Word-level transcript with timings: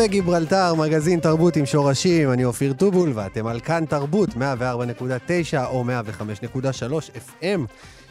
קפה 0.00 0.08
גיברלטר, 0.08 0.74
מגזין 0.74 1.20
תרבות 1.20 1.56
עם 1.56 1.66
שורשים, 1.66 2.32
אני 2.32 2.44
אופיר 2.44 2.72
טובול, 2.72 3.12
ואתם 3.14 3.46
על 3.46 3.60
כאן 3.60 3.84
תרבות, 3.88 4.28
104.9 4.28 5.64
או 5.64 5.84
105.3 5.84 7.10
FM. 7.14 7.60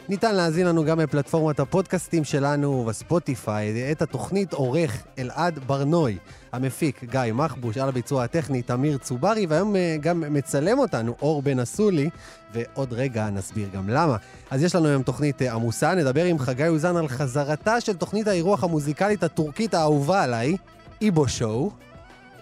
ניתן 0.08 0.34
להאזין 0.34 0.66
לנו 0.66 0.84
גם 0.84 0.98
בפלטפורמת 0.98 1.60
הפודקאסטים 1.60 2.24
שלנו 2.24 2.84
בספוטיפיי. 2.88 3.92
את 3.92 4.02
התוכנית 4.02 4.52
עורך 4.52 5.02
אלעד 5.18 5.58
ברנוי, 5.66 6.18
המפיק 6.52 7.04
גיא 7.04 7.32
מחבוש, 7.32 7.78
על 7.78 7.88
הביצוע 7.88 8.24
הטכני 8.24 8.62
תמיר 8.62 8.98
צוברי, 8.98 9.46
והיום 9.46 9.76
אה, 9.76 9.96
גם 10.00 10.24
מצלם 10.30 10.78
אותנו 10.78 11.14
אור 11.22 11.42
בן 11.42 11.58
אסולי, 11.58 12.10
ועוד 12.54 12.92
רגע 12.92 13.30
נסביר 13.30 13.68
גם 13.74 13.88
למה. 13.88 14.16
אז 14.50 14.62
יש 14.62 14.74
לנו 14.74 14.88
היום 14.88 15.02
תוכנית 15.02 15.42
אה, 15.42 15.52
עמוסה, 15.52 15.94
נדבר 15.94 16.24
עם 16.24 16.38
חגי 16.38 16.68
אוזן 16.68 16.96
על 16.96 17.08
חזרתה 17.08 17.80
של 17.80 17.96
תוכנית 17.96 18.26
האירוח 18.26 18.64
המוזיקלית 18.64 19.22
הטורקית 19.22 19.74
האהובה 19.74 20.22
עליי. 20.22 20.56
איבו 21.00 21.28
שואו. 21.28 21.70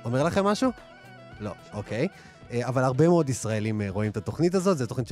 אומר 0.05 0.23
לכם 0.23 0.45
משהו? 0.45 0.70
לא, 1.41 1.51
אוקיי. 1.73 2.09
אה, 2.51 2.69
אבל 2.69 2.84
הרבה 2.84 3.09
מאוד 3.09 3.28
ישראלים 3.28 3.81
אה, 3.83 3.91
רואים 3.91 4.11
את 4.11 4.17
התוכנית 4.17 4.55
הזאת, 4.55 4.78
זו 4.78 4.87
תוכנית 4.87 5.09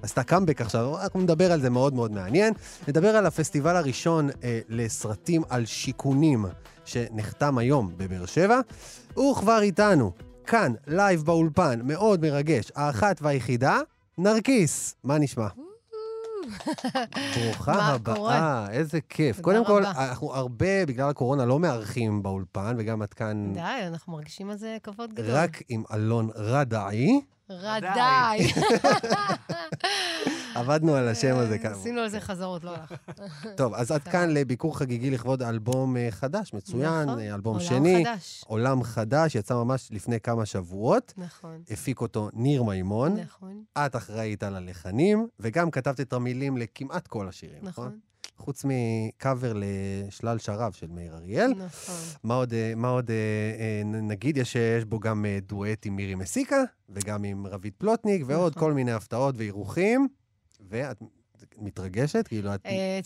שעשתה 0.00 0.22
קאמבק 0.22 0.60
עכשיו, 0.60 0.98
אנחנו 1.02 1.20
נדבר 1.20 1.52
על 1.52 1.60
זה 1.60 1.70
מאוד 1.70 1.94
מאוד 1.94 2.12
מעניין. 2.12 2.52
נדבר 2.88 3.16
על 3.16 3.26
הפסטיבל 3.26 3.76
הראשון 3.76 4.30
אה, 4.44 4.60
לסרטים 4.68 5.42
על 5.48 5.66
שיכונים, 5.66 6.46
שנחתם 6.84 7.58
היום 7.58 7.92
בבאר 7.96 8.26
שבע. 8.26 8.60
הוא 9.14 9.36
כבר 9.36 9.58
איתנו, 9.62 10.12
כאן, 10.46 10.72
לייב 10.86 11.22
באולפן, 11.22 11.80
מאוד 11.84 12.20
מרגש, 12.20 12.72
האחת 12.74 13.18
והיחידה, 13.22 13.80
נרקיס. 14.18 14.94
מה 15.04 15.18
נשמע? 15.18 15.65
ברוכה 17.36 17.72
הבאה, 17.72 18.70
איזה 18.70 18.98
כיף. 19.08 19.40
קודם 19.40 19.64
כל, 19.64 19.84
אנחנו 19.86 20.34
הרבה, 20.34 20.86
בגלל 20.86 21.08
הקורונה, 21.08 21.44
לא 21.44 21.58
מארחים 21.58 22.22
באולפן, 22.22 22.74
וגם 22.78 23.02
את 23.02 23.14
כאן... 23.14 23.52
די, 23.54 23.60
אנחנו 23.86 24.12
מרגישים 24.12 24.50
על 24.50 24.56
זה 24.56 24.76
כבוד 24.82 25.12
גדול. 25.14 25.30
רק 25.30 25.62
עם 25.68 25.82
אלון 25.94 26.30
רדאי. 26.36 27.20
רדאי. 27.50 28.38
עבדנו 30.56 30.94
על 30.94 31.08
השם 31.08 31.36
הזה 31.36 31.58
כאן. 31.58 31.72
עשינו 31.72 32.00
על 32.00 32.08
זה 32.08 32.20
חזרות, 32.20 32.64
לא 32.64 32.70
הלך. 32.70 32.94
טוב, 33.56 33.74
אז 33.74 33.90
עד 33.90 34.02
כאן 34.02 34.30
לביקור 34.30 34.78
חגיגי 34.78 35.10
לכבוד 35.10 35.42
אלבום 35.42 35.96
אה, 35.96 36.08
חדש, 36.10 36.52
מצוין, 36.52 37.02
נכון, 37.02 37.18
אה, 37.18 37.34
אלבום 37.34 37.56
עולם 37.56 37.66
שני. 37.66 38.04
חדש. 38.04 38.44
עולם 38.46 38.82
חדש, 38.82 39.34
יצא 39.34 39.54
ממש 39.54 39.88
לפני 39.92 40.20
כמה 40.20 40.46
שבועות. 40.46 41.12
נכון, 41.16 41.62
הפיק 41.70 42.00
אותו 42.00 42.30
ניר 42.32 42.62
מימון. 42.62 43.16
נכון, 43.16 43.64
את 43.78 43.96
אחראית 43.96 44.42
על 44.42 44.56
הלחנים, 44.56 45.28
וגם 45.40 45.70
כתבת 45.70 46.00
את 46.00 46.12
המילים 46.12 46.56
לכמעט 46.56 47.06
כל 47.06 47.28
השירים, 47.28 47.58
נכון? 47.62 47.86
נכון, 47.86 47.98
חוץ 48.38 48.64
מקאבר 48.64 49.52
לשלל 49.56 50.38
שרב 50.38 50.72
של 50.72 50.86
מאיר 50.90 51.14
אריאל. 51.14 51.50
נכון. 51.50 51.94
מה 52.22 52.34
עוד, 52.34 52.52
אה, 52.52 52.72
מה 52.76 52.88
עוד 52.88 53.10
אה, 53.10 53.16
אה, 53.58 53.82
נגיד? 53.84 54.36
יש, 54.36 54.56
יש 54.56 54.84
בו 54.84 55.00
גם 55.00 55.24
אה, 55.24 55.38
דואט 55.42 55.86
עם 55.86 55.96
מירי 55.96 56.14
מסיקה, 56.14 56.62
וגם 56.88 57.24
עם 57.24 57.46
רביד 57.46 57.72
פלוטניק, 57.78 58.22
ועוד 58.26 58.52
נכון. 58.56 58.68
כל 58.68 58.72
מיני 58.72 58.92
הפתעות 58.92 59.34
ואירוחים. 59.38 60.08
ואת 60.68 60.96
מתרגשת? 61.58 62.28
כאילו, 62.28 62.54
את 62.54 62.66
אה, 62.66 63.00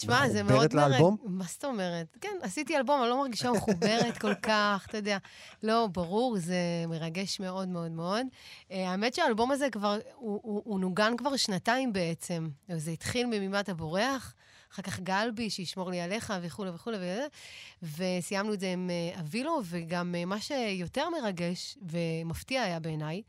מחוברת 0.45 0.75
לאלבום? 0.75 1.17
מה 1.25 1.45
זאת 1.49 1.65
אומרת? 1.65 2.17
כן, 2.21 2.37
עשיתי 2.43 2.77
אלבום, 2.77 3.01
אני 3.03 3.11
לא 3.11 3.19
מרגישה 3.21 3.51
מחוברת 3.53 4.19
כל 4.19 4.35
כך, 4.35 4.87
אתה 4.89 4.97
יודע. 4.99 5.19
לא, 5.63 5.87
ברור, 5.93 6.39
זה 6.39 6.57
מרגש 6.89 7.41
מאוד 7.41 7.69
מאוד 7.69 7.91
מאוד. 7.91 8.27
אה, 8.71 8.91
האמת 8.91 9.15
שהאלבום 9.15 9.51
הזה 9.51 9.69
כבר, 9.73 9.99
הוא- 10.15 10.41
הוא 10.43 10.63
הוא 10.65 10.81
נוגן 10.81 11.17
כבר 11.17 11.37
שנתיים 11.37 11.93
בעצם. 11.93 12.49
זה 12.77 12.91
התחיל 12.91 13.27
ממימת 13.27 13.69
הבורח, 13.69 14.35
אחר 14.73 14.83
כך 14.83 15.01
גלבי, 15.01 15.51
שישמור 15.51 15.91
לי 15.91 16.01
עליך, 16.01 16.33
וכולי 16.43 16.71
וכולי 16.71 16.97
וזה, 16.97 17.27
וסיימנו 18.19 18.53
את 18.55 18.61
זה 18.61 18.73
עם 18.73 18.91
אה, 18.91 19.21
אבילו, 19.21 19.61
וגם 19.65 20.15
מה 20.27 20.41
שיותר 20.41 21.09
מרגש 21.11 21.79
ומפתיע 21.83 22.63
היה 22.63 22.81
בעיניי, 22.81 23.23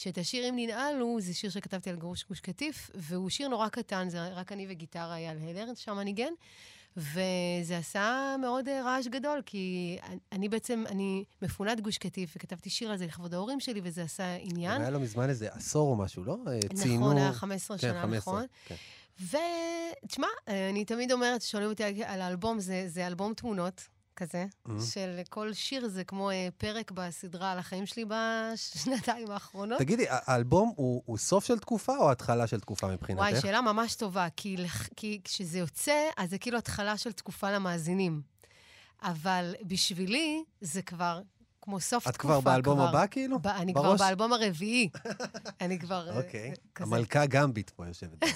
שאת 0.00 0.18
השיר 0.18 0.48
אם 0.48 0.54
ננעלו, 0.58 1.16
זה 1.20 1.34
שיר 1.34 1.50
שכתבתי 1.50 1.90
על 1.90 1.96
גרוש 1.96 2.24
גוש 2.28 2.40
קטיף, 2.40 2.90
והוא 2.94 3.30
שיר 3.30 3.48
נורא 3.48 3.68
קטן, 3.68 4.08
זה 4.08 4.28
רק 4.28 4.52
אני 4.52 4.66
וגיטרה 4.68 5.16
אייל 5.16 5.38
הלר, 5.38 5.74
שם 5.74 5.98
הניגן, 5.98 6.32
וזה 6.96 7.78
עשה 7.78 8.36
מאוד 8.40 8.68
אה, 8.68 8.82
רעש 8.84 9.06
גדול, 9.06 9.42
כי 9.46 9.98
אני- 10.02 10.18
אני 10.32 10.48
בעצם, 10.48 10.84
אני 10.88 11.24
מפונת 11.42 11.80
גוש 11.80 11.98
קטיף, 11.98 12.32
וכתבתי 12.36 12.70
שיר 12.70 12.90
על 12.90 12.96
זה 12.96 13.06
לכבוד 13.06 13.34
ההורים 13.34 13.60
שלי, 13.60 13.80
וזה 13.84 14.02
עשה 14.02 14.36
עניין. 14.40 14.80
היה 14.80 14.90
לו 14.90 15.00
מזמן 15.00 15.28
איזה 15.28 15.48
עשור 15.52 15.88
או 15.90 15.96
משהו, 15.96 16.24
לא? 16.24 16.36
אה, 16.48 16.58
ציינו... 16.74 17.00
נכון, 17.00 17.16
היה 17.16 17.32
15 17.32 17.78
כן, 17.78 17.88
שנה, 17.88 18.02
15, 18.02 18.34
נכון? 18.34 18.46
כן. 18.66 18.74
ותשמע, 20.04 20.26
אני 20.70 20.84
תמיד 20.84 21.12
אומרת, 21.12 21.42
שואלים 21.42 21.68
אותי 21.70 21.84
על 22.04 22.20
האלבום, 22.20 22.60
זה, 22.60 22.84
זה 22.88 23.06
אלבום 23.06 23.34
תמונות 23.34 23.88
כזה, 24.16 24.46
Mhm. 24.68 24.70
של 24.92 25.20
כל 25.30 25.52
שיר 25.52 25.88
זה 25.88 26.04
כמו 26.04 26.30
אה, 26.30 26.48
פרק 26.58 26.90
בסדרה 26.90 27.52
על 27.52 27.58
החיים 27.58 27.86
שלי 27.86 28.04
בשנתיים 28.04 29.30
האחרונות. 29.30 29.78
תגידי, 29.78 30.04
האלבום 30.08 30.72
הוא 30.76 31.02
הוא 31.06 31.18
סוף 31.18 31.44
של 31.44 31.58
תקופה 31.58 31.96
או 31.96 32.10
התחלה 32.10 32.46
של 32.46 32.60
תקופה 32.60 32.86
מבחינתך? 32.86 33.20
וואי, 33.22 33.40
שאלה 33.40 33.60
ממש 33.60 33.94
טובה, 33.94 34.28
כי, 34.36 34.56
כי 34.96 35.20
כשזה 35.24 35.58
יוצא, 35.58 35.92
אז 36.16 36.30
זה 36.30 36.38
כאילו 36.38 36.58
התחלה 36.58 36.96
של 36.96 37.12
תקופה 37.12 37.50
למאזינים. 37.50 38.22
אבל 39.02 39.54
בשבילי, 39.62 40.42
זה 40.60 40.82
כבר 40.82 41.20
כמו 41.62 41.80
סוף 41.80 42.08
את 42.08 42.14
תקופה. 42.14 42.28
כבר 42.28 42.40
באלבום 42.40 42.80
הבא, 42.80 43.06
כאילו? 43.10 43.38
ב- 43.38 43.46
אני 43.46 43.72
כבר 43.74 43.82
בראש? 43.82 44.00
באלבום 44.00 44.32
הרביעי. 44.32 44.88
אני 45.60 45.78
כבר... 45.78 46.08
אה, 46.10 46.16
אוקיי. 46.16 46.52
כזה. 46.74 46.86
המלכה 46.86 47.26
גמביט 47.26 47.70
פה 47.70 47.86
יושבת. 47.86 48.18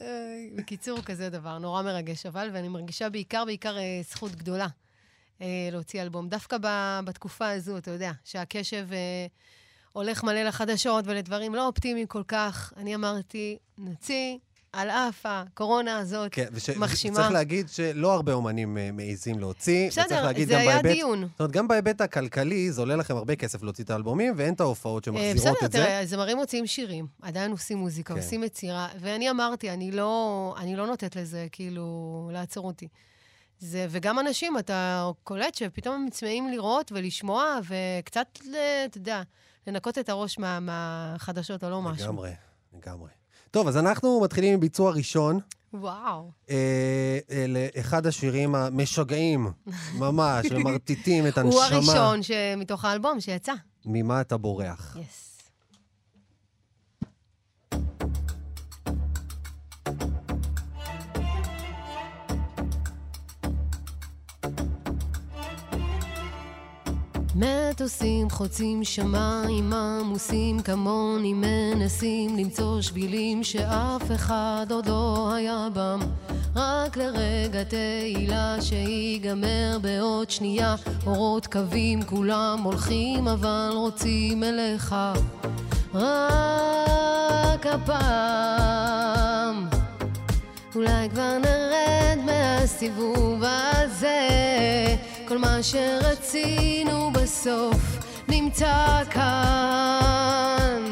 אה, 0.00 0.46
בקיצור, 0.54 1.02
כזה 1.02 1.30
דבר, 1.30 1.58
נורא 1.58 1.82
מרגש, 1.82 2.26
אבל, 2.26 2.50
ואני 2.52 2.68
מרגישה 2.68 3.08
בעיקר, 3.08 3.44
בעיקר 3.44 3.78
אה, 3.78 4.00
זכות 4.10 4.32
גדולה 4.32 4.66
אה, 5.40 5.68
להוציא 5.72 6.02
אלבום. 6.02 6.28
דווקא 6.28 6.56
ב, 6.60 6.66
בתקופה 7.04 7.50
הזו, 7.50 7.78
אתה 7.78 7.90
יודע, 7.90 8.12
שהקשב 8.24 8.88
הולך 9.92 10.24
מלא 10.24 10.42
לחדשות 10.42 11.04
ולדברים 11.06 11.54
לא 11.54 11.66
אופטימיים 11.66 12.06
כל 12.06 12.22
כך. 12.28 12.72
אני 12.76 12.94
אמרתי, 12.94 13.58
נוציא 13.78 14.38
על 14.72 14.90
אף 14.90 15.20
הקורונה 15.24 15.98
הזאת. 15.98 16.28
כן, 16.32 16.46
וש- 16.52 16.70
מחשימה. 16.70 17.14
וצריך 17.18 17.30
להגיד 17.32 17.68
שלא 17.68 18.12
הרבה 18.14 18.32
אומנים 18.32 18.78
אה, 18.78 18.90
מעיזים 18.92 19.38
להוציא. 19.38 19.88
בסדר, 19.88 20.06
זה 20.46 20.58
היה 20.58 20.82
בהיבט- 20.82 20.92
דיון. 20.94 21.20
זאת 21.20 21.40
אומרת, 21.40 21.52
גם 21.52 21.68
בהיבט 21.68 22.00
הכלכלי, 22.00 22.72
זה 22.72 22.80
עולה 22.80 22.96
לכם 22.96 23.16
הרבה 23.16 23.36
כסף 23.36 23.62
להוציא 23.62 23.84
את 23.84 23.90
האלבומים, 23.90 24.34
ואין 24.36 24.54
את 24.54 24.60
ההופעות 24.60 25.08
אה, 25.08 25.12
שמחזירות 25.12 25.56
בסדר, 25.56 25.66
את 25.66 25.72
זה. 25.72 25.78
תראה, 25.78 26.06
זמרים 26.06 26.36
מוציאים 26.36 26.66
שירים, 26.66 27.06
עדיין 27.22 27.50
עושים 27.50 27.78
מוזיקה, 27.78 28.14
כן. 28.14 28.20
עושים 28.20 28.44
יצירה, 28.44 28.88
ואני 29.00 29.30
אמרתי, 29.30 29.70
אני 29.70 29.90
לא, 29.90 30.54
אני 30.58 30.76
לא 30.76 30.86
נותנת 30.86 31.16
לזה, 31.16 31.46
כאילו, 31.52 31.84
לעצור 32.32 32.66
אותי. 32.66 32.88
זה, 33.58 33.86
וגם 33.90 34.18
אנשים, 34.18 34.58
אתה 34.58 35.10
קולט 35.24 35.54
שפתאום 35.54 35.94
הם 35.94 36.10
צמאים 36.10 36.48
לראות 36.48 36.92
ולשמוע, 36.94 37.58
וקצת, 38.00 38.26
אתה 38.86 38.98
יודע, 38.98 39.22
לנקות 39.66 39.98
את 39.98 40.08
הראש 40.08 40.38
מה, 40.38 40.60
מהחדשות 40.60 41.64
או 41.64 41.70
לא 41.70 41.82
משהו. 41.82 42.04
לגמרי, 42.06 42.30
לגמרי. 42.72 43.08
טוב, 43.50 43.68
אז 43.68 43.76
אנחנו 43.76 44.20
מתחילים 44.20 44.54
עם 44.54 44.60
ביצוע 44.60 44.92
ראשון. 44.92 45.38
וואו. 45.74 46.30
אה, 46.50 47.18
אה, 47.30 47.46
לאחד 47.48 48.06
השירים 48.06 48.54
המשגעים, 48.54 49.50
ממש, 49.98 50.46
ומרטיטים 50.50 51.26
את 51.26 51.38
הנשמה. 51.38 51.60
הוא 51.60 51.62
הראשון. 51.62 52.20
מתוך 52.56 52.84
האלבום 52.84 53.20
שיצא. 53.20 53.52
ממה 53.86 54.20
אתה 54.20 54.36
בורח? 54.36 54.96
יס. 55.00 55.29
מטוסים 67.40 68.30
חוצים 68.30 68.84
שמיים 68.84 69.72
עמוסים 69.72 70.62
כמוני 70.62 71.32
מנסים 71.34 72.36
למצוא 72.36 72.80
שבילים 72.80 73.44
שאף 73.44 74.12
אחד 74.14 74.66
עוד 74.70 74.86
לא 74.86 75.32
היה 75.34 75.68
בם. 75.74 76.00
רק 76.56 76.96
לרגע 76.96 77.64
תהילה 77.64 78.56
שיגמר 78.60 79.78
בעוד 79.82 80.30
שנייה 80.30 80.74
אורות 81.06 81.46
קווים 81.46 82.02
כולם 82.02 82.60
הולכים 82.62 83.28
אבל 83.28 83.70
רוצים 83.74 84.44
אליך. 84.44 84.94
רק 85.94 87.66
הפעם. 87.66 89.10
אולי 90.74 91.08
כבר 91.10 91.38
נרד 91.38 92.18
מהסיבוב 92.24 93.42
הזה 93.42 94.30
כל 95.30 95.38
מה 95.38 95.62
שרצינו 95.62 97.10
בסוף 97.10 97.98
נמצא 98.28 99.02
כאן. 99.10 100.82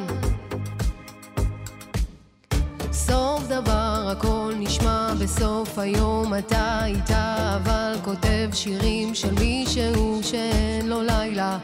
סוף 2.93 3.43
דבר 3.49 4.08
הכל 4.12 4.52
נשמע 4.58 5.14
בסוף 5.20 5.79
היום. 5.79 6.35
אתה 6.38 6.87
איתה 6.87 7.56
אבל 7.62 7.93
כותב 8.05 8.50
שירים 8.52 9.14
של 9.14 9.35
מישהו 9.35 10.20
שאין 10.23 10.88
לו 10.88 11.02
לילה. 11.02 11.58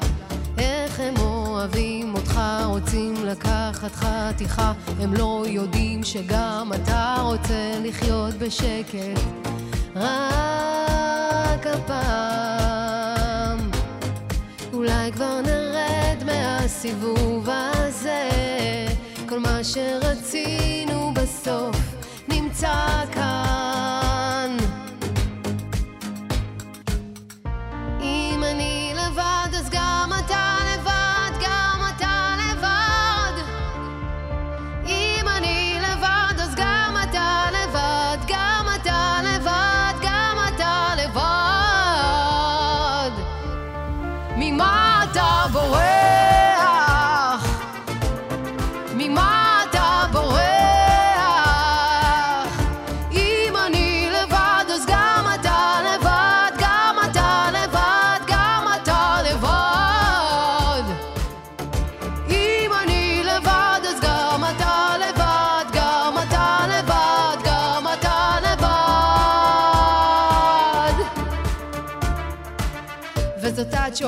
איך 0.59 1.00
הם 1.00 1.15
אוהבים 1.19 2.15
אותך, 2.15 2.41
רוצים 2.65 3.15
לקחת 3.25 3.94
חתיכה, 3.94 4.73
הם 5.00 5.15
לא 5.15 5.44
יודעים 5.49 6.05
שגם 6.05 6.71
אתה 6.75 7.17
רוצה 7.21 7.81
לחיות 7.85 8.35
בשקט. 8.35 9.44
רק 9.96 11.67
הפעם, 11.67 13.58
אולי 14.73 15.12
כבר 15.12 15.41
נרד 15.41 16.25
מהסיבוב 16.26 17.49
הזה, 17.50 18.29
כל 19.29 19.38
מה 19.38 19.64
שרצינו 19.64 21.14
בסוף 21.14 21.76
נמצא 22.29 23.05
כאן. 23.12 24.13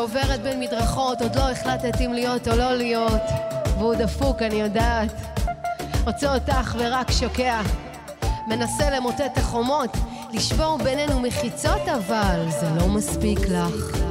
שעוברת 0.06 0.42
בין 0.42 0.60
מדרכות, 0.60 1.22
עוד 1.22 1.36
לא 1.36 1.50
החלטת 1.50 2.00
אם 2.00 2.12
להיות 2.12 2.48
או 2.48 2.56
לא 2.56 2.74
להיות. 2.74 3.22
והוא 3.78 3.94
דפוק, 3.94 4.42
אני 4.42 4.54
יודעת. 4.54 5.12
רוצה 6.06 6.34
אותך 6.34 6.76
ורק 6.78 7.10
שוקע. 7.10 7.60
מנסה 8.46 8.90
למוטט 8.90 9.20
את 9.32 9.38
החומות, 9.38 9.96
לשבור 10.32 10.78
בינינו 10.84 11.20
מחיצות, 11.20 11.88
אבל 11.88 12.46
זה 12.60 12.66
לא 12.80 12.88
מספיק 12.88 13.38
לך. 13.48 14.05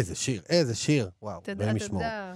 איזה 0.00 0.14
שיר, 0.14 0.42
איזה 0.48 0.74
שיר, 0.74 1.10
וואו, 1.22 1.40
תודה, 1.40 1.62
אלוהים 1.64 1.76
ישמור. 1.76 2.02
תודה. 2.02 2.32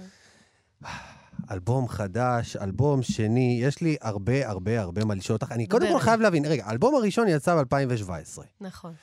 אלבום 1.51 1.87
חדש, 1.87 2.55
אלבום 2.55 3.03
שני, 3.03 3.59
יש 3.61 3.81
לי 3.81 3.95
הרבה 4.01 4.47
הרבה 4.49 4.81
הרבה 4.81 5.05
מה 5.05 5.15
לשאול 5.15 5.37
אותך. 5.41 5.51
אני 5.51 5.67
קודם 5.67 5.87
כל. 5.93 5.99
חייב 5.99 6.21
להבין, 6.21 6.45
רגע, 6.45 6.63
האלבום 6.65 6.95
הראשון 6.95 7.27
יצא 7.27 7.63
ב-2017. 7.63 8.39
נכון. 8.61 8.93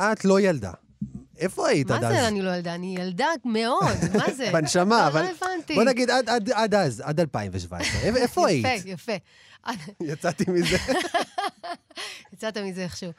את 0.00 0.24
לא 0.24 0.40
ילדה. 0.40 0.72
איפה 1.38 1.68
היית 1.68 1.90
מה 1.90 1.96
עד 1.96 2.04
אז? 2.04 2.12
זה 2.14 2.28
אני 2.28 2.42
לא 2.42 2.50
ילדה? 2.50 2.74
אני 2.74 2.96
ילדה 2.98 3.26
מאוד, 3.44 3.84
מה 4.18 4.34
זה? 4.36 4.50
בנשמה, 4.52 4.98
לא, 5.02 5.06
אבל... 5.06 5.22
לא 5.22 5.28
הבנתי. 5.28 5.74
בוא 5.74 5.84
נגיד 5.84 6.10
עד- 6.10 6.74
אז, 6.74 7.00
עד 7.00 7.20
2017. 7.20 8.00
איפה- 8.02 8.18
איפה 8.22 8.46
היית? 8.48 8.66
יפה, 8.66 8.88
יפה. 8.90 9.12
יצאתי 10.12 10.44
מזה. 10.50 10.76
יצאת 12.32 12.58
מזה 12.58 12.82
איכשהו. 12.82 13.10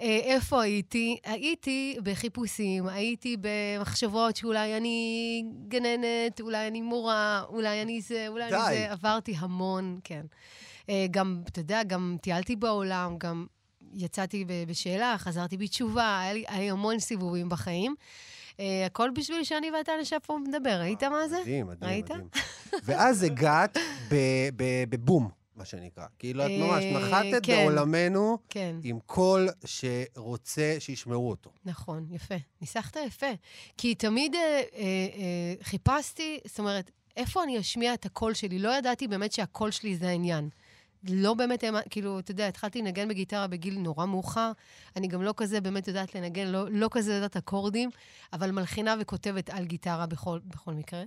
אה, 0.00 0.20
איפה 0.24 0.62
הייתי? 0.62 1.18
הייתי 1.24 1.96
בחיפושים, 2.02 2.88
הייתי 2.88 3.36
במחשבות 3.40 4.36
שאולי 4.36 4.76
אני 4.76 5.44
גננת, 5.68 6.40
אולי 6.40 6.66
אני 6.68 6.80
מורה, 6.80 7.42
אולי 7.48 7.82
אני 7.82 8.00
זה, 8.00 8.24
אולי 8.28 8.50
די. 8.50 8.56
אני 8.56 8.74
זה. 8.74 8.92
עברתי 8.92 9.34
המון, 9.38 9.98
כן. 10.04 10.26
אה, 10.88 11.06
גם, 11.10 11.42
אתה 11.48 11.60
יודע, 11.60 11.82
גם 11.82 12.16
טיילתי 12.22 12.56
בעולם, 12.56 13.16
גם 13.18 13.46
יצאתי 13.94 14.44
בשאלה, 14.68 15.14
חזרתי 15.18 15.56
בתשובה, 15.56 16.20
היה 16.20 16.32
לי, 16.32 16.44
היה 16.48 16.58
לי 16.60 16.70
המון 16.70 16.98
סיבובים 16.98 17.48
בחיים. 17.48 17.94
אה, 18.60 18.86
הכל 18.86 19.10
בשביל 19.14 19.44
שאני 19.44 19.70
ואתה 19.70 19.92
נשב 20.00 20.18
פה 20.26 20.32
ומדבר. 20.32 20.80
ראית 20.80 21.02
מה 21.04 21.28
זה? 21.28 21.40
מדהים, 21.40 21.66
מדהים? 21.66 22.04
מדהים. 22.04 22.28
ואז 22.84 23.22
הגעת 23.22 23.76
ב- 24.10 24.48
ב- 24.56 24.84
בבום, 24.88 25.28
מה 25.56 25.64
שנקרא. 25.64 26.06
כאילו, 26.18 26.46
את 26.46 26.50
אה, 26.50 26.58
ממש 26.58 26.84
נחתת 26.84 27.46
כן. 27.46 27.56
בעולמנו 27.56 28.38
כן. 28.48 28.76
עם 28.82 28.98
קול 29.06 29.48
שרוצה 29.64 30.76
שישמעו 30.78 31.30
אותו. 31.30 31.50
נכון, 31.64 32.06
יפה. 32.10 32.34
ניסחת 32.60 32.96
יפה. 33.06 33.26
כי 33.76 33.94
תמיד 33.94 34.34
אה, 34.34 34.40
אה, 34.40 34.62
אה, 34.76 35.54
חיפשתי, 35.62 36.40
זאת 36.44 36.58
אומרת, 36.58 36.90
איפה 37.16 37.42
אני 37.42 37.60
אשמיע 37.60 37.94
את 37.94 38.06
הקול 38.06 38.34
שלי? 38.34 38.58
לא 38.58 38.78
ידעתי 38.78 39.08
באמת 39.08 39.32
שהקול 39.32 39.70
שלי 39.70 39.96
זה 39.96 40.08
העניין. 40.08 40.48
לא 41.10 41.34
באמת, 41.34 41.64
כאילו, 41.90 42.18
אתה 42.18 42.30
יודע, 42.30 42.48
התחלתי 42.48 42.82
לנגן 42.82 43.08
בגיטרה 43.08 43.46
בגיל 43.46 43.78
נורא 43.78 44.06
מאוחר. 44.06 44.52
אני 44.96 45.08
גם 45.08 45.22
לא 45.22 45.34
כזה 45.36 45.60
באמת 45.60 45.88
יודעת 45.88 46.14
לנגן, 46.14 46.46
לא, 46.46 46.70
לא 46.70 46.88
כזה 46.90 47.14
יודעת 47.14 47.36
אקורדים, 47.36 47.90
אבל 48.32 48.50
מלחינה 48.50 48.94
וכותבת 49.00 49.50
על 49.50 49.64
גיטרה 49.64 50.06
בכל, 50.06 50.38
בכל 50.44 50.72
מקרה. 50.72 51.02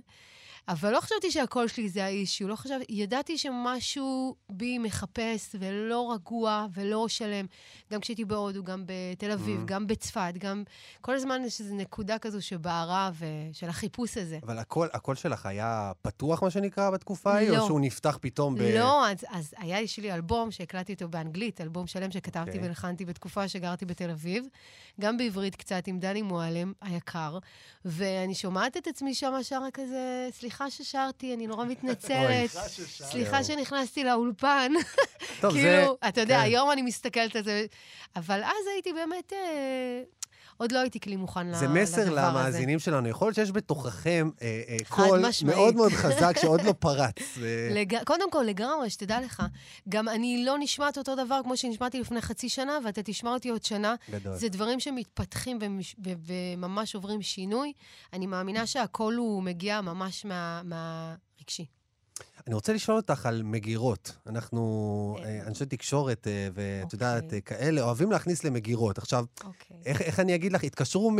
אבל 0.68 0.92
לא 0.92 1.00
חשבתי 1.00 1.30
שהקול 1.30 1.68
שלי 1.68 1.88
זה 1.88 2.04
האישיו, 2.04 2.48
לא 2.48 2.56
חשבתי, 2.56 2.84
ידעתי 2.88 3.38
שמשהו 3.38 4.34
בי 4.48 4.78
מחפש 4.78 5.56
ולא 5.58 6.12
רגוע 6.12 6.66
ולא 6.74 7.08
שלם. 7.08 7.46
גם 7.92 8.00
כשהייתי 8.00 8.24
בהודו, 8.24 8.64
גם 8.64 8.84
בתל 8.86 9.30
אביב, 9.30 9.60
Mm. 9.60 9.64
גם 9.64 9.86
בצפת, 9.86 10.32
גם... 10.38 10.64
כל 11.00 11.14
הזמן 11.14 11.42
יש 11.44 11.60
איזו 11.60 11.74
נקודה 11.74 12.18
כזו 12.18 12.42
שבערה 12.42 13.10
ושל 13.18 13.68
החיפוש 13.68 14.16
הזה. 14.16 14.38
אבל 14.42 14.58
הקול, 14.58 14.88
הקול 14.92 15.14
שלך 15.14 15.46
היה 15.46 15.92
פתוח, 16.02 16.42
מה 16.42 16.50
שנקרא, 16.50 16.90
בתקופה 16.90 17.34
ההיא? 17.34 17.50
לא. 17.50 17.58
או 17.58 17.66
שהוא 17.66 17.80
נפתח 17.80 18.18
פתאום 18.20 18.54
ב... 18.54 18.62
לא, 18.62 19.08
אז, 19.08 19.18
אז 19.28 19.54
היה 19.58 19.80
לי 19.80 20.12
אלבום 20.12 20.50
שהקלטתי 20.50 20.92
אותו 20.92 21.08
באנגלית, 21.08 21.60
אלבום 21.60 21.86
שלם 21.86 22.10
שכתבתי 22.10 22.50
אוקיי. 22.50 22.62
והלחנתי 22.62 23.04
בתקופה 23.04 23.48
שגרתי 23.48 23.84
בתל 23.84 24.10
אביב, 24.10 24.44
גם 25.00 25.16
בעברית 25.16 25.56
קצת 25.56 25.86
עם 25.86 25.98
דני 25.98 26.22
מועלם 26.22 26.72
היקר, 26.80 27.38
ואני 27.84 28.34
שומעת 28.34 28.76
את 28.76 28.86
עצמי 28.86 29.14
שם 29.14 29.34
שרה 29.42 29.70
כזה, 29.72 30.28
סליחה 30.32 30.55
ששרתי, 30.70 31.34
אני 31.34 31.46
נורא 31.46 31.64
מתנצלת, 31.72 32.50
סליחה 32.86 33.44
שנכנסתי 33.44 34.04
לאולפן. 34.04 34.72
טוב, 35.40 35.52
זה... 35.60 35.60
כאילו, 35.60 35.96
אתה 36.08 36.20
יודע, 36.20 36.36
כן. 36.36 36.42
היום 36.42 36.70
אני 36.70 36.82
מסתכלת 36.82 37.36
על 37.36 37.44
זה, 37.44 37.66
אבל 38.16 38.42
אז 38.44 38.66
הייתי 38.74 38.92
באמת, 38.92 39.32
אה, 39.32 40.02
עוד 40.56 40.72
לא 40.72 40.78
הייתי 40.78 41.00
כלי 41.00 41.16
מוכן 41.16 41.54
זה 41.54 41.66
לדבר 41.66 41.82
מסר 41.82 42.00
הזה. 42.00 42.10
למאזינים 42.10 42.78
שלנו. 42.78 43.08
יכול 43.08 43.26
להיות 43.26 43.34
שיש 43.34 43.52
בתוככם 43.52 44.30
אה, 44.42 44.62
אה, 44.68 44.76
קול 44.88 45.26
משמעית. 45.28 45.56
מאוד 45.56 45.74
מאוד 45.74 45.92
חזק 45.92 46.36
שעוד 46.40 46.62
לא 46.62 46.72
פרץ. 46.72 47.14
ו- 47.38 47.68
לג... 47.70 48.04
קודם 48.04 48.30
כל, 48.30 48.42
לגמרי, 48.42 48.90
שתדע 48.90 49.20
לך, 49.20 49.42
גם 49.88 50.08
אני 50.08 50.44
לא 50.44 50.56
נשמעת 50.58 50.98
אותו 50.98 51.14
דבר 51.14 51.40
כמו 51.42 51.56
שנשמעתי 51.56 52.00
לפני 52.00 52.20
חצי 52.20 52.48
שנה, 52.48 52.78
ואתה 52.84 53.02
תשמע 53.02 53.30
אותי 53.30 53.48
עוד 53.48 53.64
שנה. 53.64 53.94
גדול. 54.10 54.36
זה 54.36 54.48
דברים 54.48 54.80
שמתפתחים 54.80 55.58
ומש... 55.60 55.96
וממש 55.98 56.94
עוברים 56.94 57.22
שינוי. 57.22 57.72
אני 58.12 58.26
מאמינה 58.26 58.66
שהכל 58.66 59.14
הוא 59.14 59.42
מגיע 59.42 59.80
ממש 59.80 60.24
מה... 60.24 60.62
מהרגשי. 60.64 61.75
אני 62.46 62.54
רוצה 62.54 62.72
לשאול 62.72 62.96
אותך 62.96 63.26
על 63.26 63.42
מגירות. 63.42 64.16
אנחנו, 64.26 65.16
כן. 65.18 65.24
אה, 65.24 65.46
אנשי 65.46 65.66
תקשורת, 65.66 66.26
אה, 66.26 66.48
ואת 66.54 66.84
אוקיי. 66.84 66.96
יודעת, 66.96 67.34
אה, 67.34 67.40
כאלה, 67.40 67.82
אוהבים 67.82 68.12
להכניס 68.12 68.44
למגירות. 68.44 68.98
עכשיו, 68.98 69.24
אוקיי. 69.44 69.76
איך, 69.86 70.02
איך 70.02 70.20
אני 70.20 70.34
אגיד 70.34 70.52
לך? 70.52 70.64
התקשרו 70.64 71.12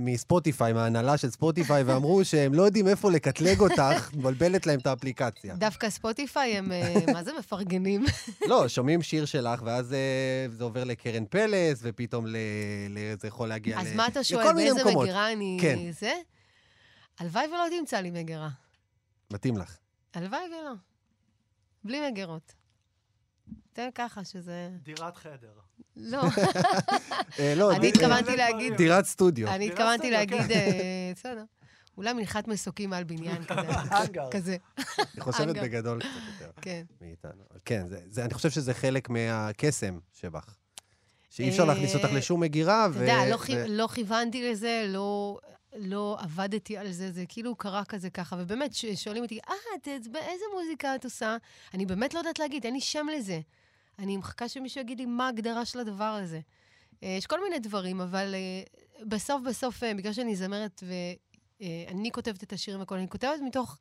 מספוטיפיי, 0.00 0.72
מההנהלה 0.72 1.16
של 1.16 1.30
ספוטיפיי, 1.30 1.82
ואמרו 1.82 2.24
שהם 2.24 2.54
לא 2.54 2.62
יודעים 2.62 2.88
איפה 2.88 3.10
לקטלג 3.10 3.60
אותך, 3.60 4.10
מבלבלת 4.16 4.66
להם 4.66 4.78
את 4.78 4.86
האפליקציה. 4.86 5.54
דווקא 5.54 5.90
ספוטיפיי 5.90 6.56
הם, 6.56 6.72
מה 7.12 7.24
זה 7.24 7.30
מפרגנים? 7.38 8.04
לא, 8.50 8.68
שומעים 8.68 9.02
שיר 9.02 9.24
שלך, 9.24 9.62
ואז 9.64 9.86
זה 10.48 10.64
עובר 10.64 10.84
לקרן 10.84 11.24
פלס, 11.24 11.78
ופתאום 11.82 12.26
ל... 12.26 12.36
ל... 12.90 12.98
זה 13.20 13.28
יכול 13.28 13.48
להגיע 13.48 13.80
אז 13.80 13.92
ל... 13.92 13.96
מה 13.96 14.06
אתה 14.06 14.20
לכל 14.20 14.28
שואל, 14.28 14.52
מיני 14.52 14.70
באיזה 14.70 14.80
מקומות. 14.80 15.02
מגירה 15.02 15.32
אני... 15.32 15.58
כן. 15.60 15.78
זה? 16.00 16.12
הלוואי 17.18 17.46
ולא 17.46 17.78
תמצא 17.80 18.00
לי 18.00 18.10
מגירה. 18.10 18.48
מתאים 19.32 19.56
לך. 19.56 19.81
הלוואי 20.14 20.40
ולא. 20.40 20.72
בלי 21.84 22.10
מגירות. 22.10 22.54
תן 23.72 23.88
ככה 23.94 24.24
שזה... 24.24 24.70
דירת 24.82 25.16
חדר. 25.16 25.52
לא. 25.96 26.22
אה, 27.38 27.54
לא, 27.56 27.72
אני 27.72 27.88
התכוונתי 27.88 28.36
להגיד... 28.36 28.74
דירת 28.74 29.04
סטודיו. 29.04 29.48
אני 29.48 29.68
התכוונתי 29.68 30.10
להגיד, 30.10 30.42
כן. 30.42 30.54
אה, 30.54 31.12
בסדר. 31.14 31.44
אולי 31.96 32.12
מנחת 32.12 32.48
מסוקים 32.48 32.90
מעל 32.90 33.04
בניין 33.04 33.42
כזה. 34.32 34.56
היא 35.14 35.22
חושבת. 35.22 35.56
בגדול 35.56 36.00
קצת 36.00 36.10
יותר 36.40 36.52
כן. 36.60 36.82
מאיתנו. 37.00 37.42
כן, 37.64 37.86
אני 38.18 38.34
חושב 38.34 38.50
שזה 38.50 38.74
חלק 38.74 39.10
מהקסם 39.10 39.98
שבך. 40.12 40.56
שאי 41.30 41.48
אפשר 41.48 41.62
אה, 41.62 41.68
להכניס 41.68 41.94
אותך 41.94 42.08
לשום 42.12 42.40
מגירה, 42.40 42.86
אתה 42.86 42.98
יודע, 42.98 43.26
לא 43.26 43.36
לא 43.68 43.88
כיוונתי 43.94 44.50
לזה, 44.50 44.84
לא... 44.88 45.38
לא 45.76 46.16
עבדתי 46.20 46.76
על 46.76 46.92
זה, 46.92 47.12
זה 47.12 47.24
כאילו 47.28 47.56
קרה 47.56 47.84
כזה 47.84 48.10
ככה, 48.10 48.36
ובאמת, 48.38 48.70
שואלים 48.94 49.22
אותי, 49.22 49.38
אה, 49.48 49.54
את, 49.74 49.88
את, 49.88 50.16
איזה 50.16 50.44
מוזיקה 50.54 50.94
את 50.94 51.04
עושה? 51.04 51.36
אני 51.74 51.86
באמת 51.86 52.14
לא 52.14 52.18
יודעת 52.18 52.38
להגיד, 52.38 52.64
אין 52.64 52.74
לי 52.74 52.80
שם 52.80 53.06
לזה. 53.16 53.40
אני 53.98 54.16
מחכה 54.16 54.48
שמישהו 54.48 54.80
יגיד 54.80 54.98
לי 54.98 55.06
מה 55.06 55.26
ההגדרה 55.26 55.64
של 55.64 55.78
הדבר 55.78 56.04
הזה. 56.04 56.40
אה, 57.02 57.14
יש 57.18 57.26
כל 57.26 57.42
מיני 57.42 57.58
דברים, 57.58 58.00
אבל 58.00 58.34
אה, 58.34 58.62
בסוף 59.06 59.42
בסוף, 59.42 59.82
אה, 59.82 59.94
בגלל 59.94 60.12
שאני 60.12 60.36
זמרת 60.36 60.82
ואני 61.60 62.10
כותבת 62.12 62.42
את 62.42 62.52
השירים 62.52 62.80
והכול, 62.80 62.98
אני 62.98 63.08
כותבת 63.08 63.40
מתוך 63.44 63.78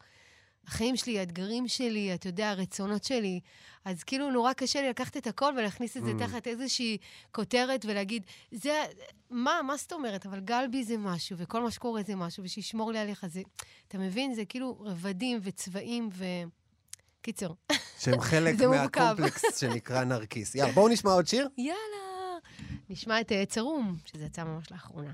החיים 0.67 0.95
שלי, 0.97 1.19
האתגרים 1.19 1.67
שלי, 1.67 2.13
אתה 2.13 2.29
יודע, 2.29 2.49
הרצונות 2.49 3.03
שלי. 3.03 3.39
אז 3.85 4.03
כאילו 4.03 4.31
נורא 4.31 4.53
קשה 4.53 4.81
לי 4.81 4.89
לקחת 4.89 5.17
את 5.17 5.27
הכל 5.27 5.53
ולהכניס 5.57 5.97
את 5.97 6.03
זה 6.03 6.11
Mm. 6.11 6.19
תחת 6.19 6.47
איזושהי 6.47 6.97
כותרת 7.31 7.85
ולהגיד, 7.85 8.23
זה, 8.51 8.83
מה, 9.29 9.59
מה 9.67 9.77
זאת 9.77 9.93
אומרת? 9.93 10.25
אבל 10.25 10.39
גלבי 10.39 10.83
זה 10.83 10.97
משהו, 10.97 11.37
וכל 11.37 11.61
מה 11.63 11.71
שקורה 11.71 12.03
זה 12.03 12.15
משהו, 12.15 12.43
ושישמור 12.43 12.91
לי 12.91 12.99
עליך 12.99 13.25
זה... 13.27 13.41
אתה 13.87 13.97
מבין? 13.97 14.33
זה 14.33 14.45
כאילו 14.45 14.77
רבדים 14.79 15.39
וצבעים 15.43 16.09
ו... 16.13 16.25
קיצר, 17.21 17.51
שהם 17.99 18.21
חלק. 18.29 18.61
מהקומפלקס 18.61 19.59
שנקרא 19.59 20.03
נרקיס. 20.03 20.55
יאללה, 20.55 20.71
בואו 20.73 20.87
נשמע 20.87 21.11
עוד 21.11 21.27
שיר. 21.27 21.47
יאללה. 21.57 22.37
נשמע 22.89 23.21
את 23.21 23.31
אה, 23.31 23.45
צרום, 23.45 23.97
שזה 24.05 24.25
יצא 24.25 24.43
ממש 24.43 24.71
לאחרונה. 24.71 25.11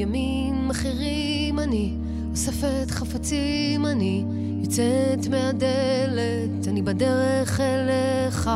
ימים 0.00 0.70
אחרים 0.70 1.58
אני 1.58 1.94
אוספת 2.30 2.90
חפצים 2.90 3.86
אני 3.86 4.24
יוצאת 4.60 5.26
מהדלת 5.30 6.68
אני 6.68 6.82
בדרך 6.82 7.60
אליך 7.60 8.50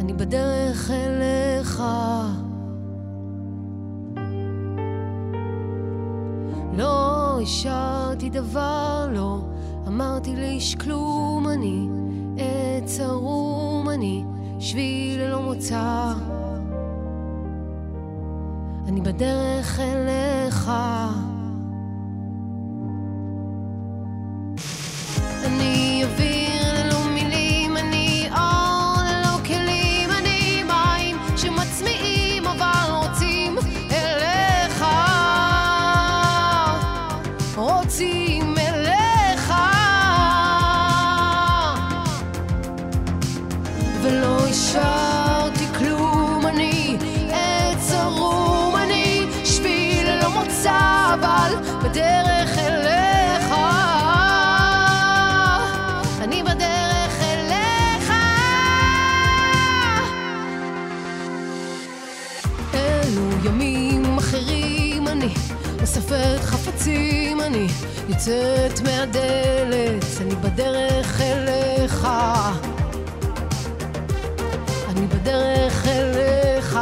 אני 0.00 0.12
בדרך 0.12 0.90
אליך 0.90 1.82
לא 6.76 7.40
השארתי 7.42 8.30
דבר, 8.30 9.08
לא 9.12 9.38
אמרתי 9.86 10.36
לאיש 10.36 10.74
כלום, 10.74 11.48
אני 11.48 11.88
עץ 12.38 13.00
ערום, 13.00 13.90
אני 13.90 14.24
שביל 14.58 15.20
ללא 15.20 15.42
מוצא. 15.42 16.12
בדרך 19.06 19.80
אליך. 19.80 20.70
יוצאת 68.08 68.80
מהדלת, 68.80 70.04
אני 70.20 70.34
בדרך 70.34 71.20
אליך. 71.20 72.08
אני 74.88 75.06
בדרך 75.06 75.86
אליך. 75.86 76.78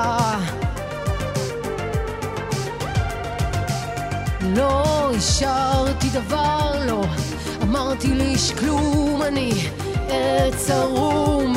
לא 4.57 5.11
השארתי 5.17 6.09
דבר, 6.13 6.73
לא 6.87 7.05
אמרתי 7.63 8.15
לאיש 8.15 8.53
כלום, 8.53 9.23
אני 9.23 9.53
עץ 10.09 10.71
ערום, 10.71 11.57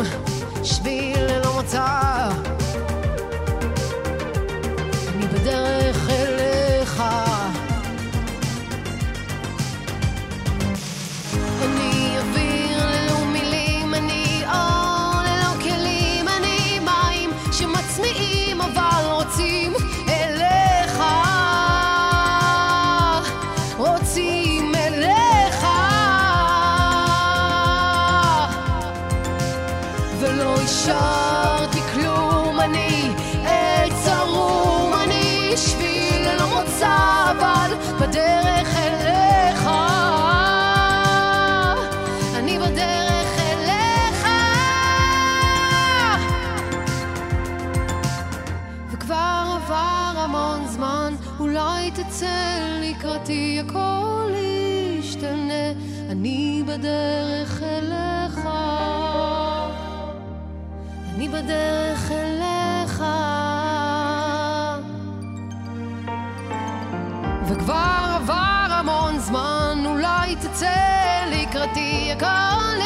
בדרך 56.77 57.61
אליך. 57.63 58.39
אני 61.15 61.27
בדרך 61.27 62.11
אליך. 62.11 63.03
וכבר 67.47 68.15
עבר 68.15 68.67
המון 68.69 69.19
זמן, 69.19 69.83
אולי 69.85 70.35
תצא 70.35 71.25
לקראתי, 71.31 72.11
הכל 72.15 72.81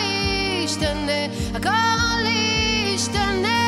ישתנה, 0.64 1.26
הכל 1.56 2.26
ישתנה. 2.26 3.61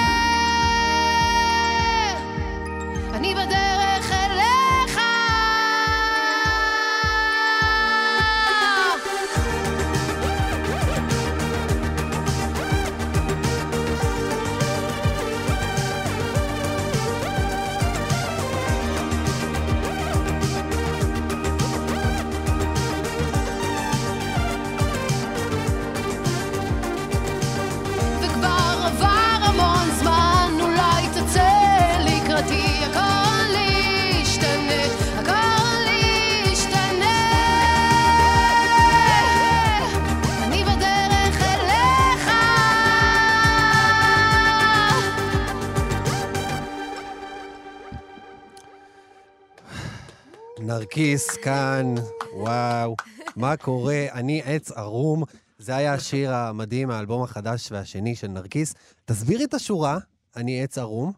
נרקיס 50.94 51.38
כאן, 51.38 51.96
וואו, 52.34 52.96
מה 53.36 53.58
קורה? 53.58 54.06
אני 54.12 54.42
עץ 54.46 54.72
ערום. 54.72 55.24
זה 55.58 55.76
היה 55.76 55.94
השיר 55.94 56.34
המדהים 56.34 56.88
מהאלבום 56.88 57.24
החדש 57.24 57.72
והשני 57.72 58.16
של 58.16 58.28
נרקיס. 58.28 58.74
תסבירי 59.06 59.44
את 59.44 59.54
השורה, 59.54 59.98
אני 60.36 60.64
עץ 60.64 60.78
ערום. 60.78 61.12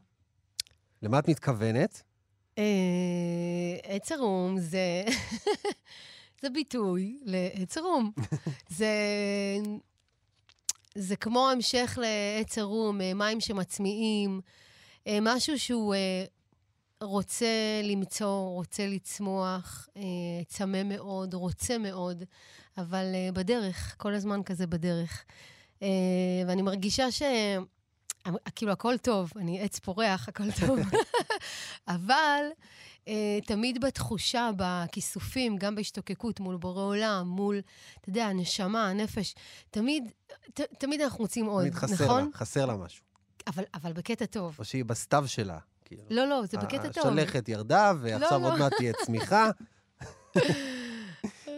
למה 1.01 1.19
את 1.19 1.27
מתכוונת? 1.27 2.03
אה, 2.57 2.63
עץ 3.83 4.11
ערום 4.11 4.59
זה... 4.59 5.03
זה 6.41 6.49
ביטוי 6.49 7.17
לעץ 7.23 7.77
ערום. 7.77 8.11
זה... 8.77 8.87
זה 10.95 11.15
כמו 11.15 11.49
המשך 11.49 11.99
לעץ 12.01 12.57
ערום, 12.57 13.01
אה, 13.01 13.13
מים 13.13 13.41
שמצמיעים, 13.41 14.41
אה, 15.07 15.17
משהו 15.21 15.59
שהוא 15.59 15.95
רוצה 17.01 17.81
למצוא, 17.83 18.49
רוצה 18.49 18.87
לצמוח, 18.87 19.87
אה, 19.97 20.01
צמא 20.47 20.83
מאוד, 20.83 21.33
רוצה 21.33 21.77
מאוד, 21.77 22.23
אבל 22.77 23.11
אה, 23.13 23.29
בדרך, 23.33 23.95
כל 23.97 24.13
הזמן 24.13 24.43
כזה 24.43 24.67
בדרך. 24.67 25.25
אה, 25.81 25.87
ואני 26.47 26.61
מרגישה 26.61 27.11
ש... 27.11 27.21
כאילו, 28.55 28.71
הכל 28.71 28.97
טוב, 28.97 29.31
אני 29.35 29.61
עץ 29.61 29.79
פורח, 29.79 30.27
הכל 30.29 30.51
טוב. 30.65 30.79
אבל 31.87 32.41
תמיד 33.45 33.81
בתחושה, 33.81 34.49
בכיסופים, 34.57 35.57
גם 35.57 35.75
בהשתוקקות 35.75 36.39
מול 36.39 36.57
בורא 36.57 36.81
עולם, 36.81 37.27
מול, 37.27 37.61
אתה 38.01 38.09
יודע, 38.09 38.25
הנשמה, 38.25 38.89
הנפש, 38.89 39.35
תמיד, 39.69 40.11
ת, 40.53 40.61
תמיד 40.61 41.01
אנחנו 41.01 41.23
מוצאים 41.23 41.45
עוד, 41.45 41.61
תמיד 41.61 41.75
חסר 41.75 42.05
נכון? 42.05 42.23
לה, 42.23 42.37
חסר 42.37 42.65
לה 42.65 42.75
משהו. 42.75 43.03
אבל, 43.47 43.63
אבל 43.73 43.93
בקטע 43.93 44.25
טוב. 44.25 44.55
או 44.59 44.65
שהיא 44.65 44.85
בסתיו 44.85 45.27
שלה. 45.27 45.59
כאילו. 45.85 46.01
לא, 46.09 46.27
לא, 46.27 46.45
זה 46.45 46.57
בקטע 46.57 46.89
טוב. 46.89 47.07
השלכת 47.07 47.49
ירדה, 47.49 47.93
ועכשיו 48.01 48.41
לא. 48.41 48.51
עוד 48.51 48.59
מעט 48.59 48.73
תהיה 48.77 48.93
צמיחה. 48.93 49.49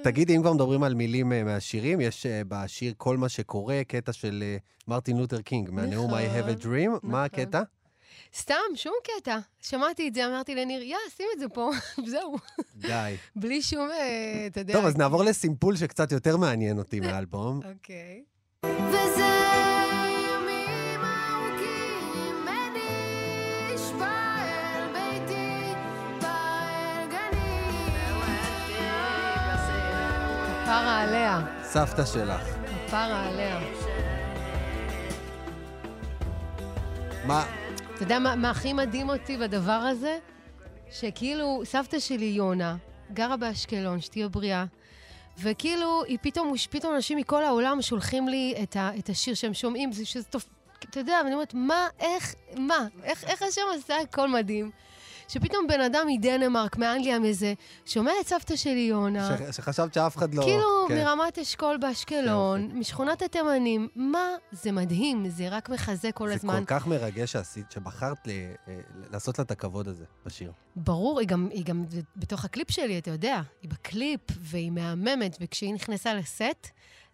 תגידי, 0.03 0.35
אם 0.35 0.41
כבר 0.41 0.53
מדברים 0.53 0.83
על 0.83 0.93
מילים 0.93 1.33
אה, 1.33 1.43
מהשירים, 1.43 2.01
יש 2.01 2.25
אה, 2.25 2.41
בשיר 2.47 2.93
כל 2.97 3.17
מה 3.17 3.29
שקורה, 3.29 3.81
קטע 3.87 4.13
של 4.13 4.43
אה, 4.45 4.57
מרטין 4.87 5.17
לותר 5.17 5.41
קינג, 5.41 5.69
מהנאום 5.71 6.13
I 6.13 6.17
have 6.17 6.59
a 6.59 6.63
dream. 6.63 6.89
מה 6.89 6.99
נכון. 7.03 7.15
הקטע? 7.15 7.61
סתם, 8.35 8.55
שום 8.75 8.93
קטע. 9.03 9.37
שמעתי 9.61 10.07
את 10.07 10.13
זה, 10.13 10.27
אמרתי 10.27 10.55
לניר, 10.55 10.81
יא, 10.81 10.97
שים 11.17 11.25
את 11.33 11.39
זה 11.39 11.49
פה, 11.49 11.71
זהו. 12.11 12.35
די. 12.75 13.15
בלי 13.35 13.61
שום, 13.61 13.89
אתה 14.47 14.59
יודע... 14.59 14.73
טוב, 14.73 14.85
אז 14.85 14.97
נעבור 14.97 15.23
לסימפול 15.23 15.75
שקצת 15.75 16.11
יותר 16.11 16.37
מעניין 16.37 16.77
אותי 16.77 16.99
מהאלבום. 16.99 17.59
אוקיי. 17.73 18.23
וזה 18.65 19.76
כפרה 30.67 31.01
עליה, 31.01 31.41
סבתא 31.63 32.05
שלך. 32.05 32.41
כפרה 32.87 33.27
עליה. 33.27 33.59
מה, 37.25 37.45
אתה 37.95 38.03
יודע 38.03 38.19
מה, 38.19 38.35
מה 38.35 38.49
הכי 38.49 38.73
מדהים 38.73 39.09
אותי 39.09 39.37
בדבר 39.37 39.71
הזה? 39.71 40.17
שכאילו, 40.91 41.61
סבתא 41.65 41.99
שלי, 41.99 42.25
יונה, 42.25 42.75
גרה 43.13 43.37
באשקלון, 43.37 44.01
שתהיה 44.01 44.27
בריאה, 44.27 44.65
וכאילו, 45.39 46.03
היא 46.03 46.17
פתאום, 46.21 46.53
פתאום 46.69 46.95
אנשים 46.95 47.17
מכל 47.17 47.43
העולם 47.43 47.81
שולחים 47.81 48.27
לי 48.27 48.53
את, 48.63 48.75
ה, 48.75 48.91
את 48.99 49.09
השיר 49.09 49.33
שהם 49.33 49.53
שומעים, 49.53 49.91
זה 49.91 50.05
שזה 50.05 50.23
טוב, 50.23 50.43
אתה 50.79 50.99
יודע, 50.99 51.19
ואני 51.23 51.33
אומרת, 51.33 51.53
מה, 51.53 51.87
איך, 51.99 52.35
מה, 52.57 52.87
איך, 53.03 53.23
איך 53.23 53.41
השם 53.41 53.61
עשה 53.75 53.95
הכל 54.01 54.29
מדהים? 54.29 54.71
שפתאום 55.27 55.67
בן 55.67 55.81
אדם 55.81 56.07
מדנמרק, 56.07 56.77
מאנגליה, 56.77 57.19
מאיזה, 57.19 57.53
שומע 57.85 58.11
את 58.21 58.27
סבתא 58.27 58.55
שלי, 58.55 58.79
יונה, 58.89 59.37
ש- 59.51 59.55
שחשבת 59.55 59.93
שאף 59.93 60.17
אחד 60.17 60.33
לא... 60.33 60.43
כאילו, 60.43 60.85
כן. 60.87 60.95
מרמת 60.97 61.37
אשכול 61.39 61.77
באשקלון, 61.77 62.71
משכונת 62.73 63.21
התימנים, 63.21 63.87
מה? 63.95 64.27
זה 64.51 64.71
מדהים, 64.71 65.29
זה 65.29 65.49
רק 65.49 65.69
מחזק 65.69 66.11
כל 66.13 66.27
זה 66.27 66.33
הזמן. 66.33 66.59
כל 66.59 66.65
כך 66.65 66.87
מרגש 66.87 67.31
שעשית, 67.31 67.71
שבחרת 67.71 68.27
ל- 68.27 68.31
אה, 68.67 68.79
לעשות 69.11 69.39
לה 69.39 69.43
את 69.43 69.51
הכבוד 69.51 69.87
הזה 69.87 70.03
בשיר. 70.25 70.51
ברור, 70.75 71.19
היא 71.19 71.27
גם, 71.27 71.47
היא 71.51 71.65
גם 71.65 71.85
בתוך 72.15 72.45
הקליפ 72.45 72.71
שלי, 72.71 72.97
אתה 72.97 73.11
יודע, 73.11 73.41
היא 73.61 73.69
בקליפ, 73.69 74.21
והיא 74.39 74.71
מהממת, 74.71 75.37
וכשהיא 75.41 75.73
נכנסה 75.73 76.13
לסט, 76.13 76.67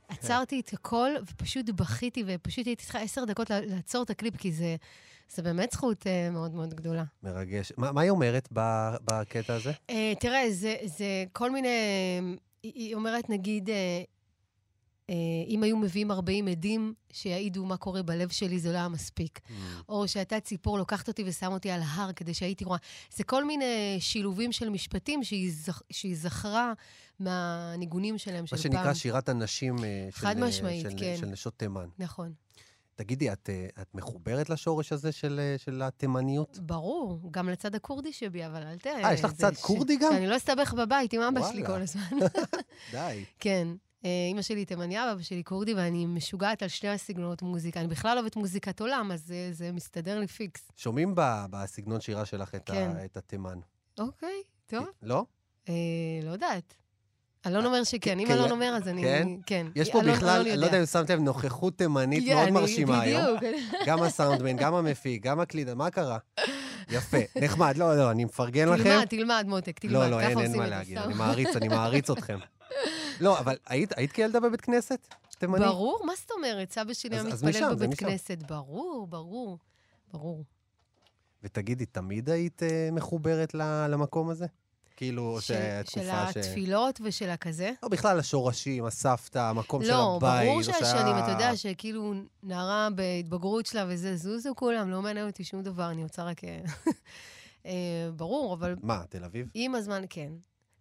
עצרתי 0.08 0.60
את 0.60 0.74
הכל, 0.74 1.10
ופשוט 1.32 1.70
בכיתי, 1.70 2.24
ופשוט 2.28 2.68
הייתי 2.68 2.84
צריכה 2.84 3.00
עשר 3.00 3.26
דקות 3.26 3.50
לע- 3.50 3.62
לעצור 3.66 4.04
את 4.04 4.10
הקליפ, 4.10 4.38
כי 4.38 4.52
זה, 4.52 4.76
זה 5.30 5.42
באמת 5.42 5.72
זכות 5.72 6.02
uh, 6.02 6.32
מאוד 6.32 6.54
מאוד 6.54 6.74
גדולה. 6.74 7.04
מרגש. 7.24 7.72
מה, 7.78 7.92
מה 7.92 8.02
היא 8.02 8.10
אומרת 8.10 8.48
ב- 8.54 8.96
בקטע 9.04 9.54
הזה? 9.54 9.72
Uh, 9.72 9.94
תראה, 10.20 10.52
זה, 10.52 10.76
זה 10.86 11.26
כל 11.34 11.52
מיני... 11.52 11.70
היא, 12.64 12.96
אומרת, 12.96 13.30
נגיד, 13.30 13.70
uh, 13.70 13.72
uh, 15.08 15.14
אם 15.48 15.64
היו 15.64 15.78
מביאים 15.78 16.12
40 16.12 16.48
עדים 16.48 16.94
שיעידו 17.12 17.66
מה 17.66 17.78
קורה 17.78 18.04
בלב 18.04 18.30
שלי, 18.30 18.60
זה 18.60 18.72
לא 18.72 18.78
היה 18.78 18.88
מספיק. 18.88 19.40
או 19.90 20.08
שהייתה 20.08 20.40
ציפור 20.40 20.78
לוקחת 20.78 21.08
אותי 21.08 21.24
ושם 21.26 21.52
אותי 21.52 21.72
על 21.72 21.82
ההר 21.82 22.14
כדי 22.14 22.34
שהייתי 22.34 22.66
רואה. 22.66 22.80
זה 23.16 23.24
כל 23.24 23.46
מיני 23.46 23.98
שילובים 24.00 24.52
של 24.52 24.70
משפטים 24.70 25.24
שהיא, 25.24 25.52
זכ... 25.54 25.82
שהיא 25.90 26.16
זכרה 26.16 26.74
מהניגונים 27.20 28.18
שלהם 28.18 28.48
של 28.48 28.56
מה 28.56 28.62
פעם. 28.62 28.72
שנקרא 28.72 28.94
שירת 28.94 29.30
הנשים 29.30 29.76
של, 30.22 30.34
משמעית, 30.34 30.82
של, 30.82 30.98
כן. 30.98 31.16
של 31.20 31.26
נשות 31.26 31.54
תימן. 31.58 31.88
נכון. 32.00 32.34
תגידי, 32.96 33.32
את, 33.34 33.50
אה, 33.50 33.68
את 33.82 33.96
מחוברת 33.96 34.50
לשורש 34.50 34.92
הזה 34.94 35.12
של, 35.12 35.40
אה, 35.40 35.56
של 35.58 35.82
התימניות? 35.82 36.60
ברור, 36.62 37.30
גם 37.32 37.50
לצד 37.50 37.76
הכורדי 37.76 38.14
שבי, 38.14 38.46
אבל 38.46 38.64
אל 38.64 38.78
תראה. 38.78 39.04
אה, 39.04 39.14
יש 39.14 39.24
לך 39.24 39.34
צד 39.34 39.54
ש- 39.54 39.62
כורדי 39.62 39.98
גם? 39.98 40.12
שאני 40.14 40.28
לא 40.28 40.38
אסתבך 40.38 40.74
בבית 40.74 41.14
עם 41.14 41.22
אבא 41.22 41.52
שלי. 41.52 41.66
כל 41.66 41.82
הזמן. 41.82 42.02
די. 42.92 43.24
כן. 43.40 43.68
אה, 44.06 44.10
אימא 44.30 44.42
שלי 44.42 44.66
תימניה, 44.66 45.12
אבא 45.12 45.22
שלי 45.22 45.44
כורדי, 45.44 45.74
ואני 45.74 46.06
משוגעת 46.06 46.62
על 46.64 46.70
שני 46.70 46.90
הסגנונות 46.90 47.42
מוזיקה. 47.42 47.80
אני 47.80 47.88
בכלל 47.88 48.18
אוהבת 48.18 48.36
מוזיקת 48.36 48.82
עולם, 48.82 49.12
אז 49.12 49.22
זה, 49.26 49.50
זה 49.52 49.72
מסתדר 49.72 50.20
לי 50.20 50.28
פיקס. 50.28 50.72
שומעים 50.76 51.16
ב, 51.16 51.22
בסגנון 51.50 52.02
שירה 52.02 52.26
שלך 52.26 52.56
את, 52.56 52.62
כן. 52.66 52.92
ה, 52.98 53.06
את 53.06 53.18
התימן. 53.18 53.60
אוקיי, 54.00 54.44
טוב. 54.68 54.86
לא? 55.04 55.26
אה, 55.70 55.74
לא 56.24 56.32
יודעת. 56.32 56.76
אלון 57.46 57.66
אומר 57.66 57.84
שכן, 57.84 58.20
אם 58.20 58.32
אלון 58.32 58.52
אומר, 58.52 58.74
אז 58.76 58.88
אני... 58.88 59.04
כן? 59.04 59.28
כן. 59.46 59.68
יש 59.76 59.92
פה 59.92 60.02
בכלל, 60.02 60.42
אני 60.42 60.58
לא 60.58 60.66
יודע. 60.66 60.80
אם 60.80 60.86
שמתם 60.86 61.14
לב, 61.14 61.20
נוכחות 61.20 61.78
תימנית 61.78 62.24
כן, 62.26 62.36
מאוד 62.36 62.50
מרשימה 62.50 63.02
היום. 63.02 63.38
בדיוק. 63.38 63.54
גם 63.86 64.04
הסאונדמן, 64.04 64.58
גם 64.58 64.74
המפיק, 64.74 65.24
גם 65.24 65.40
הקלידה, 65.40 65.76
מה 65.76 65.90
קרה? 65.90 66.18
יפה, 66.90 67.18
נחמד. 67.42 67.78
לא, 67.78 67.98
לא, 67.98 68.12
אני 68.12 68.26
מפרגן 68.26 68.70
לכם. 68.70 68.84
תלמד, 68.84 69.06
תלמד, 69.06 69.46
מותק, 69.48 69.80
תלמד. 69.80 69.94
לא, 69.94 70.08
לא, 70.08 70.20
אין, 70.20 70.40
אין 70.40 70.58
מה 70.58 70.68
להגיד. 70.68 70.98
אני 70.98 71.14
מעריץ, 71.14 71.56
אני 71.56 71.68
מעריץ 71.68 72.10
אתכם. 72.10 72.40
לא, 73.22 73.40
אבל 73.40 73.56
היית 73.68 74.12
כילדה 74.14 74.40
בבית 74.40 74.62
כנסת? 74.62 75.08
תימני? 75.38 75.66
ברור, 75.66 76.02
מה 76.06 76.14
זאת 76.16 76.32
אומרת? 76.32 76.72
סבא 76.72 76.94
שלי 76.94 77.16
היה 77.16 77.24
מתפלל 77.24 77.76
בבית. 77.76 78.00
כנסת. 78.00 78.38
ברור, 78.48 79.08
ברור, 79.10 79.58
ברור. 80.14 80.44
ותגידי, 81.44 81.86
תמיד 81.86 82.30
היית 82.30 82.64
אה, 82.64 82.90
מחוברת 82.92 83.54
למקום 83.90 84.30
הזה? 84.30 84.46
כאילו, 84.96 85.38
של- 85.42 85.54
של 85.86 86.00
תקופה 86.02 86.32
ש... 86.32 86.38
התפילות 86.38 87.00
ושל 87.04 87.30
הכזה. 87.30 87.72
לא, 87.84 87.90
בכלל 87.90 88.20
השורשים, 88.20 88.86
הסבתא, 88.86 89.40
המקום 89.40 89.84
של 89.84 89.90
לא, 89.90 90.16
הבית. 90.18 90.46
ברור 90.48 90.58
או 90.60 90.64
שהשנים, 90.64 91.16
אתה 91.24 91.32
יודע 91.32 91.56
שכאילו 91.56 92.14
נערה 92.44 92.88
בהתבגרות 92.96 93.66
שלה 93.66 93.86
וזה, 93.90 94.16
זוזו 94.18 94.54
כולם, 94.56 94.90
לא 94.90 95.02
מעניין 95.02 95.28
אותי 95.28 95.44
שום 95.44 95.62
דבר, 95.64 95.90
אני 95.92 96.04
רוצה 96.04 96.24
רק... 96.24 96.44
אה, 96.44 96.62
אה, 97.66 97.72
ברור, 98.16 98.54
אבל 98.54 98.76
מה, 98.82 99.04
תל 99.10 99.24
אביב? 99.24 99.48
עם 99.54 99.76
הזמן, 99.76 100.04
כן. 100.10 100.32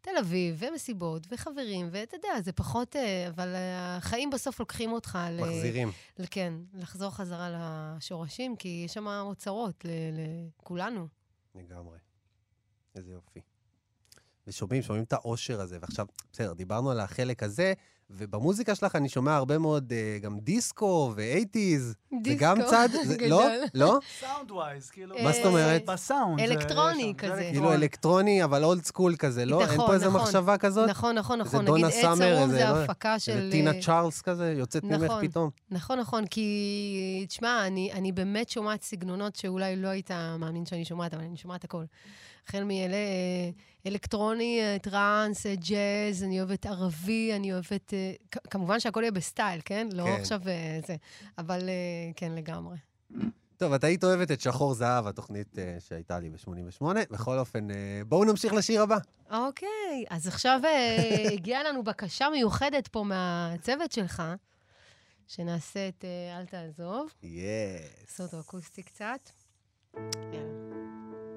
תל 0.01 0.17
אביב, 0.21 0.57
ומסיבות, 0.59 1.27
וחברים, 1.31 1.89
ואתה 1.93 2.17
יודע, 2.17 2.41
זה 2.45 2.53
פחות... 2.53 2.97
אה, 2.97 3.29
אבל 3.29 3.49
החיים 3.57 4.31
בסוף 4.31 4.61
לוקחים 4.61 4.93
אותך 4.93 5.19
ל... 5.31 5.41
מחזירים. 5.41 5.93
ל- 6.19 6.25
כן, 6.31 6.55
לחזור 6.75 7.11
חזרה 7.11 7.49
לשורשים, 7.97 8.57
כי 8.57 8.83
יש 8.85 8.95
שם 8.95 9.07
אוצרות 9.07 9.85
לכולנו. 10.13 11.07
לגמרי. 11.55 11.99
איזה 12.95 13.13
יופי. 13.13 13.41
ושומעים, 14.47 14.83
שומעים 14.83 15.05
את 15.05 15.13
האושר 15.13 15.61
הזה. 15.61 15.79
ועכשיו, 15.81 16.07
בסדר, 16.33 16.53
דיברנו 16.53 16.91
על 16.91 17.01
החלק 17.01 17.43
הזה, 17.43 17.73
ובמוזיקה 18.15 18.75
שלך 18.75 18.97
אני 18.97 19.09
שומע 19.09 19.37
הרבה 19.37 19.59
מאוד 19.59 19.93
אה, 19.93 20.19
גם 20.23 20.39
דיסקו 20.41 21.13
ואייטיז. 21.17 21.89
זה 21.89 21.95
דיסקו, 22.23 22.45
קצת? 22.45 22.89
זה- 23.05 23.17
לא? 23.19 23.27
גדול. 23.27 23.53
לא? 23.75 23.99
soundwise, 24.21 24.91
כאילו... 24.91 25.17
מה 25.25 25.33
זאת 25.33 25.45
אומרת? 25.45 25.85
בסאונד. 25.87 26.39
זה- 26.39 26.45
אלקטרוני 26.45 27.15
כזה. 27.19 27.35
זה 27.37 27.49
כאילו 27.53 27.73
אלקטרוני, 27.73 28.45
אבל 28.45 28.65
old 28.65 28.85
school 28.85 29.17
כזה, 29.17 29.45
לא? 29.45 29.61
אין 29.61 29.69
נכון, 29.75 29.87
פה 29.87 29.95
איזה 29.95 30.07
נכון. 30.09 30.21
מחשבה 30.21 30.59
כזאת? 30.59 30.89
נכון, 30.89 31.15
נכון, 31.19 31.39
נכון. 31.39 31.65
דונה 31.65 31.79
נגיד 31.89 31.97
סאמר 31.97 32.43
איזה, 32.43 32.57
זה 32.57 32.65
לא- 32.65 32.77
הפקה 32.85 33.19
של... 33.19 33.33
איזה 33.33 33.51
טינה 33.51 33.71
אה, 33.73 33.81
צ'ארלס 33.83 34.21
כזה, 34.23 34.55
יוצאת 34.59 34.85
ממך 34.85 35.03
נכון. 35.03 35.29
פתאום. 35.29 35.51
נכון, 35.71 35.99
נכון, 35.99 36.27
כי, 36.27 37.25
תשמע, 37.29 37.67
אני, 37.67 37.93
אני 37.93 38.13
באמת 38.13 38.49
שומעת 38.49 38.83
סגנונות 38.83 39.37
שאולי 39.37 39.77
לא 39.77 39.89
היית 39.89 40.11
מאמין 40.39 40.67
שאני 40.67 40.85
שומעת, 40.85 41.15
אבל 41.15 41.23
אני 41.25 41.37
שומעת 41.37 41.65
הכל. 41.65 41.85
החל 42.49 42.65
מאלקטרוני, 43.85 44.61
אה, 44.61 44.77
טראנס, 44.79 45.47
אה, 45.47 45.55
ג'אז, 45.55 46.23
אני 46.23 46.41
אוהבת 46.41 46.67
ערבי, 46.67 47.33
אני 47.37 47.53
אוהבת... 47.53 47.95
אה, 47.95 48.13
כמובן 48.51 48.81
שהכל 48.81 49.01
יהיה 49.01 49.13
בסטייל, 49.13 49.61
כן? 49.65 49.89
לא 49.93 50.05
כן. 50.05 50.21
עכשיו 50.21 50.41
אה, 50.47 50.81
זה. 50.87 50.97
אבל 51.39 51.69
אה, 51.69 52.11
כן, 52.17 52.33
לגמרי. 52.33 52.77
טוב, 53.57 53.73
את 53.73 53.85
היית 53.85 54.05
אוהבת 54.05 54.31
את 54.31 54.41
שחור 54.41 54.75
זהב, 54.75 55.07
התוכנית 55.07 55.59
אה, 55.59 55.77
שהייתה 55.81 56.21
לי 56.21 56.31
ב-88. 56.31 56.85
בכל 57.11 57.39
אופן, 57.39 57.71
אה, 57.71 58.03
בואו 58.07 58.25
נמשיך 58.25 58.53
לשיר 58.53 58.83
הבא. 58.83 58.99
אוקיי, 59.31 60.05
אז 60.11 60.27
עכשיו 60.27 60.61
אה, 60.65 61.27
הגיעה 61.35 61.63
לנו 61.63 61.85
בקשה 61.85 62.31
מיוחדת 62.31 62.89
פה 62.89 63.03
מהצוות 63.03 63.93
שלך, 63.93 64.23
שנעשה 65.27 65.89
את 65.89 66.05
אה, 66.05 66.39
אל 66.39 66.47
תעזוב. 66.47 67.13
yes. 67.23 67.41
נעשה 68.01 68.23
אותו 68.23 68.41
אקוסטי 68.41 68.83
קצת. 68.83 69.31
יאללה. 70.33 71.32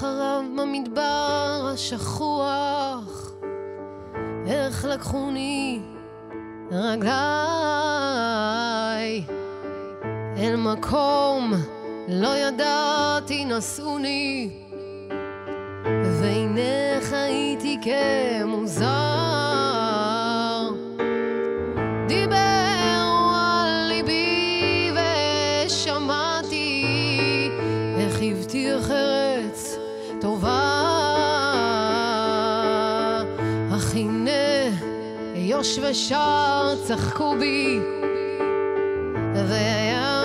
אחריו 0.00 0.42
במדבר 0.58 1.70
השכוח, 1.72 3.32
איך 4.46 4.84
לקחוני 4.84 5.80
רגליי? 6.70 7.10
אל 10.36 10.56
מקום 10.56 11.52
לא 12.08 12.28
ידעתי 12.36 13.44
נשאוני 13.44 14.50
והנה 16.20 17.00
חייתי 17.00 17.78
כמוזר 17.82 19.19
יוש 35.60 35.78
ושר 35.78 36.74
צחקו 36.84 37.36
בי 37.38 37.80
והיה 39.34 40.19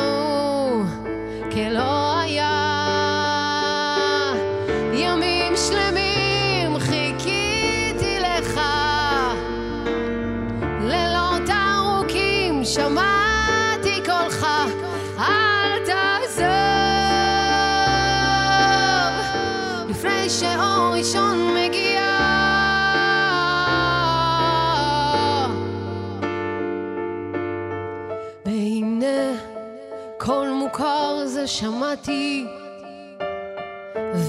שמעתי, 31.47 32.45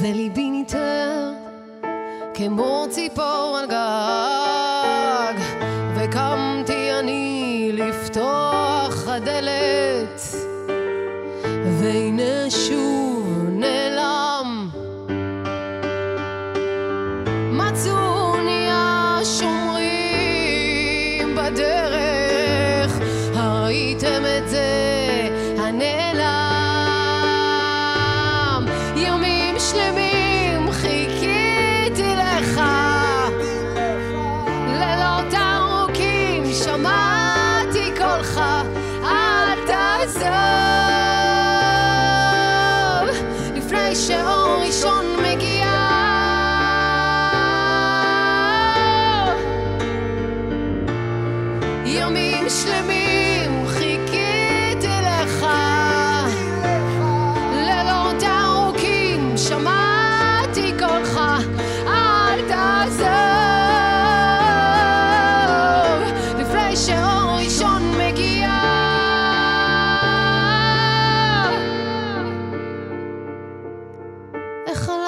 וליבי 0.00 0.50
ניטר 0.50 1.32
כמו 2.34 2.86
ציפור 2.90 3.58
על 3.60 3.66
גג, 3.66 4.35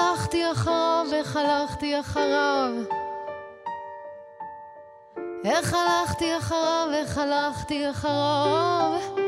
הלכתי 0.09 0.51
אחריו, 0.51 1.05
איך 1.13 1.35
הלכתי 1.35 1.99
אחריו. 1.99 2.71
איך 5.45 5.73
הלכתי 5.73 6.37
אחריו, 6.37 6.87
איך 6.93 7.17
הלכתי 7.17 7.89
אחריו. 7.89 9.18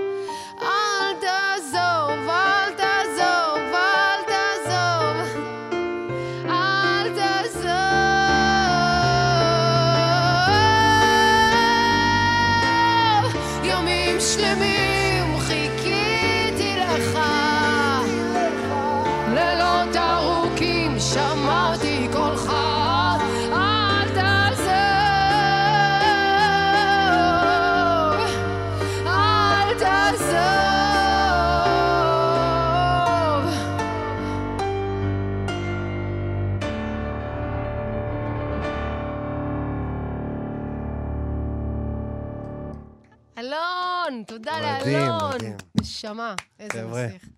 נשמה, 46.06 46.36
איזה 46.60 46.84
נסיך. 46.86 47.30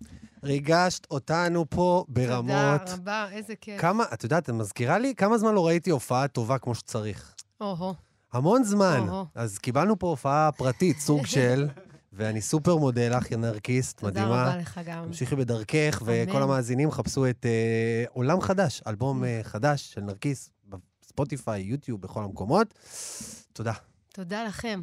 ריגשת 0.42 1.06
אותנו 1.10 1.70
פה 1.70 2.04
ברמות. 2.08 2.80
תודה 2.80 2.94
רבה, 2.94 3.28
איזה 3.32 3.54
כיף. 3.60 3.80
כמה, 3.80 4.04
את 4.14 4.24
יודעת, 4.24 4.44
את 4.44 4.50
מזכירה 4.50 4.98
לי 4.98 5.14
כמה 5.14 5.38
זמן 5.38 5.54
לא 5.54 5.66
ראיתי 5.66 5.90
הופעה 5.90 6.28
טובה 6.28 6.58
כמו 6.58 6.74
שצריך. 6.74 7.34
או-הו. 7.60 7.94
המון 8.32 8.64
זמן. 8.64 9.04
או-הו. 9.08 9.26
אז 9.34 9.58
קיבלנו 9.58 9.98
פה 9.98 10.06
הופעה 10.06 10.52
פרטית, 10.52 10.98
סוג 10.98 11.26
של, 11.34 11.68
ואני 12.12 12.40
סופר 12.40 12.76
מודה 12.76 13.08
לך, 13.08 13.32
נרקיסט, 13.32 14.00
תודה 14.00 14.10
מדהימה. 14.10 14.42
רבה 14.42 14.56
לך 14.56 14.80
גם. 14.84 15.04
תמשיכי 15.04 15.36
בדרכך, 15.36 16.02
וכל 16.04 16.36
אמן. 16.36 16.42
המאזינים 16.42 16.90
חפשו 16.90 17.30
את 17.30 17.46
אה, 17.46 18.04
עולם 18.12 18.40
חדש, 18.40 18.82
אלבום 18.86 19.24
אה, 19.24 19.40
חדש 19.42 19.92
של 19.94 20.00
נרקיס, 20.00 20.50
בספוטיפיי, 21.02 21.62
יוטיוב, 21.62 22.00
בכל 22.00 22.24
המקומות. 22.24 22.74
תודה. 23.52 23.72
תודה 24.12 24.44
לכם. 24.44 24.82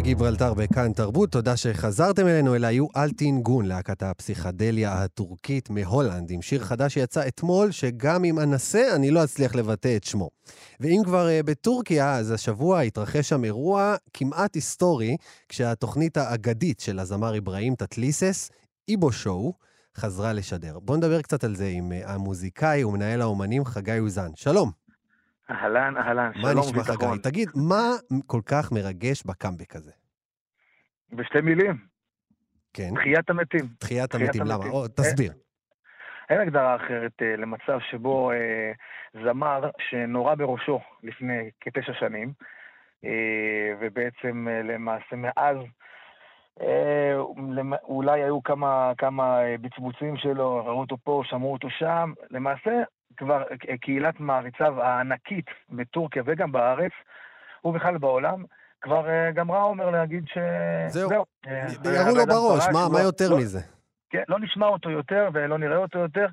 גיברלטר 0.00 0.54
בכאן 0.54 0.92
תרבות, 0.92 1.32
תודה 1.32 1.56
שחזרתם 1.56 2.26
אלינו. 2.26 2.54
אלה 2.54 2.66
היו 2.68 2.86
אלטין 2.96 3.42
גון, 3.42 3.66
להקת 3.66 4.02
הפסיכדליה 4.02 5.02
הטורקית 5.02 5.70
מהולנד, 5.70 6.30
עם 6.30 6.42
שיר 6.42 6.64
חדש 6.64 6.94
שיצא 6.94 7.28
אתמול, 7.28 7.70
שגם 7.70 8.24
אם 8.24 8.38
אנסה, 8.38 8.94
אני 8.94 9.10
לא 9.10 9.24
אצליח 9.24 9.54
לבטא 9.54 9.96
את 9.96 10.04
שמו. 10.04 10.30
ואם 10.80 11.00
כבר 11.04 11.26
uh, 11.26 11.42
בטורקיה, 11.46 12.16
אז 12.16 12.30
השבוע 12.30 12.80
התרחש 12.80 13.28
שם 13.28 13.44
אירוע 13.44 13.96
כמעט 14.14 14.54
היסטורי, 14.54 15.16
כשהתוכנית 15.48 16.16
האגדית 16.16 16.80
של 16.80 16.98
הזמר 16.98 17.38
אברהים 17.38 17.74
תתליסס, 17.74 18.50
איבו 18.88 19.12
שואו, 19.12 19.52
חזרה 19.96 20.32
לשדר. 20.32 20.78
בואו 20.78 20.96
נדבר 20.98 21.22
קצת 21.22 21.44
על 21.44 21.56
זה 21.56 21.66
עם 21.66 21.92
uh, 21.92 22.08
המוזיקאי 22.10 22.84
ומנהל 22.84 23.22
האומנים 23.22 23.64
חגי 23.64 23.98
אוזן. 23.98 24.30
שלום. 24.34 24.85
אהלן, 25.50 25.96
אהלן, 25.96 26.30
מה 26.36 26.50
שלום 26.50 26.64
נשמע 26.64 26.80
וביטחון. 26.80 27.12
חגי? 27.12 27.22
תגיד, 27.22 27.48
מה 27.68 27.88
כל 28.26 28.40
כך 28.46 28.72
מרגש 28.72 29.22
בקאמבק 29.26 29.76
הזה? 29.76 29.92
בשתי 31.12 31.40
מילים, 31.40 31.76
כן, 32.72 32.90
תחיית 32.94 33.30
המתים. 33.30 33.66
תחיית 33.78 34.14
המתים, 34.14 34.42
למה? 34.46 34.66
או, 34.66 34.88
תסביר. 34.88 35.32
אין 36.30 36.40
הגדרה 36.40 36.76
אחרת 36.76 37.12
אה, 37.22 37.36
למצב 37.36 37.78
שבו 37.90 38.32
אה, 38.32 38.72
זמר 39.24 39.70
שנורה 39.78 40.34
בראשו 40.34 40.80
לפני 41.02 41.50
כתשע 41.60 41.92
שנים, 42.00 42.32
אה, 43.04 43.74
ובעצם 43.80 44.48
אה, 44.50 44.62
למעשה 44.62 45.16
מאז 45.16 45.56
אה, 46.60 47.16
אולי 47.82 48.22
היו 48.22 48.42
כמה, 48.42 48.92
כמה 48.98 49.38
בצבוצים 49.60 50.16
שלו, 50.16 50.64
ראו 50.66 50.80
אותו 50.80 50.96
פה, 51.04 51.22
שמעו 51.24 51.52
אותו 51.52 51.70
שם. 51.70 52.12
למעשה, 52.30 52.82
כבר 53.16 53.42
אה, 53.70 53.76
קהילת 53.80 54.20
מעריציו 54.20 54.82
הענקית 54.82 55.46
בטורקיה 55.70 56.22
וגם 56.26 56.52
בארץ, 56.52 56.92
ובכלל 57.64 57.98
בעולם, 57.98 58.44
כבר 58.80 59.08
אה, 59.08 59.30
גמרה 59.32 59.62
אומר 59.62 59.90
להגיד 59.90 60.24
ש... 60.28 60.38
זהו. 60.88 61.10
אה, 61.46 61.66
ירו 61.84 62.16
לו 62.16 62.26
בראש, 62.26 62.64
מה- 62.72 62.88
מה 62.92 62.98
לא- 62.98 63.04
יותר 63.04 63.30
לא- 63.30 63.38
מזה? 63.38 63.60
כן, 64.10 64.22
לא 64.28 64.40
נשמע 64.40 64.66
אותו 64.66 64.90
יותר 64.90 65.28
ולא 65.32 65.58
נראה 65.58 65.76
אותו 65.76 65.98
יותר. 65.98 66.26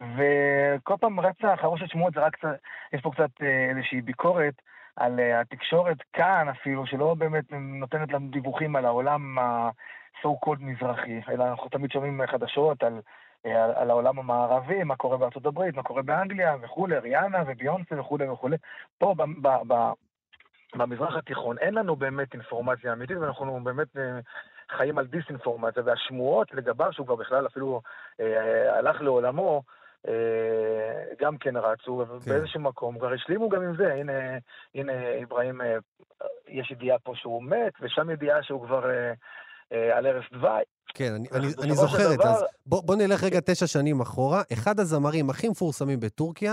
וכל 0.00 0.94
פעם 1.00 1.20
רצה 1.20 1.56
חרושת 1.56 1.88
שמועות, 1.88 2.14
זה 2.14 2.20
רק 2.20 2.36
קצת, 2.36 2.48
יש 2.92 3.00
פה 3.02 3.10
קצת 3.14 3.30
איזושהי 3.70 4.00
ביקורת 4.02 4.54
על 4.96 5.20
התקשורת 5.20 5.96
כאן 6.12 6.46
אפילו, 6.48 6.86
שלא 6.86 7.14
באמת 7.14 7.44
נותנת 7.52 8.12
לנו 8.12 8.28
דיווחים 8.30 8.76
על 8.76 8.84
העולם 8.84 9.38
ה-so 9.38 10.28
called 10.46 10.60
מזרחי, 10.60 11.20
אלא 11.28 11.44
אנחנו 11.44 11.68
תמיד 11.68 11.90
שומעים 11.90 12.20
חדשות 12.26 12.82
על, 12.82 13.00
על, 13.44 13.70
על 13.74 13.90
העולם 13.90 14.18
המערבי, 14.18 14.84
מה 14.84 14.96
קורה 14.96 15.16
בארצות 15.16 15.46
הברית, 15.46 15.74
מה 15.74 15.82
קורה 15.82 16.02
באנגליה 16.02 16.56
וכולי, 16.60 16.98
ריאנה 16.98 17.42
וביונסה 17.46 18.00
וכולי 18.00 18.28
וכולי. 18.28 18.56
פה 18.98 19.14
ב, 19.18 19.22
ב, 19.22 19.48
ב, 19.68 19.74
במזרח 20.76 21.16
התיכון 21.16 21.58
אין 21.58 21.74
לנו 21.74 21.96
באמת 21.96 22.34
אינפורמציה 22.34 22.92
אמיתית, 22.92 23.16
ואנחנו 23.16 23.60
באמת 23.64 23.96
אה, 23.96 24.18
חיים 24.76 24.98
על 24.98 25.06
דיסאינפורמציה, 25.06 25.82
והשמועות 25.86 26.54
לגביו, 26.54 26.92
שהוא 26.92 27.06
כבר 27.06 27.16
בכלל 27.16 27.46
אפילו 27.46 27.80
אה, 28.20 28.78
הלך 28.78 29.00
לעולמו, 29.00 29.62
אה, 30.08 31.04
גם 31.20 31.38
כן 31.38 31.56
רצו, 31.56 32.04
כן. 32.06 32.12
ובאיזשהו 32.12 32.60
מקום 32.60 32.98
כבר 32.98 33.12
השלימו 33.12 33.48
גם 33.48 33.62
עם 33.62 33.76
זה. 33.76 33.94
הנה, 33.94 34.12
הנה 34.74 34.92
אברהים, 35.22 35.60
אה, 35.60 35.76
יש 36.48 36.70
ידיעה 36.70 36.98
פה 36.98 37.12
שהוא 37.14 37.42
מת, 37.42 37.72
ושם 37.80 38.10
ידיעה 38.10 38.42
שהוא 38.42 38.66
כבר 38.66 38.90
אה, 38.90 39.12
אה, 39.72 39.96
על 39.96 40.06
ערש 40.06 40.30
דווי. 40.32 40.62
כן, 40.94 41.12
אני, 41.14 41.28
אני, 41.32 41.46
אני 41.64 41.72
זוכר 41.74 42.14
את 42.14 42.18
זה. 42.22 42.28
אז 42.28 42.44
בוא, 42.66 42.82
בוא 42.82 42.96
נלך 42.96 43.24
רגע 43.24 43.40
תשע 43.40 43.66
שנים 43.66 44.00
אחורה. 44.00 44.42
אחד 44.52 44.80
הזמרים 44.80 45.30
הכי 45.30 45.48
מפורסמים 45.48 46.00
בטורקיה, 46.00 46.52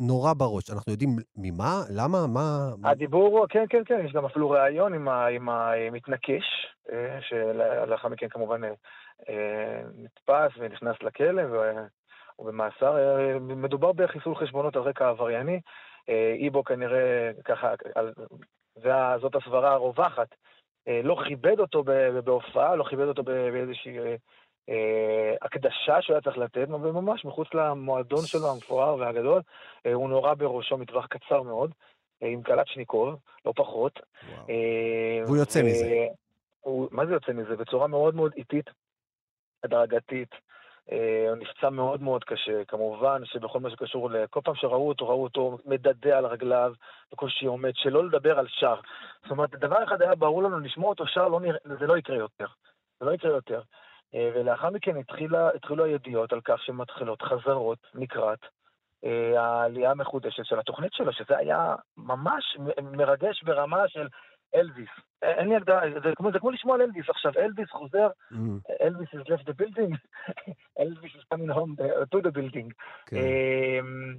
נורה 0.00 0.34
בראש. 0.34 0.70
אנחנו 0.70 0.92
יודעים 0.92 1.10
ממה? 1.36 1.82
למה? 1.90 2.26
מה? 2.26 2.68
הדיבור 2.84 3.38
הוא, 3.38 3.46
כן, 3.48 3.64
כן, 3.68 3.82
כן, 3.86 4.00
יש 4.06 4.12
גם 4.12 4.24
אפילו 4.24 4.50
ראיון 4.50 4.94
עם, 4.94 5.08
ה, 5.08 5.26
עם 5.26 5.48
המתנקש, 5.48 6.44
אה, 6.92 7.18
שלאחר 7.20 8.08
מכן 8.08 8.28
כמובן 8.28 8.60
אה, 9.28 9.80
נתפס 9.98 10.58
ונכנס 10.58 10.96
לכלא, 11.02 11.42
והוא 11.42 12.46
במאסר. 12.48 12.96
אה, 12.98 13.38
מדובר 13.38 13.92
בחיסול 13.92 14.36
חשבונות 14.36 14.76
על 14.76 14.82
רקע 14.82 15.08
עברייני. 15.08 15.60
איבו 16.38 16.64
כנראה, 16.64 17.30
ככה, 17.44 17.72
על- 17.94 18.12
זאת 19.20 19.34
הסברה 19.34 19.72
הרווחת, 19.72 20.28
לא 21.04 21.16
כיבד 21.28 21.60
אותו 21.60 21.84
בהופעה, 22.24 22.76
לא 22.76 22.84
כיבד 22.84 23.06
אותו 23.08 23.22
באיזושהי 23.22 23.98
אה, 23.98 24.16
אה, 24.68 25.34
הקדשה 25.42 26.02
שהוא 26.02 26.14
היה 26.14 26.20
צריך 26.20 26.38
לתת, 26.38 26.68
וממש 26.68 27.24
מחוץ 27.24 27.48
למועדון 27.54 28.22
שלו 28.26 28.50
המפואר 28.50 28.96
והגדול, 28.96 29.42
אה, 29.86 29.92
הוא 29.92 30.08
נורה 30.08 30.34
בראשו 30.34 30.76
מטווח 30.78 31.06
קצר 31.06 31.42
מאוד. 31.42 31.70
אה, 32.22 32.28
עם 32.28 32.42
קלצ'ניקוב, 32.42 33.16
לא 33.44 33.52
פחות. 33.56 34.00
אה, 34.50 35.24
והוא 35.24 35.36
יוצא 35.36 35.62
מזה. 35.62 36.06
מה 36.90 37.06
זה 37.06 37.12
יוצא 37.12 37.32
מזה? 37.32 37.56
בצורה 37.56 37.86
מאוד 37.86 38.14
מאוד 38.14 38.32
איטית, 38.36 38.70
הדרגתית. 39.64 40.30
אה, 40.92 41.26
הוא 41.28 41.36
נפצע 41.36 41.70
מאוד 41.70 42.02
מאוד 42.02 42.24
קשה. 42.24 42.64
כמובן 42.64 43.24
שבכל 43.24 43.60
מה 43.60 43.70
שקשור 43.70 44.10
ל... 44.10 44.26
כל 44.26 44.40
פעם 44.44 44.54
שראו 44.54 44.88
אותו, 44.88 45.08
ראו 45.08 45.22
אותו 45.22 45.58
מדדה 45.64 46.18
על 46.18 46.26
רגליו, 46.26 46.72
בקושי 47.12 47.46
עומד, 47.46 47.72
שלא 47.74 48.04
לדבר 48.04 48.38
על 48.38 48.46
שר. 48.48 48.80
זאת 49.22 49.30
אומרת, 49.30 49.50
דבר 49.50 49.84
אחד 49.84 50.02
היה 50.02 50.14
ברור 50.14 50.42
לנו, 50.42 50.60
לשמוע 50.60 50.88
אותו 50.88 51.06
שר, 51.06 51.28
לא 51.28 51.40
נראה, 51.40 51.58
זה 51.80 51.86
לא 51.86 51.98
יקרה 51.98 52.16
יותר. 52.16 52.46
זה 53.00 53.06
לא 53.06 53.14
יקרה 53.14 53.30
יותר. 53.30 53.60
אה, 54.14 54.30
ולאחר 54.34 54.70
מכן 54.70 54.96
התחילה, 54.96 55.50
התחילו 55.54 55.84
הידיעות 55.84 56.32
על 56.32 56.40
כך 56.40 56.62
שמתחילות 56.62 57.22
חזרות 57.22 57.78
לקראת 57.94 58.38
אה, 59.04 59.40
העלייה 59.40 59.90
המחודשת 59.90 60.44
של 60.44 60.58
התוכנית 60.58 60.92
שלו, 60.92 61.12
שזה 61.12 61.38
היה 61.38 61.74
ממש 61.96 62.56
מרגש 62.82 63.42
ברמה 63.42 63.88
של 63.88 64.08
אלוויס. 64.54 64.88
אה, 65.24 65.32
אין 65.38 65.48
לי 65.48 65.56
הגדרה, 65.56 65.80
זה 66.04 66.10
כמו, 66.16 66.32
זה 66.32 66.38
כמו 66.38 66.50
לשמוע 66.50 66.74
על 66.74 66.82
אלוויס 66.82 67.06
עכשיו, 67.08 67.32
אלוויס 67.38 67.70
חוזר, 67.70 68.08
Mm, 68.32 68.36
אלוויס 68.80 69.08
is 69.08 69.26
left 69.32 69.44
the 69.46 69.62
building, 69.62 69.94
אלוויס 70.80 71.12
is 71.12 71.34
coming 71.34 71.52
home 71.54 71.80
uh, 71.80 71.84
to 72.18 72.22
the 72.22 72.30
building. 72.38 72.68
כן. 73.06 73.16
אמ, 73.16 74.16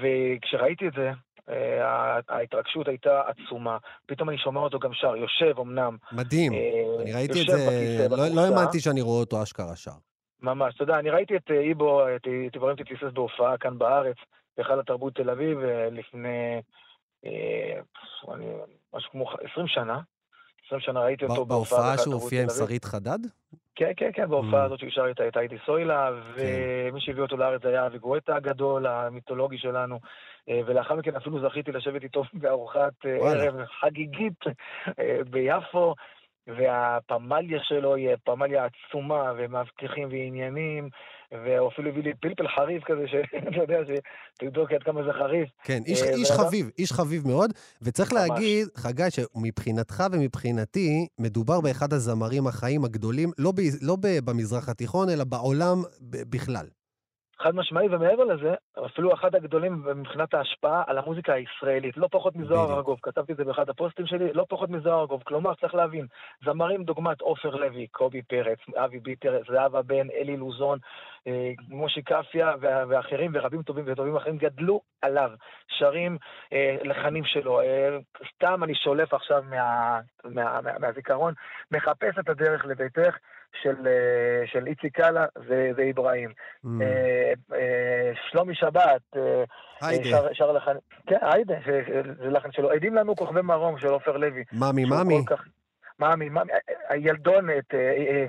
וכשראיתי 0.00 0.88
את 0.88 0.92
זה, 0.96 1.10
אה, 1.48 2.18
ההתרגשות 2.28 2.88
הייתה 2.88 3.22
עצומה. 3.26 3.76
פתאום 4.06 4.28
אני 4.28 4.38
שומע 4.38 4.60
אותו 4.60 4.78
גם 4.78 4.90
שר, 4.92 5.16
יושב 5.16 5.58
אמנם. 5.60 5.96
מדהים. 6.12 6.52
אה, 6.52 6.58
אני 7.02 7.12
ראיתי 7.12 7.42
את 7.42 7.46
זה, 7.46 8.06
לא- 8.10 8.16
לא. 8.34 8.40
האמנתי 8.40 8.80
שאני 8.80 9.00
רואה 9.00 9.20
אותו 9.20 9.42
אשכרה 9.42 9.76
שר. 9.76 9.90
ממש, 10.42 10.74
אתה 10.74 10.82
יודע, 10.82 10.98
אני 10.98 11.10
ראיתי 11.10 11.36
את 11.36 11.50
איבו, 11.50 12.02
את 12.16 12.56
אברהים 12.56 12.76
תתליסס 12.76 13.12
בהופעה 13.14 13.58
כאן 13.58 13.78
בארץ, 13.78 14.16
בהיכל 14.56 14.80
התרבות 14.80 15.14
תל 15.14 15.30
אביב, 15.30 15.58
לפני 15.92 16.60
אני- 18.34 18.79
משהו 18.94 19.10
כמו 19.10 19.30
20 19.52 19.66
שנה. 19.66 20.00
20 20.66 20.80
שנה 20.80 21.00
ראיתי 21.00 21.24
אותו 21.24 21.46
בהופעה 21.46 21.78
בהופעה 21.78 21.98
שהוא 21.98 22.14
הופיע 22.14 22.42
עם. 22.42 22.48
שרית 22.48 22.84
חדד? 22.84 23.18
כן, 23.74 23.90
כן, 23.96 24.10
כן, 24.14 24.28
בהופעה 24.28 24.62
Mm. 24.62 24.66
הזאת 24.66 24.78
שהוא 24.78 24.90
שר 24.90 25.06
איתה 25.06 25.28
את 25.28 25.36
היידי 25.36 25.56
סוילה, 25.66 26.10
כן. 26.36 26.42
ומי 26.92 27.00
שהביא 27.00 27.22
אותו 27.22 27.36
לארץ 27.36 27.64
היה 27.64 27.86
אבי 27.86 27.98
גואטה 27.98 28.36
הגדול, 28.36 28.86
המיתולוגי 28.86 29.58
שלנו, 29.58 30.00
אה, 30.48 30.60
ולאחר 30.66 30.94
מכן 30.94 31.16
אפילו 31.16 31.48
זכיתי 31.48 31.72
לשבת 31.72 32.02
איתו 32.02 32.22
בארוחת 32.42 32.92
אה. 33.06 33.10
ערב 33.32 33.54
חגיגית 33.80 34.40
אה, 34.98 35.18
ביפו, 35.30 35.94
והפמליה 36.56 37.58
שלו 37.62 37.94
היא 37.94 38.08
פמליה 38.24 38.64
עצומה, 38.64 39.32
ומאבטחים 39.38 40.08
ועניינים, 40.08 40.88
והוא 41.32 41.68
אפילו 41.68 41.88
הביא 41.90 42.02
לי 42.02 42.14
פלפל 42.14 42.48
חריף 42.48 42.84
כזה, 42.84 43.04
שאתה 43.06 43.56
יודע, 43.62 43.78
שתבדוק 44.34 44.72
עד 44.72 44.82
כמה 44.82 45.02
זה 45.02 45.12
חריף. 45.12 45.48
כן, 45.64 45.80
איש, 45.86 46.02
אה, 46.02 46.14
איש 46.14 46.30
ולמה? 46.30 46.44
חביב, 46.44 46.70
איש 46.78 46.92
חביב 46.92 47.26
מאוד, 47.26 47.50
וצריך 47.82 48.12
ממש. 48.12 48.20
להגיד, 48.28 48.68
חגי, 48.76 49.10
שמבחינתך 49.10 50.04
ומבחינתי, 50.12 51.06
מדובר 51.18 51.60
באחד 51.60 51.92
הזמרים 51.92 52.46
החיים 52.46 52.84
הגדולים, 52.84 53.30
לא, 53.38 53.52
ב, 53.52 53.60
לא 53.82 53.96
ב, 54.00 54.06
במזרח 54.24 54.68
התיכון, 54.68 55.08
אלא 55.08 55.24
בעולם 55.24 55.82
בכלל. 56.10 56.66
חד 57.42 57.54
משמעי, 57.54 57.88
ומעבר 57.90 58.24
לזה, 58.24 58.54
אפילו 58.86 59.14
אחד 59.14 59.34
הגדולים 59.34 59.82
מבחינת 59.96 60.34
ההשפעה 60.34 60.82
על 60.86 60.98
המוזיקה 60.98 61.32
הישראלית, 61.32 61.96
לא 61.96 62.08
פחות 62.10 62.36
מזוהר. 62.36 62.76
ארגוב, 62.76 62.98
כתבתי 63.02 63.32
את 63.32 63.36
זה 63.36 63.44
באחד 63.44 63.68
הפוסטים 63.68 64.06
שלי, 64.06 64.32
לא 64.32 64.46
פחות 64.48 64.70
מזוהר 64.70 65.00
ארגוב. 65.00 65.22
כלומר, 65.22 65.54
צריך 65.54 65.74
להבין, 65.74 66.06
זמרים 66.44 66.84
דוגמת 66.84 67.20
עופר 67.20 67.56
לוי, 67.56 67.86
קובי 67.86 68.22
פרץ, 68.22 68.58
אבי 68.76 69.00
ביטר, 69.00 69.38
זהבה 69.48 69.82
בן, 69.82 70.10
אלי 70.10 70.36
לוזון, 70.36 70.78
אה, 71.26 71.52
מושי 71.68 72.02
קפיה 72.02 72.52
ואחרים, 72.60 73.30
ורבים 73.34 73.62
טובים 73.62 73.84
וטובים 73.86 74.16
אחרים, 74.16 74.36
גדלו 74.36 74.80
עליו, 75.02 75.30
שרים 75.68 76.18
אה, 76.52 76.76
לחנים 76.84 77.24
שלו. 77.24 77.60
אה, 77.60 77.98
סתם 78.34 78.64
אני 78.64 78.74
שולף 78.74 79.14
עכשיו 79.14 79.42
מה, 79.50 80.00
מה, 80.24 80.60
מה, 80.60 80.78
מהזיכרון, 80.78 81.34
מחפש 81.70 82.18
את 82.18 82.28
הדרך 82.28 82.64
לביתך 82.64 83.16
של, 83.62 83.86
אה, 83.86 84.46
של 84.46 84.66
איציק 84.66 84.96
קאלה, 84.96 85.26
זה, 85.48 85.70
זה 85.76 85.90
אברהים. 85.90 86.30
Mm, 86.30 86.68
אה, 86.82 87.32
אה, 87.56 88.12
שלומי 88.30 88.54
שבת, 88.54 89.00
אה, 89.16 89.44
היידה, 89.82 90.04
שר, 90.10 90.26
שר 90.32 90.52
לחן... 90.52 90.76
כן, 91.06 91.16
היידה, 91.20 91.54
זה 92.18 92.30
לחן 92.30 92.52
שלו. 92.52 92.70
עדים 92.70 92.94
לנו 92.94 93.16
כוכבי 93.16 93.42
מרום 93.42 93.78
של 93.78 93.86
עופר 93.88 94.16
לוי. 94.16 94.44
ממי, 94.52 94.84
כל 95.26 95.36
כך- 95.36 95.44
ממי, 96.00 96.28
ממי, 96.28 96.52
הילדונת, 96.88 97.74
אה, 97.74 97.78
אה, 97.80 98.26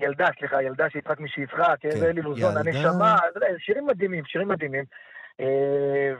ילדה, 0.00 0.26
סליחה, 0.38 0.62
ילדה 0.62 0.90
שיצחק 0.90 1.20
מי 1.20 1.28
שיצחק, 1.28 1.76
כן, 1.80 1.90
כן, 1.90 1.98
ואלי 2.02 2.22
לוזון, 2.22 2.52
ילדה. 2.56 2.60
הנשמה, 2.70 3.16
שירים 3.58 3.86
מדהימים, 3.86 4.24
שירים 4.24 4.48
מדהימים. 4.48 4.84
אה, 5.40 5.46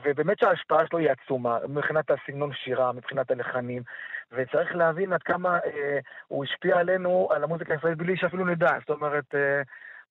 ובאמת 0.04 0.38
שההשפעה 0.38 0.86
שלו 0.86 0.98
היא 0.98 1.08
עצומה, 1.10 1.58
מבחינת 1.68 2.04
הסגנון 2.10 2.50
שירה, 2.54 2.92
מבחינת 2.92 3.30
הלחנים, 3.30 3.82
וצריך 4.32 4.76
להבין 4.76 5.12
עד 5.12 5.22
כמה 5.22 5.58
אה, 5.58 5.98
הוא 6.26 6.44
השפיע 6.44 6.78
עלינו, 6.78 7.28
על 7.30 7.44
המוזיקה 7.44 7.72
הישראלית, 7.72 7.98
בלי 7.98 8.16
שאפילו 8.16 8.44
נדע. 8.44 8.70
זאת 8.80 8.90
אומרת, 8.90 9.34
אה, 9.34 9.62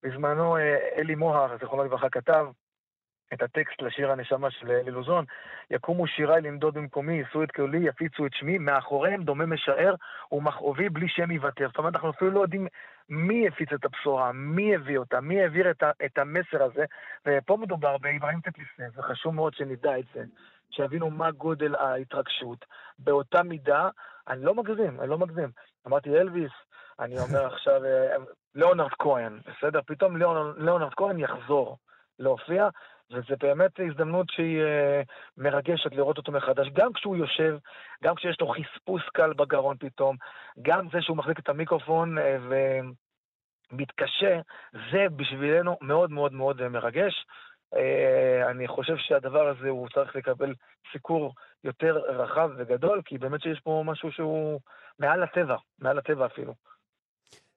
בזמנו 0.03 0.57
אה, 0.57 0.78
אלי 0.97 1.15
מוהר, 1.15 1.57
זיכרונו 1.59 1.84
לברכה, 1.84 2.09
כתב 2.09 2.45
את 3.34 3.41
הטקסט 3.41 3.82
לשיר 3.82 4.11
הנשמה 4.11 4.51
של 4.51 4.72
אלי 4.72 4.91
לוזון, 4.91 5.26
יקומו 5.72 6.07
שיריי 6.07 6.41
למדוד 6.41 6.74
במקומי, 6.74 7.13
יישאו 7.13 7.43
את 7.43 7.51
קולי, 7.51 7.78
יפיצו 7.78 8.26
את 8.26 8.34
שמי, 8.34 8.57
מאחוריהם 8.57 9.24
דומה 9.24 9.45
משער 9.45 9.95
ומכאובי 10.32 10.89
בלי 10.89 11.09
שם 11.09 11.32
יוותר. 11.32 11.68
זאת 11.68 11.78
אומרת, 11.78 11.95
אנחנו 11.95 12.09
אפילו 12.09 12.32
לא 12.32 12.39
יודעים 12.39 12.68
מי 13.09 13.47
הפיץ 13.47 13.74
את 13.74 13.86
הבשורה, 13.86 14.32
מי 14.32 14.76
הביא 14.76 14.97
אותה, 14.97 15.22
מי 15.22 15.41
העביר 15.41 15.72
את, 15.72 15.84
את 16.05 16.18
המסר 16.18 16.63
הזה, 16.63 16.86
ופה 17.26 17.57
מדובר 17.57 17.97
באברהים 17.97 18.39
טטליסן, 18.41 18.99
וחשוב 18.99 19.36
מאוד 19.36 19.53
שנדע 19.53 19.99
את 19.99 20.05
זה, 20.13 20.24
שיבינו 20.72 21.09
מה 21.09 21.32
גודל 21.32 21.76
ההתרגשות. 21.76 22.65
באותה 22.99 23.43
מידה, 23.43 23.89
אני 24.28 24.45
לא 24.45 24.55
מגזים, 24.55 25.01
אני 25.01 25.09
לא 25.09 25.18
מגזים. 25.18 25.51
אמרתי 25.88 26.09
אלוויס, 26.09 26.51
אני 26.99 27.20
אומר 27.20 27.45
עכשיו 27.53 27.86
אה, 27.86 28.15
ליאונרד 28.55 28.91
כהן, 28.99 29.39
בסדר? 29.47 29.80
פתאום 29.86 30.18
ליאונרד, 30.18 30.93
כהן 30.93 31.20
יחזור 31.20 31.78
להופיע, 32.20 32.70
וזו 33.11 33.36
באמת 33.39 33.72
הזדמנות 33.80 34.30
שהיא 34.30 34.61
אה, 34.61 35.01
מרגשת 35.38 35.95
לראות 35.95 36.18
אותו 36.18 36.32
מחדש, 36.32 36.68
גם 36.74 36.93
כשהוא 36.93 37.15
יושב, 37.15 37.57
גם 38.03 38.15
כשיש 38.15 38.41
לו 38.41 38.47
חספוס 38.47 39.01
קל 39.13 39.34
בגרון 39.34 39.78
פתאום, 39.80 40.15
גם 40.61 40.88
זה 40.93 41.01
שהוא 41.01 41.18
מחזיק 41.18 41.39
את 41.39 41.49
המיקרופון 41.49 42.18
אה, 42.18 42.38
ומתקשה, 43.72 44.39
זה 44.91 45.05
בשבילנו 45.15 45.78
מאוד 45.82 46.11
מאוד 46.11 46.34
מאוד 46.34 46.68
מרגש. 46.68 47.26
אה, 47.76 48.51
אני 48.51 48.68
חושב 48.68 48.93
שהדבר 48.97 49.47
הזה 49.47 49.70
הוא 49.70 49.88
צריך 49.93 50.15
לקבל 50.15 50.53
סיקור 50.91 51.34
יותר 51.63 51.97
רחב 51.97 52.49
וגדול, 52.57 53.01
כי 53.05 53.18
באמת 53.18 53.41
שיש 53.41 53.59
פה 53.63 53.84
משהו 53.86 54.11
שהוא 54.11 54.59
מעל 54.99 55.24
הטבע, 55.24 55.55
מעל 55.80 55.97
הטבע 55.97 56.26
אפילו. 56.26 56.53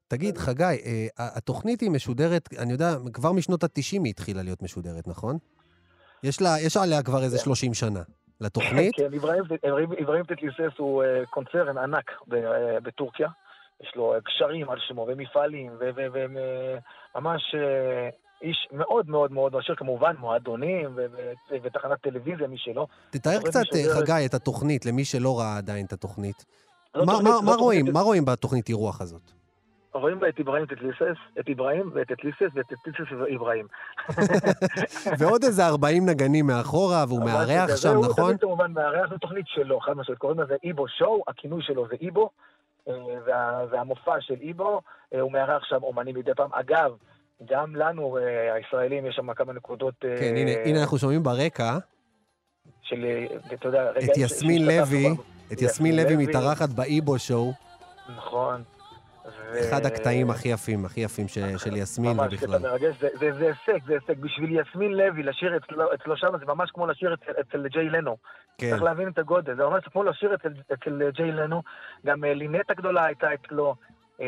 תגיד, 0.08 0.38
חגי, 0.38 0.64
אה, 0.64 1.06
התוכנית 1.36 1.80
היא 1.80 1.90
משודרת, 1.90 2.48
אני 2.58 2.72
יודע, 2.72 2.90
כבר 3.12 3.32
משנות 3.32 3.64
ה-90 3.64 4.04
היא 4.04 4.10
התחילה 4.10 4.42
להיות 4.42 4.62
משודרת, 4.62 5.08
נכון? 5.08 5.36
יש, 6.22 6.42
לה, 6.42 6.48
יש 6.66 6.76
עליה 6.76 7.02
כבר 7.02 7.22
איזה 7.22 7.38
30 7.38 7.74
שנה. 7.74 8.00
לתוכנית? 8.40 8.94
כן, 8.98 9.14
אברהים- 10.02 10.24
טטליסס 10.24 10.78
הוא 10.78 11.04
אה, 11.04 11.26
קונצרן 11.26 11.78
ענק 11.78 12.10
אה, 12.32 12.80
בטורקיה. 12.82 13.28
יש 13.80 13.92
לו 13.96 14.14
אה, 14.14 14.20
קשרים 14.20 14.70
על 14.70 14.78
שמו 14.80 15.06
ומפעלים, 15.08 15.72
וממש 17.14 17.54
איש 18.42 18.68
מאוד 18.72 19.10
מאוד 19.10 19.32
מאוד 19.32 19.56
עשיר, 19.56 19.74
כמובן 19.74 20.14
מועדונים 20.18 20.90
ו- 20.96 21.06
ו- 21.12 21.54
ותחנת 21.62 22.00
טלוויזיה 22.00 22.48
משלו. 22.48 22.86
תתאר 23.10 23.32
תוכנית 23.34 23.48
קצת, 23.50 23.62
משודרת. 23.74 23.96
חגי, 24.08 24.26
את 24.26 24.34
התוכנית, 24.34 24.86
למי 24.86 25.04
שלא 25.04 25.38
ראה 25.38 25.56
עדיין 25.56 25.86
את 25.86 25.92
התוכנית. 25.92 26.44
זו 26.96 27.04
מה- 27.04 27.12
תוכנית- 27.12 27.28
מה- 27.32 27.36
זו 27.36 27.42
מה 27.42 27.46
תוכנית- 27.46 27.60
רואים? 27.60 27.86
מה 27.92 28.00
רואים 28.00 28.24
בתוכנית 28.24 28.68
אירוח 28.68 29.00
הזאת? 29.00 29.22
רואים 29.94 30.18
את 30.28 30.40
אברהים 30.40 30.66
טטליסס, 30.66 31.16
את 31.40 31.44
אברהים 31.54 31.90
ואת 31.94 32.06
טטליסס 32.08 32.54
ואת 32.54 32.66
טטליסס 32.66 33.12
ואברהים. 33.20 33.66
ועוד 35.18 35.44
איזה 35.44 35.66
40 35.66 36.06
נגנים 36.08 36.46
מאחורה, 36.46 37.04
והוא 37.08 37.24
מארח 37.24 37.76
שם, 37.76 37.96
הוא 37.96 38.06
נכון? 38.06 38.26
תמיד 38.26 38.40
כמובן 38.40 38.72
מארח, 38.72 39.10
זו 39.10 39.18
תוכנית 39.18 39.44
שלו, 39.48 39.80
חד 39.80 39.92
משמעית, 39.96 40.18
קוראים 40.18 40.40
לזה 40.40 40.54
איבו 40.64 40.88
שואו, 40.88 41.22
הכינוי 41.28 41.62
שלו 41.62 41.86
זה 41.90 41.96
איבו, 42.00 42.30
אה, 42.88 42.94
וה- 43.26 43.64
והמופע 43.70 44.14
של 44.20 44.34
איבו, 44.40 44.80
אה, 45.14 45.20
הוא 45.20 45.32
מארח 45.32 45.64
שם 45.64 45.82
אומנים 45.82 46.14
מדי 46.16 46.30
פעם. 46.36 46.50
אגב, 46.52 46.92
גם 47.44 47.76
לנו, 47.76 48.18
אה, 48.18 48.54
הישראלים, 48.54 49.06
יש 49.06 49.14
שם 49.14 49.34
כמה 49.34 49.52
נקודות... 49.52 49.94
אה, 50.04 50.16
כן, 50.20 50.36
הנה, 50.36 50.50
הנה 50.64 50.80
אנחנו 50.80 50.98
שומעים 50.98 51.22
ברקע 51.22 51.78
של, 52.82 53.04
אה, 53.04 53.26
אתה 53.54 53.68
יודע, 53.68 53.90
את 53.90 53.96
רגעים 53.96 54.14
ש- 54.14 54.18
יסמין 54.18 54.66
לוי, 54.66 55.06
את 55.52 55.62
יסמין 55.62 55.96
לוי 55.96 56.16
מתארחת 56.16 56.68
באיבו 56.68 57.18
שואו, 57.18 57.52
נכון. 58.16 58.62
אחד 59.60 59.86
הקטעים 59.86 60.30
הכי 60.30 60.48
יפים, 60.48 60.84
הכי 60.84 61.00
יפים 61.00 61.28
של 61.28 61.76
יסמין 61.76 62.16
ממש 62.16 62.32
ובכלל. 62.32 62.58
קטע 62.58 62.68
מרגש, 62.68 62.94
זה, 63.00 63.26
הישג, 63.28 63.86
זה 63.86 63.94
הישג. 63.94 64.20
בשביל 64.20 64.60
יסמין 64.60 64.92
לוי 64.92 65.22
לשיר 65.22 65.56
אצלו, 65.94 66.16
שם, 66.16 66.28
זה 66.38 66.44
ממש 66.46 66.70
כמו 66.70 66.86
לשיר 66.86 67.16
אצל, 67.40 67.68
ג'יי 67.68 67.90
לנו. 67.90 68.16
כן, 68.58 68.70
צריך 68.70 68.82
להבין 68.82 69.08
את 69.08 69.18
הגודל, 69.18 69.56
זה 69.56 69.62
ממש 69.64 69.84
כמו 69.92 70.02
לשיר 70.02 70.34
אצל, 70.72 71.10
ג'יי 71.10 71.32
לנו. 71.32 71.62
גם 72.06 72.24
לינט 72.24 72.70
הגדולה 72.70 73.04
הייתה 73.04 73.26
אצלו. 73.34 73.74
אה, 74.20 74.26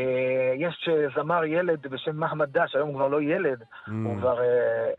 יש 0.57 0.89
אה, 0.93 1.07
זמר 1.17 1.45
ילד 1.45 1.87
בשם 1.87 2.21
מחמד 2.21 2.59
דש, 2.59 2.75
היום 2.75 2.89
הוא 2.89 2.97
כבר 2.97 3.09
לא 3.09 3.23
ילד, 3.23 3.63
Mm, 3.63 3.91
הוא 4.05 4.17
כבר 4.19 4.41
אה, 4.43 4.91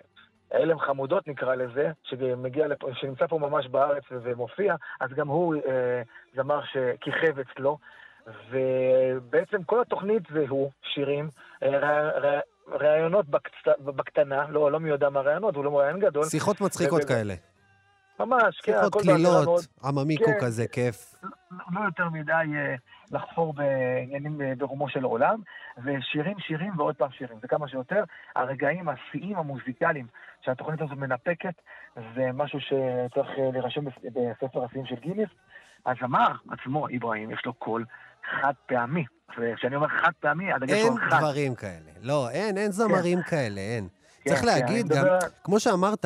הלם 0.52 0.80
חמודות 0.80 1.28
נקרא 1.28 1.56
לזה, 1.56 1.92
שמגיע 2.04 2.68
לפה, 2.68 2.88
שנמצא 2.94 3.28
פה 3.28 3.38
ממש 3.40 3.68
בארץ 3.68 4.04
ומופיע, 4.12 4.76
אז 5.02 5.10
גם 5.10 5.28
הוא 5.28 5.56
אה, 5.56 6.02
זמר 6.36 6.62
שכיכב 6.64 7.40
אצלו. 7.40 7.78
ובעצם 8.52 9.64
כל 9.64 9.82
התוכנית 9.82 10.24
זה 10.34 10.46
הוא, 10.50 10.72
שירים, 10.94 11.30
אה, 11.64 11.70
רא- 11.80 12.20
רא- 12.20 12.40
ראיונות 12.68 13.26
בקצ- 13.30 13.82
בקטנה, 13.82 14.46
לא, 14.50 14.72
לא 14.72 14.80
מי 14.80 14.90
יודע 14.90 15.10
מה 15.10 15.22
ראיונות, 15.22 15.56
הוא 15.56 15.66
לא 15.66 15.80
ראיין 15.80 16.00
גדול, 16.00 16.24
שיחות 16.24 16.62
מצחיקות 16.62 17.04
ו- 17.04 17.08
כאלה. 17.08 17.34
ממש, 18.26 18.62
כן, 18.64 18.74
הכל 18.74 19.00
באווירה 19.06 19.18
מאוד, 19.32 19.44
קלילות, 19.44 19.68
עממיקו 19.84 20.26
כן. 20.26 20.40
כזה, 20.42 20.68
כיף. 20.68 21.16
לא 21.72 21.80
יותר 21.86 22.10
מדי 22.10 22.32
אה, 22.32 22.76
לחפור 23.12 23.54
בעניינים 23.54 24.42
אה, 24.42 24.54
ברומו 24.58 24.90
של 24.90 25.04
עולם, 25.04 25.40
ושירים, 25.78 26.40
שירים 26.40 26.74
ועוד 26.78 26.96
פעם 26.96 27.12
שירים, 27.12 27.38
זה 27.42 27.48
כמה 27.48 27.68
שיותר. 27.68 28.04
הרגעים, 28.36 28.90
השיאים 28.90 29.38
המוזיקליים 29.38 30.08
שהתוכנית 30.42 30.82
הזאת 30.82 30.98
מנפקת, 30.98 31.54
זה 31.96 32.30
משהו 32.34 32.60
שצריך 32.60 33.30
אה, 33.40 33.50
להירשם 33.52 33.86
בס- 33.86 34.04
בספר 34.04 34.64
השיאים 34.66 34.86
של 34.86 34.96
גיניס. 34.96 35.30
הזמר 35.86 36.28
עצמו, 36.52 36.88
אברהים, 36.98 37.32
יש 37.32 37.46
לו 37.46 37.54
קול 37.54 37.86
חד 38.42 38.54
פעמי. 38.66 39.06
וכשאני 39.40 39.76
אומר 39.76 39.88
חד 39.88 40.12
פעמי, 40.20 40.54
הדגש 40.54 40.72
הוא 40.72 40.78
אין 40.80 41.04
על 41.04 41.10
חד. 41.12 41.18
דברים 41.18 41.56
כאלה. 41.56 41.92
לא, 42.02 42.30
אין, 42.30 42.58
אין 42.58 42.72
זמרים 42.72 43.20
כאלה, 43.22 43.62
אין. 43.62 43.88
כן, 44.24 44.30
צריך 44.30 44.42
כן, 44.42 44.46
להגיד 44.46 44.92
אני 44.92 45.02
גם, 45.02 45.06
כמו 45.44 45.60
שאמרת, 45.60 46.06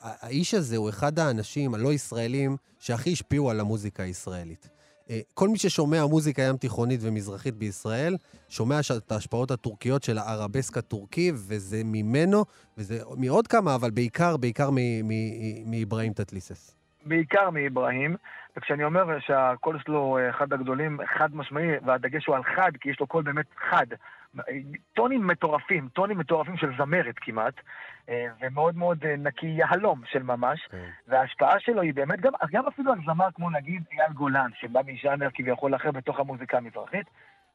האיש 0.00 0.54
הזה 0.54 0.76
הוא 0.76 0.88
אחד 0.88 1.18
האנשים 1.18 1.74
הלא 1.74 1.92
ישראלים 1.92 2.56
שהכי 2.78 3.12
השפיעו 3.12 3.50
על 3.50 3.60
המוזיקה 3.60 4.02
הישראלית. 4.02 4.68
אה, 5.10 5.20
כל 5.34 5.48
מי 5.48 5.58
ששומע 5.58 6.06
מוזיקה 6.06 6.42
ים 6.42 6.56
תיכונית 6.56 7.00
ומזרחית 7.02 7.54
בישראל, 7.54 8.16
שומע 8.48 8.78
את 8.96 9.12
ההשפעות 9.12 9.50
הטורקיות 9.50 10.02
של 10.02 10.18
הארבסק 10.18 10.76
הטורקי, 10.76 11.32
וזה 11.34 11.82
ממנו, 11.84 12.44
וזה 12.78 12.98
מעוד 13.16 13.46
כמה, 13.46 13.74
אבל 13.74 13.90
בעיקר, 13.90 14.36
בעיקר 14.36 14.70
מ- 14.70 15.08
מ- 15.08 15.70
מאיברהים 15.70 16.12
טטליסס. 16.12 16.76
בעיקר 17.06 17.50
מאיברהים, 17.50 18.16
וכשאני 18.56 18.84
אומר 18.84 19.18
שהקול 19.20 19.78
שלו 19.84 20.18
אחד 20.30 20.52
הגדולים, 20.52 20.98
חד 21.18 21.34
משמעי, 21.34 21.68
והדגש 21.86 22.26
הוא 22.26 22.36
על 22.36 22.42
חד, 22.56 22.70
כי 22.80 22.90
יש 22.90 23.00
לו 23.00 23.06
קול 23.06 23.22
באמת 23.22 23.46
חד. 23.70 23.86
טונים 24.94 25.26
מטורפים, 25.26 25.88
טונים 25.88 26.18
מטורפים 26.18 26.56
של 26.56 26.70
זמרת 26.78 27.14
כמעט, 27.16 27.54
אה, 28.08 28.26
ומאוד 28.40 28.76
מאוד 28.76 29.04
אה, 29.04 29.16
נקי 29.16 29.46
יהלום 29.46 30.02
של 30.04 30.22
ממש, 30.22 30.66
כן. 30.70 30.90
וההשפעה 31.08 31.60
שלו 31.60 31.82
היא 31.82 31.94
באמת 31.94 32.20
גם, 32.20 32.32
גם 32.52 32.66
אפילו 32.66 32.92
על 32.92 32.98
זמר 33.06 33.28
כמו 33.34 33.50
נגיד 33.50 33.82
אייל 33.92 34.12
גולן, 34.12 34.50
שבא 34.54 34.80
מז'אנר 34.86 35.28
כביכול 35.34 35.74
אחר 35.74 35.90
בתוך 35.90 36.20
המוזיקה 36.20 36.56
המזרחית, 36.56 37.06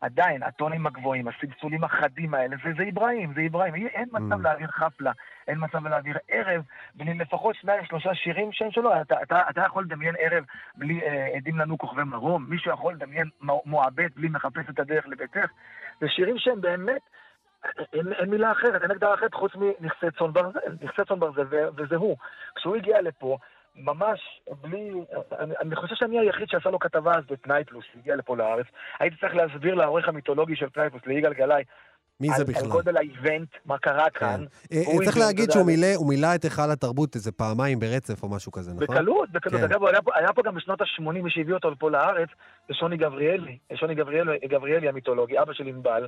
עדיין, 0.06 0.44
הטונים 0.44 0.88
הגבוהים, 0.88 1.28
הסלסולים 1.28 1.84
החדים 1.84 2.34
האלה, 2.34 2.56
זה, 2.64 2.70
זה 2.78 2.84
אברהים, 2.94 3.34
זה 3.34 3.42
אברהים. 3.50 3.76
אין 3.76 4.08
מצב 4.12 4.40
Mm. 4.40 4.44
להעביר 4.44 4.68
חפלה, 4.68 5.12
אין 5.48 5.58
מצב 5.62 5.88
להעביר 5.88 6.18
ערב, 6.28 6.64
בלי 6.96 7.14
לפחות 7.14 7.56
שניים, 7.56 7.86
שלושה 7.86 8.16
שירים 8.16 8.52
שהם 8.52 8.72
שלו. 8.72 9.02
אתה, 9.02 9.16
אתה, 9.24 9.42
אתה 9.50 9.62
יכול 9.62 9.84
לדמיין 9.84 10.16
ערב 10.20 10.44
בלי 10.76 11.02
אה, 11.04 11.28
עדים 11.36 11.60
לנו 11.60 11.78
כוכבי 11.78 12.04
מרום, 12.04 12.46
מישהו 12.50 12.72
יכול 12.72 12.94
לדמיין 12.94 13.30
מו- 13.42 13.62
מועבד 13.66 14.10
בלי 14.16 14.28
מחפש 14.30 14.66
את 14.70 14.80
הדרך 14.80 15.08
לביתך. 15.08 15.50
זה 16.02 16.08
שירים 16.10 16.36
שהם 16.38 16.62
באמת, 16.62 17.02
אין, 17.94 18.14
אין 18.14 18.30
מילה 18.30 18.52
אחרת, 18.52 18.82
אין 18.82 18.92
הגדרה 18.92 19.14
אחרת 19.14 19.34
חוץ 19.34 19.52
מנכסי 19.56 20.06
צאן 20.20 20.34
ברזל, 20.34 20.60
נכסי 20.82 21.02
צאן 21.08 21.20
ברזל, 21.20 21.46
וזה 21.78 21.96
הוא. 21.96 22.18
כשהוא 22.56 22.76
הגיע 22.76 23.02
לפה, 23.02 23.38
ממש 23.76 24.42
בלי... 24.62 24.92
אני, 25.40 25.54
אני 25.62 25.76
חושב 25.76 25.96
שאני 25.96 26.20
היחיד 26.20 26.50
שעשה 26.50 26.70
לו 26.70 26.80
כתבה 26.80 27.12
אז 27.18 27.24
בפנאי 27.26 27.64
פלוס, 27.64 27.86
הגיע 27.96 28.16
לפה 28.16 28.38
לארץ. 28.38 28.66
הייתי 29.00 29.18
צריך 29.18 29.36
להסביר 29.36 29.76
לעורך 29.76 30.08
המיתולוגי 30.08 30.56
של 30.56 30.70
פנאי 30.70 30.90
פלוס, 30.90 31.06
ליגאל 31.06 31.34
גלאי, 31.34 31.64
מי 32.20 32.28
על, 32.30 32.36
זה 32.36 32.42
על 32.42 32.48
בכלל? 32.48 32.70
גודל 32.70 32.98
האיבנט, 32.98 33.50
מה 33.66 33.78
קרה 33.78 34.10
כאן. 34.10 34.46
אה, 34.74 34.82
הוא 34.86 35.04
צריך 35.04 35.18
להגיד 35.18 35.52
שהוא 35.52 35.66
מילא, 35.66 35.88
הוא 35.96 36.10
מילא 36.10 36.28
את 36.36 36.44
היכל 36.44 36.72
התרבות 36.72 37.16
איזה 37.16 37.32
פעמיים 37.32 37.80
ברצף 37.80 38.24
או 38.24 38.30
משהו 38.30 38.52
כזה, 38.52 38.72
נכון? 38.74 38.96
בקלות, 38.96 39.32
בקלות. 39.32 39.62
כן. 39.62 39.64
אגב, 39.64 39.86
היה 39.86 40.02
פה, 40.02 40.12
היה 40.16 40.34
פה 40.34 40.42
גם 40.44 40.56
בשנות 40.56 40.82
ה-80, 40.82 41.02
מי 41.02 41.30
שהביא 41.30 41.54
אותו 41.54 41.72
לפה 41.72 41.92
לארץ, 41.92 42.30
זה 42.68 42.74
שוני 42.74 42.98
גבריאלי. 42.98 43.58
שוני 43.76 43.96
גבריאלי, 43.96 44.38
גבריאלי 44.46 44.90
המיתולוגי, 44.90 45.40
אבא 45.42 45.54
של 45.54 45.68
ענבל, 45.68 46.08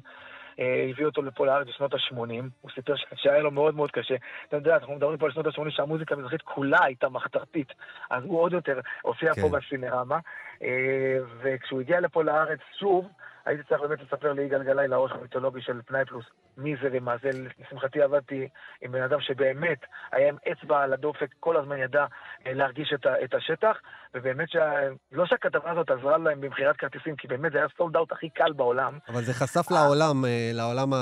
אה, 0.60 0.88
הביא 0.91 1.05
אותו 1.05 1.22
לפה 1.22 1.45
לארץ 1.45 1.68
בשנות 1.68 1.93
ה-80. 1.93 2.43
הוא 2.62 2.72
סיפר 2.76 2.93
שהיה 3.16 3.39
לו 3.39 3.51
מאוד 3.51 3.76
מאוד 3.76 3.91
קשה. 3.91 4.16
אתה 4.47 4.58
יודע, 4.58 4.76
אנחנו 4.76 4.95
מדברים 4.95 5.18
פה 5.18 5.26
על 5.26 5.32
שנות 5.32 5.45
ה-80 5.47 5.70
שהמוזיקה 5.70 6.16
המזרחית 6.16 6.41
כולה 6.41 6.78
הייתה 6.84 7.10
מחתרתית. 7.10 7.74
אז 8.10 8.24
הוא 8.24 8.39
עוד 8.41 8.53
יותר 8.53 8.80
הופיע 9.01 9.34
כן. 9.34 9.41
פה 9.41 9.49
בסינרמה. 9.49 10.20
אה, 10.64 11.18
וכשהוא 11.43 11.82
הגיע 11.82 11.99
לפה 11.99 12.24
לארץ 12.24 12.60
שוב, 12.80 13.05
הייתי 13.47 13.63
צריך 13.63 13.81
באמת 13.81 13.99
לספר 14.01 14.33
ליגאל 14.33 14.63
גלאי, 14.63 14.87
לעורך 14.87 15.11
המיתולוגי 15.11 15.61
של 15.61 15.81
פנאי 15.85 16.05
פלוס, 16.05 16.25
מי 16.57 16.75
זה 16.81 16.89
ומה 16.91 17.15
זה. 17.23 17.29
לשמחתי 17.59 18.01
עבדתי 18.01 18.47
עם 18.81 18.91
בן 18.91 19.01
אדם 19.01 19.21
שבאמת 19.21 19.77
היה 20.11 20.29
עם 20.29 20.37
אצבע 20.51 20.81
על 20.81 20.93
הדופק, 20.93 21.27
כל 21.39 21.57
הזמן 21.57 21.77
ידע 21.77 22.05
אה, 22.47 22.53
להרגיש 22.53 22.93
את, 22.93 23.05
את 23.23 23.33
השטח, 23.33 23.77
ובאמת 24.13 24.49
שה... 24.49 24.71
לא 25.11 25.25
שהכתבה 25.25 25.71
הזאת 25.71 25.89
עזרה 25.89 26.17
להם 26.17 26.41
במכירת 26.41 26.77
כרטיסים, 26.77 27.15
כי 27.15 27.27
באמת 27.27 27.51
זה 27.51 27.57
היה 27.57 27.67
סולד 27.77 27.95
אאוט 27.95 28.11
הכי 28.11 28.29
קל 28.29 28.53
בעולם. 28.53 28.99
אבל 29.09 29.21
זה 29.21 29.33
חשף 29.33 29.71
לעולם, 29.71 30.25
אה, 30.25 30.51
לעולם 30.53 30.93
ה... 30.93 30.97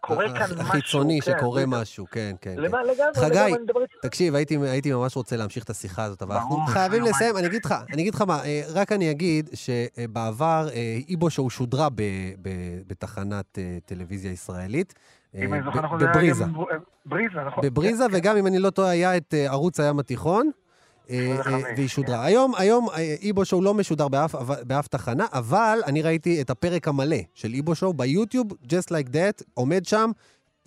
קורה 0.00 0.24
כאן 0.38 0.42
משהו, 0.42 0.60
החיצוני 0.60 1.20
כן, 1.20 1.32
שקורה. 1.38 1.62
משהו, 1.66 2.06
כן, 2.10 2.34
כן. 2.40 2.54
כן. 2.56 3.20
חגי. 3.20 3.54
תקשיב, 4.02 4.34
הייתי, 4.34 4.92
ממש 4.92 5.16
רוצה 5.16 5.36
להמשיך 5.36 5.64
את 5.64 5.70
השיחה 5.70 6.04
הזאת, 6.04 6.22
אבל 6.22 6.34
אנחנו 6.34 6.56
חייבים. 6.66 7.02
לסיים. 7.04 7.36
אני 7.36 7.46
אגיד 7.46 7.64
לך, 7.64 7.74
אני 7.92 8.02
אגיד 8.02 8.14
לך 8.14 8.22
מה, 8.22 8.44
אה, 8.44 8.62
רק 8.74 8.92
אני 8.92 9.10
אגיד 9.10 9.50
שבעבר 9.54 10.68
אה, 10.74 10.98
איבו 11.08 11.30
שואו 11.30 11.50
שודרה 11.50 11.88
בתחנת 12.86 13.58
אה, 13.58 13.78
טלוויזיה 13.84 14.32
ישראלית. 14.32 14.94
אם 15.34 15.54
אני 15.54 15.62
זוכר 15.64 15.80
נכון, 15.80 16.00
היה 16.02 16.10
בבריזה. 16.12 16.44
גם 16.44 16.52
בר- 16.52 16.64
בריזה, 17.06 17.40
נכון. 17.46 17.64
בבריזה, 17.66 18.04
כן, 18.10 18.16
וגם 18.18 18.36
אם 18.36 18.46
אני 18.46 18.58
לא 18.58 18.70
טועה, 18.70 18.90
היה 18.90 19.16
את 19.16 19.34
ערוץ 19.48 19.80
הים 19.80 19.98
התיכון. 19.98 20.50
אה, 21.10 21.32
אה, 21.36 21.40
25, 21.40 21.64
והיא 21.76 21.88
שודרה. 21.88 22.24
היום, 22.24 22.52
היום 22.58 22.88
אה, 22.90 23.14
איבו 23.22 23.44
שואו 23.44 23.62
לא 23.62 23.74
משודר 23.74 24.08
באף, 24.08 24.34
באף 24.62 24.88
תחנה, 24.88 25.26
אבל 25.32 25.78
אני 25.86 26.02
ראיתי 26.02 26.40
את 26.40 26.50
הפרק 26.50 26.88
המלא 26.88 27.16
של 27.34 27.48
איבו 27.48 27.74
שואו 27.74 27.92
ביוטיוב, 27.92 28.52
just 28.52 28.88
like 28.90 29.08
that, 29.08 29.44
עומד 29.54 29.84
שם. 29.84 30.10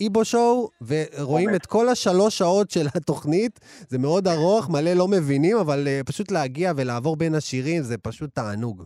איבו 0.00 0.24
שואו, 0.24 0.70
ורואים 0.86 1.48
עומד. 1.48 1.60
את 1.60 1.66
כל 1.66 1.88
השלוש 1.88 2.38
שעות 2.38 2.70
של 2.70 2.86
התוכנית. 2.94 3.60
זה 3.88 3.98
מאוד 3.98 4.28
ארוך, 4.28 4.70
מלא 4.70 4.92
לא 4.92 5.08
מבינים, 5.08 5.56
אבל 5.56 5.86
uh, 5.86 6.06
פשוט 6.06 6.30
להגיע 6.30 6.72
ולעבור 6.76 7.16
בין 7.16 7.34
השירים 7.34 7.82
זה 7.82 7.98
פשוט 7.98 8.34
תענוג. 8.34 8.84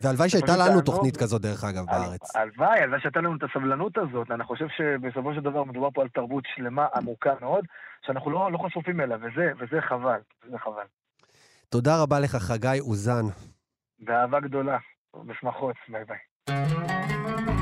והלוואי 0.00 0.28
שהייתה 0.28 0.52
לנו. 0.56 0.80
תוכנית 0.80 1.16
כזאת, 1.16 1.42
דרך 1.42 1.64
אגב, 1.64 1.86
בארץ. 1.86 2.36
הלוואי, 2.36 2.80
הלוואי 2.80 3.00
שהייתה 3.00 3.20
לנו 3.20 3.36
את 3.36 3.42
הסבלנות 3.42 3.98
הזאת. 3.98 4.30
אני 4.30 4.44
חושב 4.44 4.66
שבסופו 4.76 5.34
של 5.34 5.40
דבר 5.40 5.64
מדובר 5.64 5.88
פה 5.94 6.02
על 6.02 6.08
תרבות 6.08 6.44
שלמה, 6.54 6.86
עמוקה 6.94 7.32
מאוד, 7.40 7.64
שאנחנו 8.06 8.30
לא, 8.30 8.52
לא 8.52 8.58
חשופים 8.58 9.00
אליה, 9.00 9.16
וזה, 9.16 9.52
וזה 9.58 9.80
חבל. 9.80 10.20
זה 10.50 10.58
חבל. 10.58 10.86
תודה 11.68 12.02
רבה 12.02 12.20
לך, 12.20 12.36
חגי 12.36 12.80
אוזן. 12.80 13.24
באהבה 13.98 14.40
גדולה, 14.40 14.78
בשמחות, 15.26 15.76
ביי 15.88 16.04
ביי. 16.04 17.55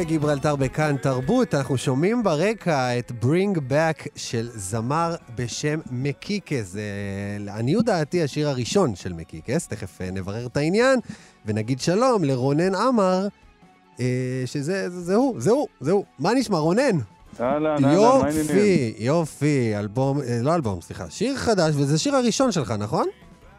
קפה 0.00 0.08
גיברלטר 0.08 0.56
בכאן 0.56 0.96
תרבות, 0.96 1.54
אנחנו 1.54 1.78
שומעים 1.78 2.22
ברקע 2.22 2.98
את 2.98 3.12
Bring 3.22 3.56
Back 3.56 4.08
של 4.16 4.42
זמר 4.42 5.14
בשם 5.38 5.78
מקיקס. 5.90 6.72
זה 6.72 6.82
לעניות 7.40 7.84
דעתי 7.84 8.22
השיר 8.22 8.48
הראשון 8.48 8.94
של 8.94 9.12
מקיקס, 9.12 9.68
תכף 9.68 10.00
אה, 10.00 10.10
נברר 10.10 10.46
את 10.46 10.56
העניין, 10.56 10.98
ונגיד 11.46 11.80
שלום 11.80 12.24
לרונן 12.24 12.74
עמר, 12.74 13.28
אה, 14.00 14.42
שזה 14.46 14.88
זה, 14.88 15.00
זה 15.00 15.14
הוא, 15.14 15.34
זה 15.40 15.50
הוא, 15.50 15.66
זה 15.80 15.92
הוא. 15.92 16.04
מה 16.18 16.30
נשמע, 16.34 16.58
רונן? 16.58 16.82
אהלן, 17.40 17.84
אהלן, 17.84 17.96
מה 17.96 18.08
העניינים? 18.08 18.40
יופי, 18.40 18.94
יופי, 18.98 19.76
אלבום, 19.78 20.18
אה, 20.20 20.38
לא 20.42 20.54
אלבום, 20.54 20.80
סליחה, 20.80 21.10
שיר 21.10 21.36
חדש, 21.36 21.74
וזה 21.74 21.98
שיר 21.98 22.16
הראשון 22.16 22.52
שלך, 22.52 22.74
נכון? 22.78 23.06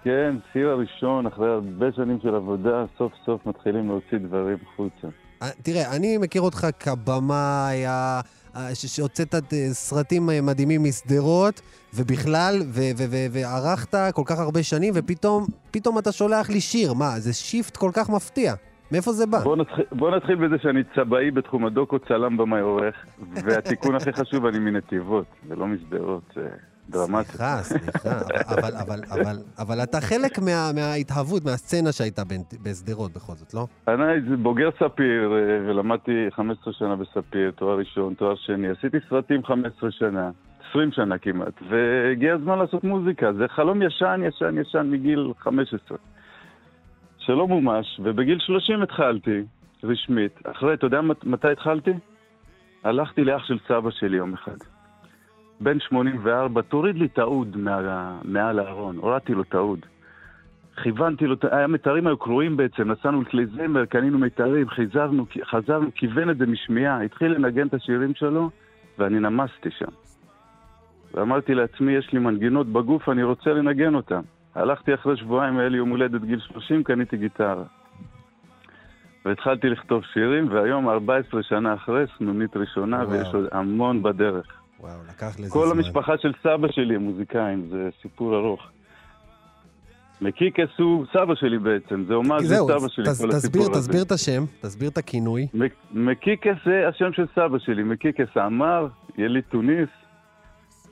כן, 0.04 0.36
שיר 0.54 0.70
הראשון, 0.70 1.26
אחרי 1.26 1.50
הרבה 1.50 1.92
שנים 1.96 2.20
של 2.24 2.36
עבודה, 2.36 2.86
סוף 2.98 3.12
סוף 3.26 3.46
מתחילים 3.46 3.88
להוציא 3.88 4.18
דברים 4.18 4.58
החוצה. 4.74 5.08
אה, 5.42 5.50
תראה, 5.64 5.96
אני 5.96 6.18
מכיר 6.18 6.42
אותך 6.42 6.68
כבמאי, 6.80 7.86
שהוצאת 8.74 9.36
אה, 9.36 9.40
סרטים 9.72 10.30
אה, 10.30 10.42
מדהימים 10.42 10.84
משדרות, 10.84 11.62
ובכלל, 11.94 12.56
וערכת 13.32 14.14
כל 14.14 14.24
כך 14.26 14.40
הרבה 14.40 14.64
שנים, 14.64 14.94
ופתאום 14.96 15.46
פתאום 15.72 16.00
אתה 16.00 16.12
שולח 16.12 16.50
לי 16.50 16.62
שיר. 16.62 16.94
מה, 16.94 17.20
זה 17.20 17.34
שיפט 17.34 17.78
כל 17.78 17.90
כך 17.94 18.10
מפתיע. 18.10 18.54
מאיפה 18.92 19.12
זה 19.12 19.26
בא? 19.28 19.40
בוא 19.40 19.56
נתחיל, 19.56 19.86
בוא 19.92 20.16
נתחיל 20.16 20.36
בזה 20.36 20.56
שאני 20.62 20.84
צבעי 20.96 21.32
בתחום 21.32 21.66
הדוקו, 21.66 22.00
צלם 22.00 22.38
במאי 22.38 22.62
עורך, 22.62 22.96
והתיקון 23.34 23.96
הכי 23.96 24.14
חשוב, 24.14 24.46
אני 24.46 24.60
מנתיבות, 24.60 25.26
ולא 25.48 25.68
משדרות, 25.68 26.38
זה 26.88 26.94
דרמטי. 26.94 27.28
סליחה, 27.28 27.58
סליחה, 27.64 28.10
אבל, 28.48 28.74
אבל, 28.76 29.00
אבל, 29.12 29.36
אבל 29.60 29.84
אתה 29.84 30.02
חלק 30.02 30.40
מה, 30.40 30.72
מההתהוות, 30.76 31.46
מהסצנה 31.46 31.92
שהייתה 31.92 32.22
בשדרות 32.64 33.12
בכל 33.14 33.34
זאת, 33.34 33.54
לא? 33.54 33.68
אני 33.88 34.36
בוגר 34.38 34.70
ספיר, 34.76 35.32
אה, 35.34 35.38
ולמדתי 35.70 36.12
15 36.36 36.74
שנה 36.74 36.96
בספיר, 36.96 37.52
תואר 37.52 37.78
ראשון, 37.78 38.14
תואר 38.14 38.36
שני. 38.36 38.68
עשיתי 38.70 38.98
סרטים 39.10 39.44
15 39.44 39.92
שנה, 39.92 40.32
20 40.70 40.92
שנה 40.92 41.18
כמעט, 41.18 41.54
והגיע 41.70 42.34
הזמן 42.34 42.60
לעשות 42.60 42.84
מוזיקה. 42.84 43.34
זה 43.34 43.46
חלום 43.48 43.82
ישן, 43.82 44.22
ישן, 44.28 44.58
ישן 44.62 44.88
מגיל 44.92 45.34
15. 45.40 45.98
שלא 47.18 47.48
מומש, 47.48 48.00
ובגיל 48.04 48.38
30 48.40 48.82
התחלתי, 48.82 49.42
רשמית. 49.84 50.40
אחרי, 50.44 50.74
אתה 50.74 50.86
יודע 50.86 51.02
מת- 51.02 51.24
מתי 51.26 51.48
התחלתי? 51.52 51.92
הלכתי 52.84 53.24
לאח 53.24 53.44
של 53.46 53.58
סבא 53.68 53.90
שלי 53.92 54.18
יום 54.18 54.34
אחד. 54.34 54.56
בן 55.64 55.80
84, 55.80 56.62
תוריד 56.62 56.96
לי 56.96 57.06
את 57.06 57.20
האוד 57.20 57.58
מה, 57.58 58.20
מעל 58.24 58.60
הארון. 58.60 58.98
הורדתי 58.98 59.34
לו 59.34 59.42
את 59.42 59.54
האוד. 59.54 59.80
כיוונתי 60.84 61.28
לו, 61.28 61.36
היה 61.52 61.68
מיתרים 61.68 62.08
היו 62.08 62.18
קרועים 62.18 62.58
בעצם, 62.58 62.92
נסענו 62.92 63.22
לכלי 63.22 63.46
זמר, 63.46 63.86
קנינו 63.86 64.20
מיתרים, 64.20 64.70
חזרנו, 64.70 65.26
חזרנו, 65.44 65.90
כיוון 65.96 66.30
את 66.30 66.38
זה 66.38 66.46
משמיעה, 66.46 67.02
התחיל 67.02 67.32
לנגן 67.32 67.68
את 67.68 67.74
השירים 67.74 68.16
שלו, 68.16 68.50
ואני 69.00 69.20
נמסתי 69.20 69.70
שם. 69.72 69.92
ואמרתי 71.14 71.56
לעצמי, 71.56 71.92
יש 71.92 72.14
לי 72.14 72.20
מנגינות 72.20 72.68
בגוף, 72.68 73.10
אני 73.10 73.24
רוצה 73.24 73.54
לנגן 73.54 73.96
אותן. 73.96 74.22
הלכתי 74.56 74.94
אחרי 74.94 75.18
שבועיים, 75.18 75.58
היה 75.58 75.70
לי 75.70 75.78
יום 75.78 75.90
הולדת 75.90 76.22
גיל 76.22 76.40
30, 76.40 76.84
קניתי 76.84 77.18
גיטרה. 77.18 77.64
והתחלתי 79.26 79.70
לכתוב 79.70 80.04
שירים, 80.14 80.48
והיום, 80.50 80.90
14 80.90 81.44
שנה 81.44 81.74
אחרי, 81.74 82.06
סנונית 82.18 82.58
ראשונה, 82.58 82.98
וואו. 82.98 83.10
ויש 83.10 83.34
עוד 83.34 83.46
המון 83.52 84.04
בדרך. 84.04 84.61
וואו, 84.82 85.00
לקח 85.10 85.40
לזה 85.40 85.50
כל 85.54 85.66
זמן. 85.68 85.78
המשפחה 85.78 86.18
של 86.18 86.32
סבא 86.44 86.68
שלי 86.72 86.96
הם 86.96 87.02
מוזיקאים, 87.02 87.68
זה 87.72 87.90
סיפור 88.02 88.36
ארוך. 88.36 88.62
מקיקס 90.22 90.70
הוא 90.78 91.06
סבא 91.14 91.36
שלי 91.36 91.60
בעצם, 91.60 92.04
זה 92.08 92.14
של 92.40 92.46
זהו, 92.46 92.68
סבא 92.68 92.88
שלי, 92.88 93.06
תס- 93.06 93.22
כל 93.22 93.28
תסביר, 93.28 93.36
הסיפור 93.38 93.62
הזה. 93.62 93.80
תסביר 93.82 94.04
את 94.04 94.12
השם, 94.12 94.44
תסביר 94.62 94.90
את 94.90 94.98
הכינוי. 94.98 95.48
מק- 95.54 95.72
מקיקס 95.92 96.56
זה 96.66 96.88
השם 96.88 97.14
של 97.14 97.26
סבא 97.36 97.60
שלי, 97.60 97.84
מקיקס 97.84 98.38
עמר, 98.38 98.88
יליד 99.18 99.44
תוניס. 99.50 99.90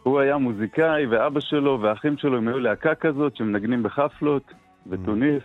הוא 0.03 0.19
היה 0.19 0.37
מוזיקאי, 0.37 1.05
ואבא 1.05 1.39
שלו 1.39 1.79
והאחים 1.81 2.17
שלו 2.17 2.37
הם 2.37 2.47
היו 2.47 2.59
להקה 2.59 2.95
כזאת 2.95 3.35
שמנגנים 3.35 3.83
בחפלות 3.83 4.43
בתוניס. 4.87 5.43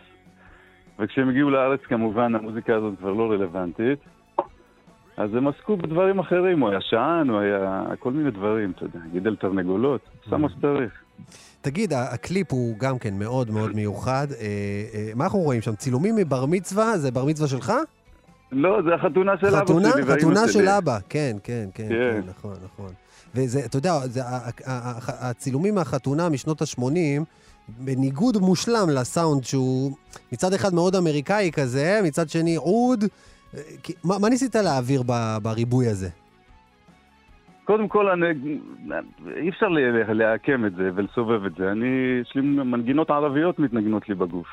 וכשהם 0.99 1.29
הגיעו 1.29 1.51
לארץ 1.51 1.81
כמובן 1.81 2.35
המוזיקה 2.35 2.77
הזאת 2.77 2.95
כבר 2.99 3.13
לא 3.13 3.31
רלוונטית. 3.31 3.99
אז 5.17 5.35
הם 5.35 5.49
עסקו 5.49 5.77
בדברים 5.77 6.19
אחרים, 6.19 6.61
הוא 6.61 6.71
היה 6.71 6.81
שען, 6.81 7.31
הוא 7.31 7.39
היה 7.41 7.85
כל 7.99 8.13
מיני 8.13 8.31
דברים, 8.31 8.73
אתה 8.77 8.85
יודע, 8.85 8.99
גידל 9.13 9.37
תרנגולות, 9.37 10.01
עשה 10.27 10.37
מה 10.37 10.49
שצריך. 10.49 10.93
תגיד, 11.61 11.93
הקליפ 11.93 12.53
הוא 12.53 12.79
גם 12.79 12.99
כן 12.99 13.19
מאוד 13.19 13.51
מאוד 13.51 13.77
מיוחד. 13.77 14.27
אה, 14.31 14.47
אה, 14.95 15.13
מה 15.15 15.25
אנחנו 15.25 15.39
רואים 15.39 15.61
שם? 15.61 15.75
צילומים 15.75 16.17
מבר 16.17 16.47
מצווה? 16.47 16.99
זה 16.99 17.11
בר 17.11 17.25
מצווה 17.25 17.49
שלך? 17.49 17.73
לא, 18.53 18.83
זה 18.83 18.95
החתונה 18.95 19.33
של 19.41 19.47
אבא 19.47 19.61
חתונה? 19.61 19.91
שלי 19.93 20.03
חתונה 20.03 20.41
שלי. 20.49 20.53
של 20.53 20.69
אבא, 20.69 20.99
כן, 21.09 21.37
כן, 21.43 21.69
כן, 21.75 21.89
כן. 21.89 21.89
כן, 21.89 22.21
נכון, 22.29 22.55
נכון. 22.65 22.91
וזה, 23.35 23.65
אתה 23.65 23.77
יודע, 23.77 23.93
הצילומים 25.07 25.75
מהחתונה 25.75 26.29
משנות 26.29 26.63
ה-80, 26.63 27.23
בניגוד 27.69 28.37
מושלם 28.37 28.91
לסאונד 28.91 29.45
שהוא 29.45 29.93
מצד 30.33 30.53
אחד 30.53 30.75
מאוד 30.75 30.97
אמריקאי 30.97 31.51
כזה, 31.53 32.01
מצד 32.05 32.29
שני 32.29 32.57
עוד. 32.57 33.05
מה, 34.05 34.15
מה 34.21 34.29
ניסית 34.29 34.55
להעביר 34.55 35.03
ב- 35.03 35.37
בריבוי 35.43 35.87
הזה? 35.87 36.09
קודם 37.65 37.89
כל, 37.89 38.09
אני, 38.09 38.27
אי 39.37 39.49
אפשר 39.49 39.69
לעקם 40.09 40.67
את 40.67 40.75
זה 40.75 40.91
ולסובב 40.95 41.45
את 41.45 41.55
זה. 41.55 41.73
אני, 41.73 42.21
יש 42.23 42.33
לי 42.35 42.41
מנגינות 42.43 43.11
ערביות 43.11 43.59
מתנגנות 43.59 44.09
לי 44.09 44.15
בגוף. 44.15 44.47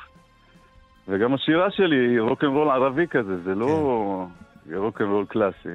וגם 1.08 1.34
השירה 1.34 1.70
שלי 1.70 1.96
היא 1.96 2.20
רוקנרול 2.20 2.70
ערבי 2.70 3.06
כזה, 3.06 3.42
זה 3.42 3.54
לא 3.54 4.26
רוקנרול 4.74 5.24
קלאסי. 5.26 5.68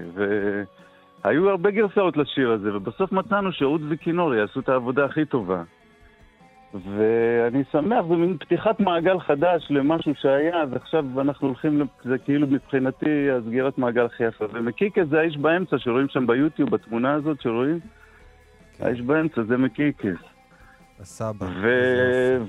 והיו 1.24 1.50
הרבה 1.50 1.72
גרסאות 1.72 2.18
לשיר 2.18 2.52
הזה, 2.52 2.76
ובסוף 2.76 3.12
מצאנו 3.12 3.52
שאוד 3.52 3.82
וכינור 3.90 4.36
יעשו 4.36 4.60
את 4.60 4.70
העבודה 4.70 5.06
הכי 5.06 5.26
טובה. 5.26 5.64
ואני 6.74 7.64
שמח, 7.72 8.06
זה 8.10 8.16
מין 8.16 8.38
פתיחת 8.38 8.80
מעגל 8.80 9.20
חדש 9.20 9.68
למשהו 9.70 10.16
שהיה, 10.16 10.64
ועכשיו 10.72 11.22
אנחנו 11.22 11.48
הולכים, 11.48 11.82
זה 12.04 12.18
כאילו 12.18 12.48
מבחינתי 12.48 13.32
הסגירת 13.32 13.78
מעגל 13.78 14.06
הכי 14.06 14.24
יפה. 14.24 14.46
ומקיקה 14.54 15.06
זה 15.06 15.20
האיש 15.20 15.38
באמצע 15.38 15.78
שרואים 15.80 16.08
שם 16.10 16.28
ביוטיוב, 16.28 16.70
בתמונה 16.70 17.14
הזאת 17.14 17.42
שרואים? 17.42 17.80
האיש 18.80 19.02
באמצע, 19.02 19.44
זה 19.44 19.58
מקיקס. 19.58 20.20
הסבא. 21.00 21.46
ו... 21.46 21.68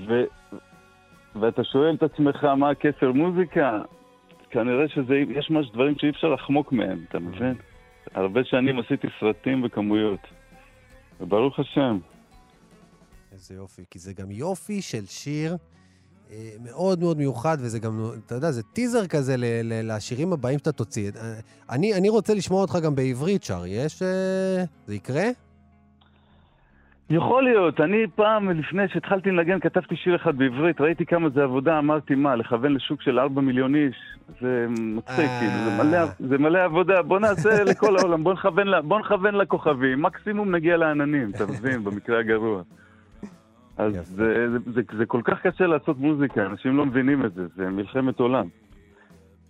ו... 0.07 0.23
ואתה 1.35 1.63
שואל 1.63 1.95
את 1.95 2.03
עצמך 2.03 2.43
מה 2.43 2.69
הקשר 2.69 3.11
מוזיקה, 3.11 3.81
כנראה 4.49 4.87
שיש 4.87 5.49
ממש 5.49 5.71
דברים 5.71 5.95
שאי 5.97 6.09
אפשר 6.09 6.27
לחמוק 6.27 6.71
מהם, 6.71 6.99
אתה 7.09 7.19
מבין? 7.19 7.53
הרבה 8.13 8.43
שנים 8.43 8.79
עשיתי 8.79 9.07
סרטים 9.19 9.61
בכמויות. 9.61 10.19
וברוך 11.21 11.59
השם. 11.59 11.97
איזה 13.39 13.55
יופי, 13.55 13.81
כי 13.91 13.99
זה 13.99 14.13
גם 14.13 14.31
יופי 14.31 14.81
של 14.81 15.05
שיר 15.05 15.57
אה, 16.31 16.35
מאוד 16.63 16.99
מאוד 16.99 17.17
מיוחד, 17.17 17.57
וזה 17.59 17.79
גם, 17.79 17.99
אתה 18.25 18.35
יודע, 18.35 18.51
זה 18.51 18.63
טיזר 18.63 19.07
כזה 19.07 19.37
ל- 19.37 19.45
ל- 19.63 19.91
לשירים 19.95 20.33
הבאים 20.33 20.59
שאתה 20.59 20.71
תוציא. 20.71 21.11
אה, 21.15 21.33
אני, 21.69 21.93
אני 21.93 22.09
רוצה 22.09 22.33
לשמוע 22.33 22.61
אותך 22.61 22.77
גם 22.83 22.95
בעברית 22.95 23.43
שר, 23.43 23.63
יש... 23.65 24.01
אה, 24.01 24.63
זה 24.87 24.95
יקרה? 24.95 25.23
יכול 27.09 27.43
להיות, 27.43 27.81
אני 27.81 27.97
פעם, 28.15 28.49
לפני 28.49 28.83
שהתחלתי 28.93 29.29
לנגן, 29.31 29.59
כתבתי 29.59 29.95
שיר 29.95 30.15
אחד 30.15 30.37
בעברית, 30.37 30.81
ראיתי 30.81 31.05
כמה 31.05 31.29
זה 31.29 31.43
עבודה, 31.43 31.79
אמרתי, 31.79 32.15
מה, 32.15 32.35
לכוון 32.35 32.73
לשוק 32.73 33.01
של 33.01 33.19
4 33.19 33.41
מיליון 33.41 33.75
איש? 33.75 33.95
זה 34.41 34.65
מצחיק. 34.69 35.29
כאילו, 35.39 35.53
זה 35.65 35.83
מלא, 35.83 36.05
זה 36.29 36.37
מלא 36.37 36.63
עבודה, 36.65 37.01
בוא 37.01 37.19
נעשה 37.19 37.63
לכל 37.63 37.97
העולם, 37.97 38.23
בוא 38.23 38.33
נכוון, 38.33 38.67
ל- 38.67 38.81
בוא 38.81 38.99
נכוון 38.99 39.35
לכוכבים, 39.35 40.01
מקסימום 40.01 40.55
נגיע 40.55 40.77
לעננים, 40.77 41.29
אתה 41.35 41.45
מבין, 41.45 41.83
במקרה 41.83 42.19
הגרוע. 42.19 42.61
אז 43.79 43.93
יפה. 43.95 44.03
זה, 44.15 44.47
זה, 44.51 44.71
זה, 44.73 44.81
זה 44.97 45.05
כל 45.05 45.21
כך 45.23 45.37
קשה 45.47 45.67
לעשות 45.67 45.97
מוזיקה, 45.97 46.45
אנשים 46.45 46.77
לא 46.77 46.85
מבינים 46.85 47.25
את 47.25 47.33
זה, 47.33 47.41
זה 47.55 47.69
מלחמת 47.69 48.19
עולם. 48.19 48.47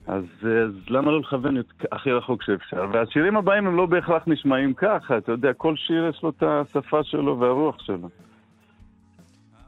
אז, 0.08 0.24
אז 0.44 0.72
למה 0.90 1.12
לא 1.12 1.20
לכוון 1.20 1.60
את- 1.60 1.66
הכי 1.92 2.12
רחוק 2.12 2.44
שאפשר? 2.44 2.86
והשירים 2.94 3.38
הבאים 3.38 3.68
הם 3.68 3.76
לא 3.76 3.86
בהכרח 3.86 4.24
נשמעים 4.28 4.74
ככה, 4.74 5.18
אתה 5.18 5.32
יודע, 5.32 5.54
כל 5.54 5.76
שיר 5.76 6.08
יש 6.10 6.20
לו 6.24 6.30
את 6.30 6.44
השפה 6.44 7.04
שלו 7.04 7.40
והרוח 7.40 7.80
שלו. 7.80 8.10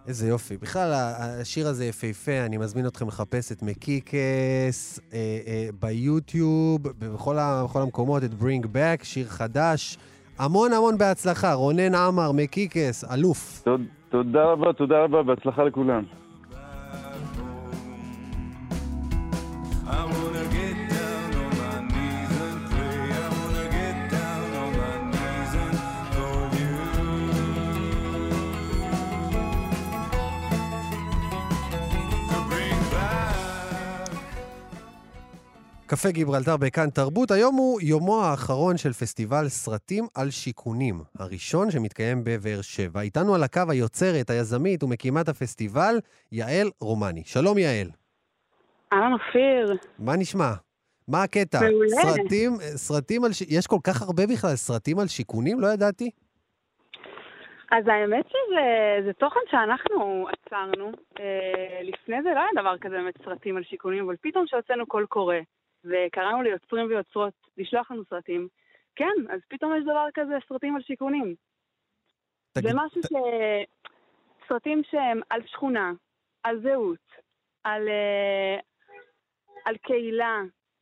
איזה 0.08 0.28
יופי. 0.28 0.58
בכלל, 0.58 0.92
השיר 1.42 1.68
הזה 1.68 1.86
יפהפה, 1.86 2.46
אני 2.46 2.58
מזמין 2.58 2.88
אתכם 2.88 3.08
לחפש 3.08 3.52
את 3.52 3.64
מקיקס 3.64 5.00
אה, 5.14 5.18
אה, 5.48 5.68
ביוטיוב, 5.80 6.82
בכל, 7.00 7.38
ה, 7.38 7.62
בכל 7.66 7.82
המקומות, 7.82 8.24
את 8.24 8.32
Bring 8.32 8.66
Back, 8.66 9.04
שיר 9.04 9.28
חדש. 9.28 9.98
המון 10.42 10.74
המון 10.74 10.98
בהצלחה. 10.98 11.54
רונן 11.54 11.96
עמר, 11.96 12.32
מקיקס, 12.32 13.04
אלוף. 13.14 13.62
תוד- 13.66 13.82
תודה 14.10 14.44
רבה, 14.44 14.74
תודה 14.74 15.04
רבה, 15.04 15.24
בהצלחה 15.24 15.64
לכולם. 15.64 16.04
קפה 35.92 36.12
גיברלטר 36.12 36.58
בכאן 36.58 36.90
תרבות. 36.90 37.32
היום 37.32 37.56
הוא 37.56 37.82
יומו 37.82 38.24
האחרון 38.24 38.78
של 38.78 38.94
פסטיבל 38.94 39.46
סרטים 39.48 40.04
על 40.16 40.30
שיכונים, 40.30 40.96
הראשון 41.20 41.72
שמתקיים 41.72 42.24
בבאר 42.24 42.62
שבע. 42.62 43.02
איתנו 43.02 43.36
על 43.36 43.44
הקו 43.44 43.62
היוצרת, 43.70 44.30
היזמית 44.30 44.84
ומקימת 44.84 45.28
הפסטיבל, 45.30 45.96
יעל 46.32 46.68
רומני. 46.82 47.24
שלום 47.26 47.58
יעל. 47.58 47.88
אהלן 48.94 49.14
אופיר, 49.14 49.78
מה 50.00 50.16
נשמע? 50.18 50.52
מה 51.08 51.24
הקטע? 51.24 51.60
מעולה. 51.62 51.88
סרטים, 51.90 52.52
סרטים 52.60 53.24
על... 53.24 53.32
ש... 53.32 53.42
יש 53.42 53.68
כל 53.68 53.82
כך 53.88 54.02
הרבה 54.02 54.24
בכלל 54.34 54.56
סרטים 54.56 55.00
על 55.00 55.08
שיכונים? 55.08 55.60
לא 55.60 55.68
ידעתי. 55.68 56.10
אז 57.72 57.84
האמת 57.88 58.26
שזה 58.28 58.66
זה 59.06 59.14
תוכן 59.14 59.40
שאנחנו 59.52 60.28
עצרנו. 60.34 60.92
אה, 61.20 61.80
לפני 61.84 62.16
זה 62.24 62.30
לא 62.36 62.40
היה 62.40 62.62
דבר 62.62 62.78
כזה 62.82 62.96
באמת 62.96 63.18
סרטים 63.26 63.58
על 63.58 63.64
שיכונים, 63.64 64.06
אבל 64.06 64.16
פתאום 64.22 64.46
שהוצאנו 64.48 64.86
קול 64.86 65.06
קורא, 65.06 65.36
וקראנו 65.86 66.42
ליוצרים 66.42 66.86
ויוצרות 66.86 67.34
לשלוח 67.58 67.92
לנו 67.92 68.04
סרטים, 68.10 68.48
כן, 68.96 69.14
אז 69.30 69.40
פתאום 69.50 69.76
יש 69.78 69.84
דבר 69.84 70.08
כזה, 70.14 70.34
סרטים 70.50 70.76
על 70.76 70.82
שיכונים. 70.82 71.36
תגיד- 72.54 72.70
זה 72.72 72.78
משהו 72.86 73.02
ת- 73.02 73.06
ש... 73.06 73.12
סרטים 74.48 74.82
שהם 74.92 75.22
על 75.30 75.42
שכונה, 75.48 75.92
על 76.44 76.62
זהות, 76.64 77.00
על, 77.64 77.88
אה, 77.88 78.60
על 79.66 79.78
קהילה, 79.78 80.42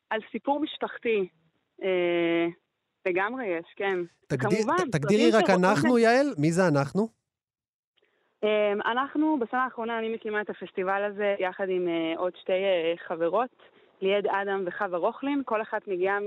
על 0.09 0.19
סיפור 0.31 0.59
משפחתי. 0.59 1.29
אה, 1.83 2.47
לגמרי 3.05 3.45
יש, 3.47 3.65
כן. 3.75 3.99
תגדיר- 4.27 4.49
כמובן, 4.63 4.77
ת- 4.77 4.91
תגדירי 4.95 5.31
רק 5.31 5.49
אנחנו, 5.49 5.97
יעל? 5.97 6.25
מי 6.37 6.51
זה 6.51 6.61
אנחנו? 6.73 7.07
אה, 8.43 8.73
אנחנו, 8.91 9.39
בשנה 9.39 9.63
האחרונה 9.63 9.99
אני 9.99 10.09
מקימה 10.13 10.41
את 10.41 10.49
הפסטיבל 10.49 11.03
הזה 11.03 11.35
יחד 11.39 11.69
עם 11.69 11.87
אה, 11.87 12.13
עוד 12.17 12.33
שתי 12.41 12.53
חברות, 13.07 13.49
ליעד 14.01 14.27
אדם 14.27 14.63
וחווה 14.65 14.97
רוכלין. 14.97 15.41
כל 15.45 15.61
אחת 15.61 15.87
מגיעה 15.87 16.17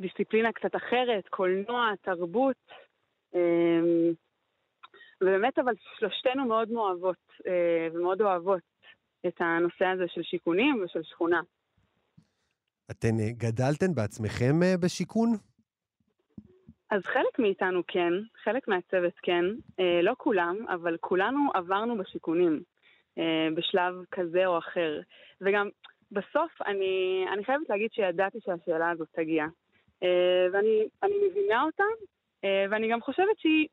מדיסציפלינה 0.00 0.52
קצת 0.52 0.76
אחרת, 0.76 1.28
קולנוע, 1.28 1.90
תרבות. 2.02 2.56
אה, 3.34 4.10
ובאמת, 5.20 5.58
אבל 5.58 5.72
שלושתנו 5.98 6.44
מאוד 6.44 6.70
מאוהבות 6.70 7.16
אה, 7.46 7.88
ומאוד 7.92 8.20
אוהבות 8.20 8.62
את 9.26 9.40
הנושא 9.40 9.84
הזה 9.84 10.04
של 10.08 10.22
שיכונים 10.22 10.82
ושל 10.84 11.02
שכונה. 11.02 11.40
אתן 12.90 13.20
אה, 13.20 13.30
גדלתן 13.32 13.94
בעצמכם 13.94 14.62
אה, 14.62 14.76
בשיכון? 14.76 15.28
אז 16.90 17.02
חלק 17.02 17.38
מאיתנו 17.38 17.82
כן, 17.86 18.12
חלק 18.44 18.68
מהצוות 18.68 19.14
כן, 19.22 19.44
לא 20.02 20.14
כולם, 20.18 20.56
אבל 20.68 20.96
כולנו 21.00 21.40
עברנו 21.54 21.98
בשיכונים 21.98 22.62
בשלב 23.56 23.94
כזה 24.10 24.46
או 24.46 24.58
אחר. 24.58 25.00
וגם 25.40 25.68
בסוף 26.12 26.62
אני, 26.66 27.24
אני 27.32 27.44
חייבת 27.44 27.68
להגיד 27.68 27.92
שידעתי 27.92 28.38
שהשאלה 28.44 28.90
הזאת 28.90 29.08
תגיע. 29.12 29.44
אה, 30.02 30.46
ואני 30.52 30.88
אני 31.02 31.12
מבינה 31.30 31.62
אותה, 31.62 31.84
אה, 32.44 32.64
ואני 32.70 32.88
גם 32.90 33.00
חושבת 33.00 33.38
שהיא, 33.38 33.68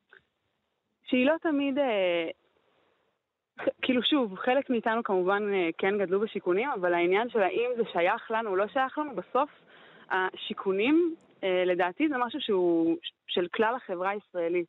שהיא 1.04 1.26
לא 1.26 1.34
תמיד... 1.42 1.78
ח- 3.62 3.68
כאילו 3.82 4.04
שוב, 4.04 4.36
חלק 4.36 4.70
מאיתנו 4.70 5.04
כמובן 5.04 5.44
כן 5.78 5.98
גדלו 5.98 6.20
בשיכונים, 6.20 6.70
אבל 6.70 6.94
העניין 6.94 7.30
של 7.30 7.42
האם 7.42 7.70
זה 7.78 7.84
שייך 7.92 8.32
לנו 8.32 8.50
או 8.50 8.56
לא 8.56 8.68
שייך 8.68 8.98
לנו, 8.98 9.16
בסוף 9.16 9.50
השיכונים, 10.10 11.16
לדעתי 11.66 12.10
זה 12.10 12.16
משהו 12.18 12.42
שהוא 12.42 12.98
של 13.28 13.48
כלל 13.48 13.76
החברה 13.76 14.10
הישראלית. 14.10 14.68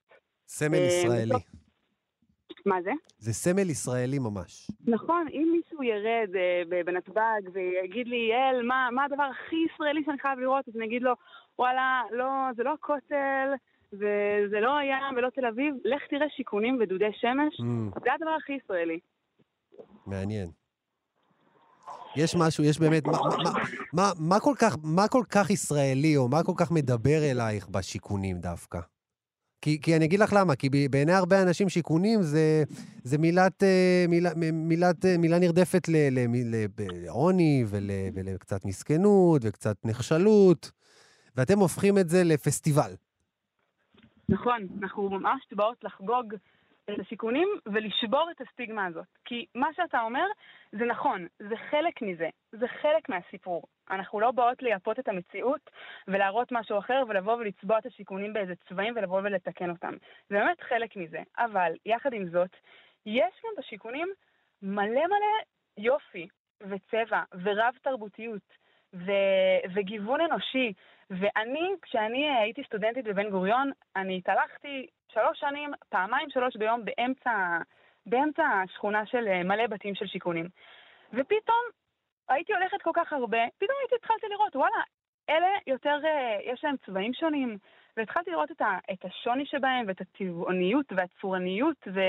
סמל 0.48 0.74
ישראלי. 0.78 1.30
בסוף- 1.30 1.61
מה 2.66 2.82
זה? 2.82 2.90
זה 3.18 3.32
סמל 3.32 3.70
ישראלי 3.70 4.18
ממש. 4.18 4.70
נכון, 4.86 5.26
אם 5.32 5.48
מישהו 5.52 5.82
ירד 5.82 6.28
אה, 6.36 6.82
בנתב"ג 6.86 7.42
ויגיד 7.52 8.06
לי, 8.06 8.28
יעל, 8.32 8.62
מה, 8.66 8.88
מה 8.92 9.04
הדבר 9.04 9.22
הכי 9.22 9.56
ישראלי 9.74 10.00
שאני 10.06 10.18
חייב 10.18 10.38
לראות? 10.38 10.68
אז 10.68 10.76
אני 10.76 10.86
אגיד 10.86 11.02
לו, 11.02 11.12
וואלה, 11.58 12.02
לא, 12.10 12.24
זה 12.56 12.62
לא 12.62 12.72
הכותל, 12.74 13.48
וזה 13.92 14.60
לא 14.60 14.76
הים 14.76 15.16
ולא 15.16 15.28
תל 15.34 15.46
אביב, 15.46 15.74
לך 15.84 16.02
תראה 16.10 16.26
שיכונים 16.36 16.78
ודודי 16.80 17.10
שמש, 17.20 17.60
Mm, 17.60 18.00
זה 18.04 18.12
הדבר 18.14 18.30
הכי 18.42 18.52
ישראלי. 18.64 18.98
מעניין. 20.06 20.50
יש 22.16 22.34
משהו, 22.38 22.64
יש 22.64 22.78
באמת, 22.80 23.06
מה, 23.06 23.12
מה, 23.12 23.18
מה, 23.44 23.52
מה, 23.92 24.10
מה, 24.18 24.40
כל 24.40 24.54
כך, 24.58 24.76
מה 24.84 25.08
כל 25.08 25.22
כך 25.30 25.50
ישראלי, 25.50 26.16
או 26.16 26.28
מה 26.28 26.42
כל 26.44 26.52
כך 26.56 26.70
מדבר 26.72 27.18
אלייך 27.30 27.68
בשיכונים 27.68 28.38
דווקא? 28.38 28.78
כי, 29.62 29.80
כי 29.80 29.96
אני 29.96 30.04
אגיד 30.04 30.20
לך 30.20 30.32
למה, 30.32 30.56
כי 30.56 30.68
בעיני 30.90 31.12
הרבה 31.12 31.42
אנשים 31.42 31.68
שיכונים 31.68 32.22
זה, 32.22 32.64
זה 33.02 33.18
מילת, 33.18 33.62
אה, 33.62 34.04
מילה, 34.08 34.30
מילת, 34.52 35.04
אה, 35.04 35.18
מילה 35.18 35.38
נרדפת 35.38 35.88
לעוני 36.92 37.64
ול, 37.66 37.90
ולקצת 38.14 38.64
מסכנות 38.64 39.42
וקצת 39.44 39.76
נחשלות, 39.84 40.70
ואתם 41.36 41.58
הופכים 41.58 41.98
את 41.98 42.08
זה 42.08 42.24
לפסטיבל. 42.24 42.94
נכון, 44.28 44.66
אנחנו 44.82 45.10
ממש 45.10 45.40
באות 45.52 45.84
לחגוג 45.84 46.34
את 46.90 46.98
השיכונים 47.00 47.48
ולשבור 47.66 48.30
את 48.30 48.40
הסטיגמה 48.40 48.86
הזאת. 48.86 49.06
כי 49.24 49.46
מה 49.54 49.68
שאתה 49.76 50.00
אומר 50.00 50.26
זה 50.72 50.84
נכון, 50.84 51.26
זה 51.38 51.56
חלק 51.70 52.02
מזה, 52.02 52.28
זה 52.52 52.68
חלק 52.68 53.08
מהסיפור. 53.08 53.62
אנחנו 53.90 54.20
לא 54.20 54.30
באות 54.30 54.62
לייפות 54.62 54.98
את 54.98 55.08
המציאות 55.08 55.70
ולהראות 56.08 56.52
משהו 56.52 56.78
אחר 56.78 57.02
ולבוא 57.08 57.34
ולצבוע 57.34 57.78
את 57.78 57.86
השיכונים 57.86 58.32
באיזה 58.32 58.54
צבעים 58.68 58.94
ולבוא 58.96 59.20
ולתקן 59.20 59.70
אותם. 59.70 59.94
זה 60.30 60.38
באמת 60.38 60.60
חלק 60.60 60.96
מזה. 60.96 61.22
אבל 61.38 61.72
יחד 61.86 62.12
עם 62.12 62.28
זאת, 62.28 62.56
יש 63.06 63.34
גם 63.44 63.50
בשיכונים 63.58 64.08
מלא 64.62 65.06
מלא 65.06 65.42
יופי 65.78 66.28
וצבע 66.60 67.22
ורב 67.42 67.74
תרבותיות 67.82 68.61
ו- 68.94 69.72
וגיוון 69.74 70.20
אנושי. 70.20 70.72
ואני, 71.10 71.74
כשאני 71.82 72.28
אה, 72.28 72.38
הייתי 72.40 72.62
סטודנטית 72.64 73.04
בבן 73.04 73.30
גוריון, 73.30 73.70
אני 73.96 74.18
התהלכתי 74.18 74.86
שלוש 75.12 75.40
שנים, 75.40 75.70
פעמיים 75.88 76.30
שלוש 76.30 76.56
ביום 76.56 76.84
באמצע, 76.84 77.58
באמצע 78.06 78.42
השכונה 78.44 79.06
של 79.06 79.28
אה, 79.28 79.42
מלא 79.42 79.66
בתים 79.66 79.94
של 79.94 80.06
שיכונים. 80.06 80.48
ופתאום 81.12 81.64
הייתי 82.28 82.52
הולכת 82.52 82.82
כל 82.82 82.90
כך 82.94 83.12
הרבה, 83.12 83.38
פתאום 83.58 83.78
הייתי 83.80 83.94
התחלתי 83.94 84.26
לראות, 84.30 84.56
וואלה, 84.56 84.82
אלה 85.30 85.48
יותר, 85.66 85.98
אה, 86.04 86.38
יש 86.44 86.64
להם 86.64 86.76
צבעים 86.86 87.14
שונים, 87.14 87.58
והתחלתי 87.96 88.30
לראות 88.30 88.50
את, 88.50 88.60
ה, 88.60 88.78
את 88.92 89.04
השוני 89.04 89.46
שבהם, 89.46 89.84
ואת 89.88 90.00
הצבעוניות 90.00 90.86
והצורניות, 90.96 91.88
ו, 91.94 92.00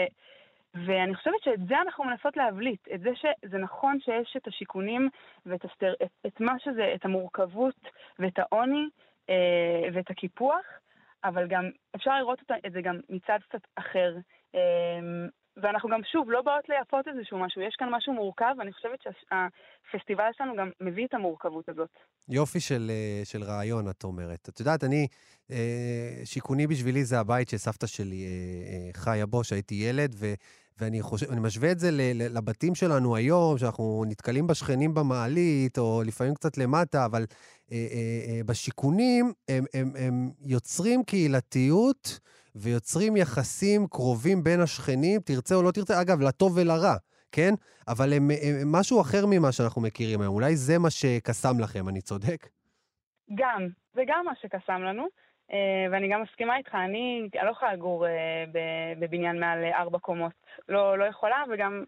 ואני 0.74 1.15
חושבת 1.15 1.43
שאת 1.43 1.67
זה 1.67 1.76
אנחנו 1.82 2.03
מנסות 2.03 2.38
להבליט, 2.38 2.88
את 2.95 3.01
זה 3.01 3.09
שזה 3.15 3.57
נכון 3.57 3.99
שיש 3.99 4.36
את 4.38 4.47
השיכונים 4.47 5.09
ואת 5.45 5.65
הסטר, 5.65 5.93
את, 6.03 6.11
את 6.28 6.39
מה 6.39 6.53
שזה, 6.59 6.91
את 6.95 7.05
המורכבות 7.05 7.76
ואת 8.19 8.39
העוני 8.39 8.89
אה, 9.30 9.89
ואת 9.93 10.09
הקיפוח, 10.09 10.65
אבל 11.24 11.47
גם 11.47 11.69
אפשר 11.95 12.17
לראות 12.17 12.41
אותה, 12.41 12.53
את 12.67 12.71
זה 12.71 12.82
גם 12.82 12.99
מצד 13.09 13.39
קצת 13.49 13.61
אחר. 13.76 14.17
אה, 14.55 14.99
ואנחנו 15.57 15.89
גם, 15.89 15.99
שוב, 16.11 16.32
לא 16.32 16.41
באות 16.41 16.69
לייפות 16.69 17.07
איזשהו 17.07 17.39
משהו, 17.39 17.61
יש 17.61 17.76
כאן 17.80 17.89
משהו 17.91 18.13
מורכב, 18.13 18.55
ואני 18.57 18.74
חושבת 18.74 18.99
שהפסטיבל 19.01 20.30
שלנו 20.38 20.55
גם 20.55 20.69
מביא 20.82 21.05
את 21.05 21.13
המורכבות 21.13 21.69
הזאת. 21.69 21.89
יופי 22.30 22.59
של, 22.59 22.88
אה, 22.89 23.21
של 23.24 23.43
רעיון, 23.43 23.89
את 23.89 24.03
אומרת. 24.03 24.49
את 24.49 24.59
יודעת, 24.59 24.84
אני, 24.84 25.07
אה, 25.51 26.21
שיכוני 26.26 26.67
בשבילי 26.67 27.03
זה 27.03 27.19
הבית 27.19 27.49
שסבתא 27.49 27.88
שלי 27.88 28.26
אה, 28.26 29.01
חיה 29.01 29.26
בו, 29.26 29.43
שהייתי 29.43 29.76
ילד, 29.76 30.15
ו, 30.19 30.26
ואני 30.82 31.01
חושב, 31.01 31.32
אני 31.32 31.39
משווה 31.39 31.71
את 31.71 31.80
זה 31.80 31.89
לבתים 32.13 32.76
שלנו 32.76 33.15
היום, 33.15 33.57
שאנחנו 33.57 34.03
נתקלים 34.07 34.47
בשכנים 34.47 34.93
במעלית, 34.93 35.78
או 35.78 36.03
לפעמים 36.05 36.34
קצת 36.34 36.57
למטה, 36.57 37.05
אבל 37.05 37.26
אה, 37.71 37.78
אה, 37.91 38.32
אה, 38.32 38.41
בשיכונים 38.45 39.34
הם, 39.49 39.65
הם, 39.74 39.91
הם 39.95 40.32
יוצרים 40.45 41.03
קהילתיות 41.03 42.19
ויוצרים 42.55 43.17
יחסים 43.17 43.88
קרובים 43.88 44.43
בין 44.43 44.59
השכנים, 44.61 45.21
תרצה 45.21 45.55
או 45.55 45.63
לא 45.63 45.71
תרצה, 45.71 46.01
אגב, 46.01 46.21
לטוב 46.21 46.53
ולרע. 46.55 46.95
כן? 47.32 47.53
אבל 47.88 48.13
הם, 48.13 48.32
הם, 48.41 48.71
משהו 48.71 49.01
אחר 49.01 49.26
ממה 49.26 49.51
שאנחנו 49.51 49.82
מכירים 49.82 50.21
היום. 50.21 50.34
אולי 50.34 50.55
זה 50.55 50.80
מה 50.80 50.89
שקסם 50.89 51.59
לכם, 51.59 51.89
אני 51.89 52.01
צודק? 52.01 52.47
גם, 53.36 53.67
זה 53.93 54.01
גם 54.07 54.26
מה 54.26 54.32
שקסם 54.41 54.82
לנו, 54.82 55.07
ואני 55.91 56.07
גם 56.07 56.21
מסכימה 56.21 56.57
איתך, 56.57 56.75
אני, 56.75 57.29
אני 57.39 57.45
לא 57.45 57.51
יכולה 57.51 57.73
לגור 57.73 58.07
אה, 58.07 58.11
בבניין 58.99 59.39
מעל 59.39 59.63
אה, 59.63 59.79
ארבע 59.79 59.99
קומות. 59.99 60.31
לא, 60.69 60.97
לא 60.97 61.05
יכולה, 61.05 61.43
וגם, 61.49 61.83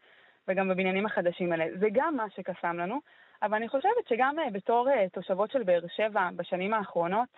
וגם 0.48 0.70
בבניינים 0.70 1.06
החדשים 1.06 1.52
האלה. 1.52 1.66
זה 1.80 1.88
גם 1.92 2.16
מה 2.16 2.26
שקסם 2.36 2.78
לנו, 2.78 3.00
אבל 3.42 3.56
אני 3.56 3.70
חושבת 3.70 4.08
שגם 4.10 4.40
אה, 4.40 4.50
בתור 4.52 4.90
אה, 4.90 5.06
תושבות 5.10 5.52
של 5.52 5.64
באר 5.64 5.88
שבע 5.96 6.30
בשנים 6.36 6.74
האחרונות, 6.74 7.30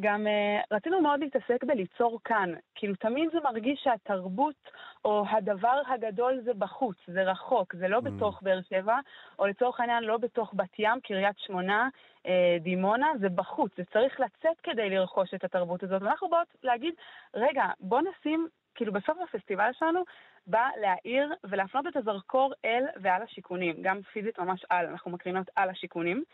גם 0.00 0.26
uh, 0.26 0.76
רצינו 0.76 1.00
מאוד 1.00 1.20
להתעסק 1.20 1.64
בליצור 1.64 2.20
כאן. 2.24 2.54
כאילו, 2.74 2.94
תמיד 2.94 3.28
זה 3.32 3.38
מרגיש 3.44 3.80
שהתרבות 3.84 4.70
או 5.04 5.24
הדבר 5.30 5.82
הגדול 5.86 6.40
זה 6.44 6.54
בחוץ, 6.54 6.96
זה 7.06 7.22
רחוק, 7.22 7.74
זה 7.74 7.88
לא 7.88 7.98
Mm. 7.98 8.00
בתוך 8.00 8.42
באר 8.42 8.60
שבע, 8.68 8.98
או 9.38 9.46
לצורך 9.46 9.80
העניין 9.80 10.04
לא 10.04 10.16
בתוך 10.18 10.54
בת 10.54 10.78
ים, 10.78 11.00
קריית 11.00 11.38
שמונה, 11.38 11.88
אה, 12.26 12.56
דימונה, 12.60 13.08
זה 13.20 13.28
בחוץ. 13.28 13.72
זה 13.76 13.84
צריך 13.92 14.20
לצאת 14.20 14.60
כדי 14.62 14.90
לרכוש 14.90 15.34
את 15.34 15.44
התרבות 15.44 15.82
הזאת. 15.82 16.02
ואנחנו 16.02 16.28
באות 16.28 16.48
להגיד, 16.62 16.94
רגע, 17.34 17.64
בוא 17.80 18.00
נשים, 18.00 18.48
כאילו 18.74 18.92
בסוף 18.92 19.18
הפסטיבל 19.22 19.70
שלנו 19.78 20.00
בא 20.46 20.68
להעיר 20.80 21.32
ולהפנות 21.44 21.86
את 21.86 21.96
הזרקור 21.96 22.52
אל 22.64 22.84
ועל 23.02 23.22
השיכונים. 23.22 23.76
גם 23.82 24.02
פיזית 24.02 24.38
ממש 24.38 24.64
על, 24.70 24.86
אנחנו 24.86 25.10
מקרינות 25.10 25.46
על 25.56 25.70
השיכונים. 25.70 26.24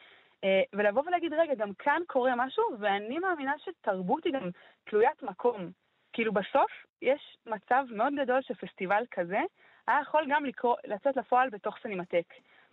אה, 0.44 0.62
ולבוא 0.72 1.02
ולהגיד, 1.06 1.32
רגע, 1.32 1.54
גם 1.54 1.72
כאן 1.78 2.02
קורה 2.06 2.32
משהו, 2.36 2.64
ואני 2.80 3.18
מאמינה 3.18 3.52
שתרבות 3.58 4.24
היא 4.24 4.32
גם 4.32 4.50
תלוית 4.84 5.22
מקום. 5.22 5.70
כאילו 6.12 6.32
בסוף 6.32 6.70
יש 7.02 7.36
מצב 7.46 7.84
מאוד 7.90 8.12
גדול 8.22 8.40
שפסטיבל 8.42 9.04
כזה 9.10 9.40
היה 9.86 10.00
יכול 10.02 10.26
גם 10.30 10.44
לקרוא, 10.44 10.76
לצאת 10.84 11.16
לפועל 11.16 11.50
בתוך 11.50 11.74
סינמטק. 11.82 12.24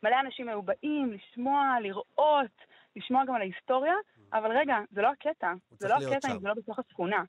מלא 0.04 0.20
אנשים 0.20 0.50
היו 0.50 0.62
באים 0.62 1.14
לשמוע, 1.14 1.76
לראות, 1.82 2.58
לשמוע 2.96 3.26
גם 3.26 3.36
על 3.36 3.42
ההיסטוריה, 3.42 3.94
אבל 4.34 4.58
רגע, 4.58 4.78
זה 4.92 5.02
לא 5.02 5.08
הקטע. 5.08 5.54
זה 5.80 5.88
לא 5.88 5.94
הקטע. 5.94 6.32
אם 6.32 6.40
זה 6.40 6.48
לא 6.48 6.54
בתוך 6.54 6.80
השכונה. 6.80 7.24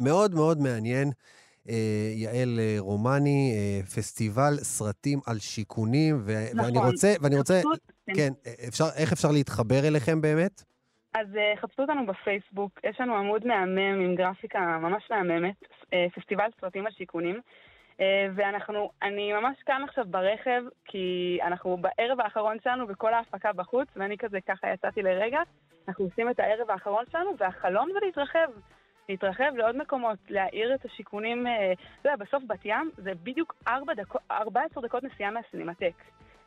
מאוד 0.00 0.34
מאוד 0.34 0.58
מעניין. 0.58 1.10
אה, 1.68 2.10
יעל 2.14 2.58
אה, 2.58 2.76
רומני, 2.78 3.52
אה, 3.54 3.82
פסטיבל 3.86 4.54
סרטים 4.56 5.18
על 5.26 5.38
שיכונים, 5.38 6.16
ו- 6.20 6.54
נכון. 6.54 6.64
ואני 6.64 6.78
רוצה, 6.86 7.14
ואני 7.22 7.36
רוצה, 7.36 7.60
כן. 8.06 8.12
כן, 8.16 8.32
אפשר, 8.68 8.84
איך 8.96 9.12
אפשר 9.12 9.28
להתחבר 9.32 9.88
אליכם 9.88 10.20
באמת? 10.20 10.62
אז 11.14 11.26
חפשו 11.60 11.82
אותנו 11.82 12.06
בפייסבוק, 12.06 12.80
יש 12.84 13.00
לנו 13.00 13.14
עמוד 13.14 13.46
מהמם 13.46 14.00
עם 14.00 14.14
גרפיקה 14.14 14.58
ממש 14.58 15.02
מהממת, 15.10 15.54
פסטיבל 16.16 16.48
סרטים 16.60 16.86
על 16.86 16.92
שיכונים. 16.92 17.40
ואנחנו, 18.34 18.90
אני 19.02 19.32
ממש 19.32 19.56
כאן 19.66 19.82
עכשיו 19.88 20.04
ברכב, 20.10 20.62
כי 20.84 21.38
אנחנו 21.42 21.76
בערב 21.76 22.20
האחרון 22.20 22.56
שלנו 22.64 22.88
וכל 22.88 23.14
ההפקה 23.14 23.52
בחוץ, 23.52 23.88
ואני 23.96 24.18
כזה 24.18 24.38
ככה 24.48 24.72
יצאתי 24.72 25.02
לרגע. 25.02 25.40
אנחנו 25.88 26.04
עושים 26.04 26.30
את 26.30 26.40
הערב 26.40 26.70
האחרון 26.70 27.04
שלנו, 27.12 27.30
והחלום 27.38 27.88
זה 27.92 27.98
להתרחב. 28.06 28.48
להתרחב 29.10 29.52
לעוד 29.56 29.76
מקומות, 29.76 30.18
להאיר 30.28 30.74
את 30.74 30.84
השיכונים, 30.84 31.46
אה, 31.46 31.72
אתה 31.72 32.08
יודע, 32.08 32.24
בסוף 32.24 32.42
בת 32.46 32.64
ים 32.64 32.90
זה 32.96 33.12
בדיוק 33.22 33.54
4 33.68 33.94
דקות, 33.94 34.20
14 34.30 34.82
דקות 34.82 35.02
נסיעה 35.04 35.30
מהסינמטק. 35.30 35.94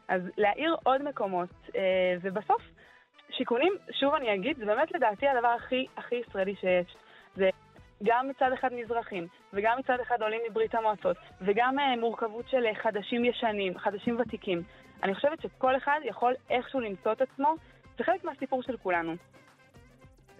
אז 0.07 0.21
להאיר 0.37 0.75
עוד 0.83 1.03
מקומות, 1.03 1.49
אה, 1.75 2.15
ובסוף, 2.21 2.61
שיכונים, 3.29 3.73
שוב 3.99 4.13
אני 4.13 4.35
אגיד, 4.35 4.57
זה 4.57 4.65
באמת 4.65 4.91
לדעתי 4.91 5.27
הדבר 5.27 5.47
הכי 5.47 5.85
הכי 5.97 6.15
ישראלי 6.15 6.55
שיש. 6.55 6.95
זה 7.35 7.49
גם 8.03 8.27
מצד 8.29 8.51
אחד 8.53 8.73
מזרחים, 8.73 9.27
וגם 9.53 9.79
מצד 9.79 9.99
אחד 10.01 10.21
עולים 10.21 10.41
מברית 10.49 10.75
המועצות, 10.75 11.17
וגם 11.41 11.79
אה, 11.79 11.95
מורכבות 11.95 12.49
של 12.49 12.63
חדשים 12.83 13.25
ישנים, 13.25 13.77
חדשים 13.77 14.19
ותיקים. 14.19 14.63
אני 15.03 15.15
חושבת 15.15 15.41
שכל 15.41 15.77
אחד 15.77 15.99
יכול 16.03 16.33
איכשהו 16.49 16.79
למצוא 16.79 17.11
את 17.11 17.21
עצמו, 17.21 17.55
זה 17.97 18.03
חלק 18.03 18.23
מהסיפור 18.23 18.63
של 18.63 18.77
כולנו. 18.77 19.13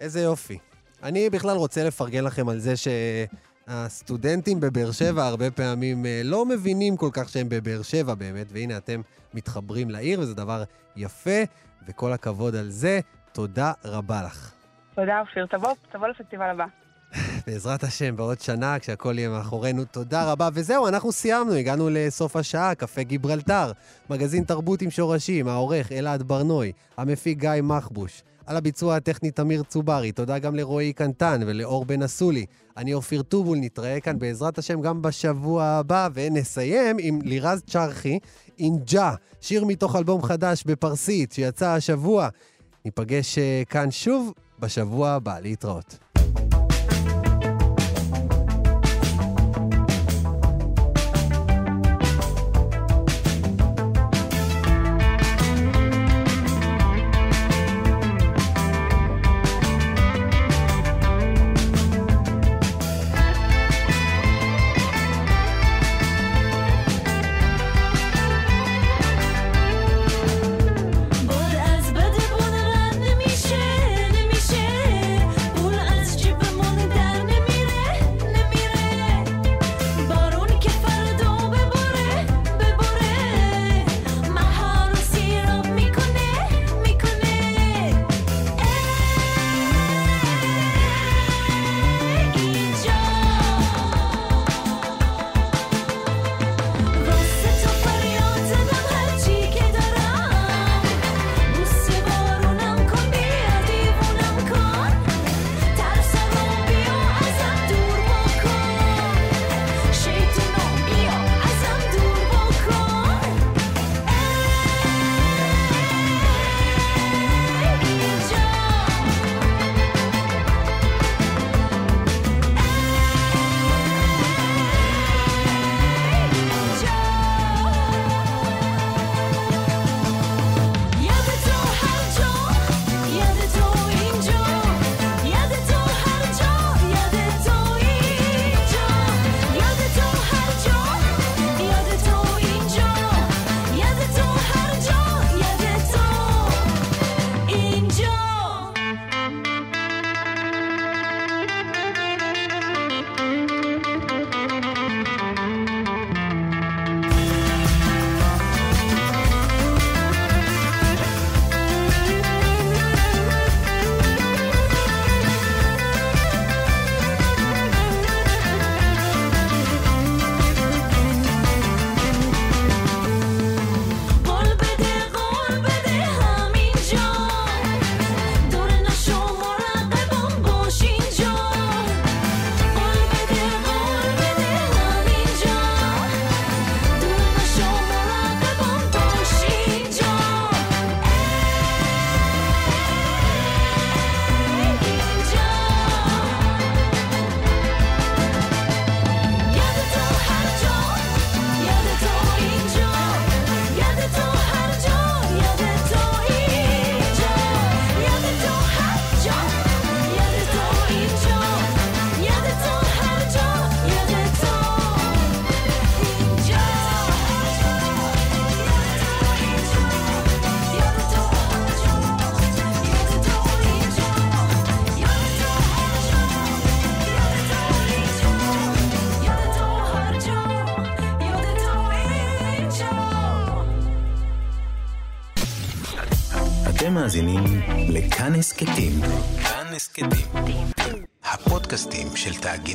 איזה 0.00 0.20
יופי. 0.20 0.58
אני 1.04 1.30
בכלל 1.30 1.56
רוצה 1.56 1.84
לפרגן 1.84 2.24
לכם 2.24 2.48
על 2.48 2.58
זה 2.58 2.74
שהסטודנטים 2.76 4.60
בבאר 4.60 4.92
שבע 4.92 5.26
הרבה 5.26 5.50
פעמים 5.50 6.06
אה, 6.06 6.20
לא 6.24 6.46
מבינים 6.46 6.96
כל 6.96 7.08
כך 7.12 7.28
שהם 7.28 7.48
בבאר 7.48 7.82
שבע 7.82 8.14
באמת, 8.14 8.46
והנה 8.52 8.76
אתם 8.76 9.00
מתחברים 9.34 9.90
לעיר, 9.90 10.20
וזה 10.20 10.34
דבר 10.34 10.62
יפה, 10.96 11.40
וכל 11.88 12.12
הכבוד 12.12 12.54
על 12.54 12.68
זה. 12.68 13.00
תודה 13.32 13.72
רבה 13.84 14.22
לך. 14.22 14.52
תודה, 14.94 15.20
אופיר. 15.20 15.46
תבוא, 15.46 15.74
תבוא 15.92 16.08
לפסטיבל 16.08 16.50
הבא. 16.50 16.64
בעזרת 17.46 17.84
השם, 17.84 18.16
בעוד 18.16 18.40
שנה, 18.40 18.78
כשהכול 18.78 19.18
יהיה 19.18 19.28
מאחורינו. 19.28 19.84
תודה 19.84 20.32
רבה. 20.32 20.48
וזהו, 20.54 20.88
אנחנו 20.88 21.12
סיימנו, 21.12 21.52
הגענו 21.52 21.88
לסוף 21.90 22.36
השעה, 22.36 22.74
קפה 22.74 23.02
גיברלטר, 23.02 23.72
מגזין 24.10 24.44
תרבות 24.44 24.82
עם 24.82 24.90
שורשים, 24.90 25.48
העורך 25.48 25.92
אלעד 25.92 26.22
ברנוי, 26.22 26.72
המפיק 26.96 27.38
גיא 27.38 27.50
מחבוש. 27.62 28.22
על 28.46 28.56
הביצוע 28.56 28.96
הטכני 28.96 29.30
תמיר 29.30 29.62
צוברי, 29.62 30.12
תודה 30.12 30.38
גם 30.38 30.54
לרועי 30.54 30.92
קנטן 30.92 31.40
ולאור 31.46 31.84
בן 31.84 32.02
אסולי. 32.02 32.46
אני 32.76 32.94
אופיר 32.94 33.22
טובול, 33.22 33.58
נתראה 33.58 34.00
כאן 34.00 34.18
בעזרת 34.18 34.58
השם 34.58 34.80
גם 34.80 35.02
בשבוע 35.02 35.64
הבא, 35.64 36.08
ונסיים 36.14 36.96
עם 37.00 37.18
לירז 37.22 37.62
צ'רחי, 37.70 38.18
אינג'ה, 38.58 39.14
שיר 39.40 39.64
מתוך 39.64 39.96
אלבום 39.96 40.22
חדש 40.22 40.64
בפרסית 40.66 41.32
שיצא 41.32 41.68
השבוע. 41.68 42.28
ניפגש 42.84 43.38
אה, 43.38 43.62
כאן 43.68 43.90
שוב 43.90 44.32
בשבוע 44.58 45.10
הבא, 45.10 45.40
להתראות. 45.40 46.03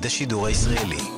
השידור 0.10 0.48
הישראלי. 0.48 1.09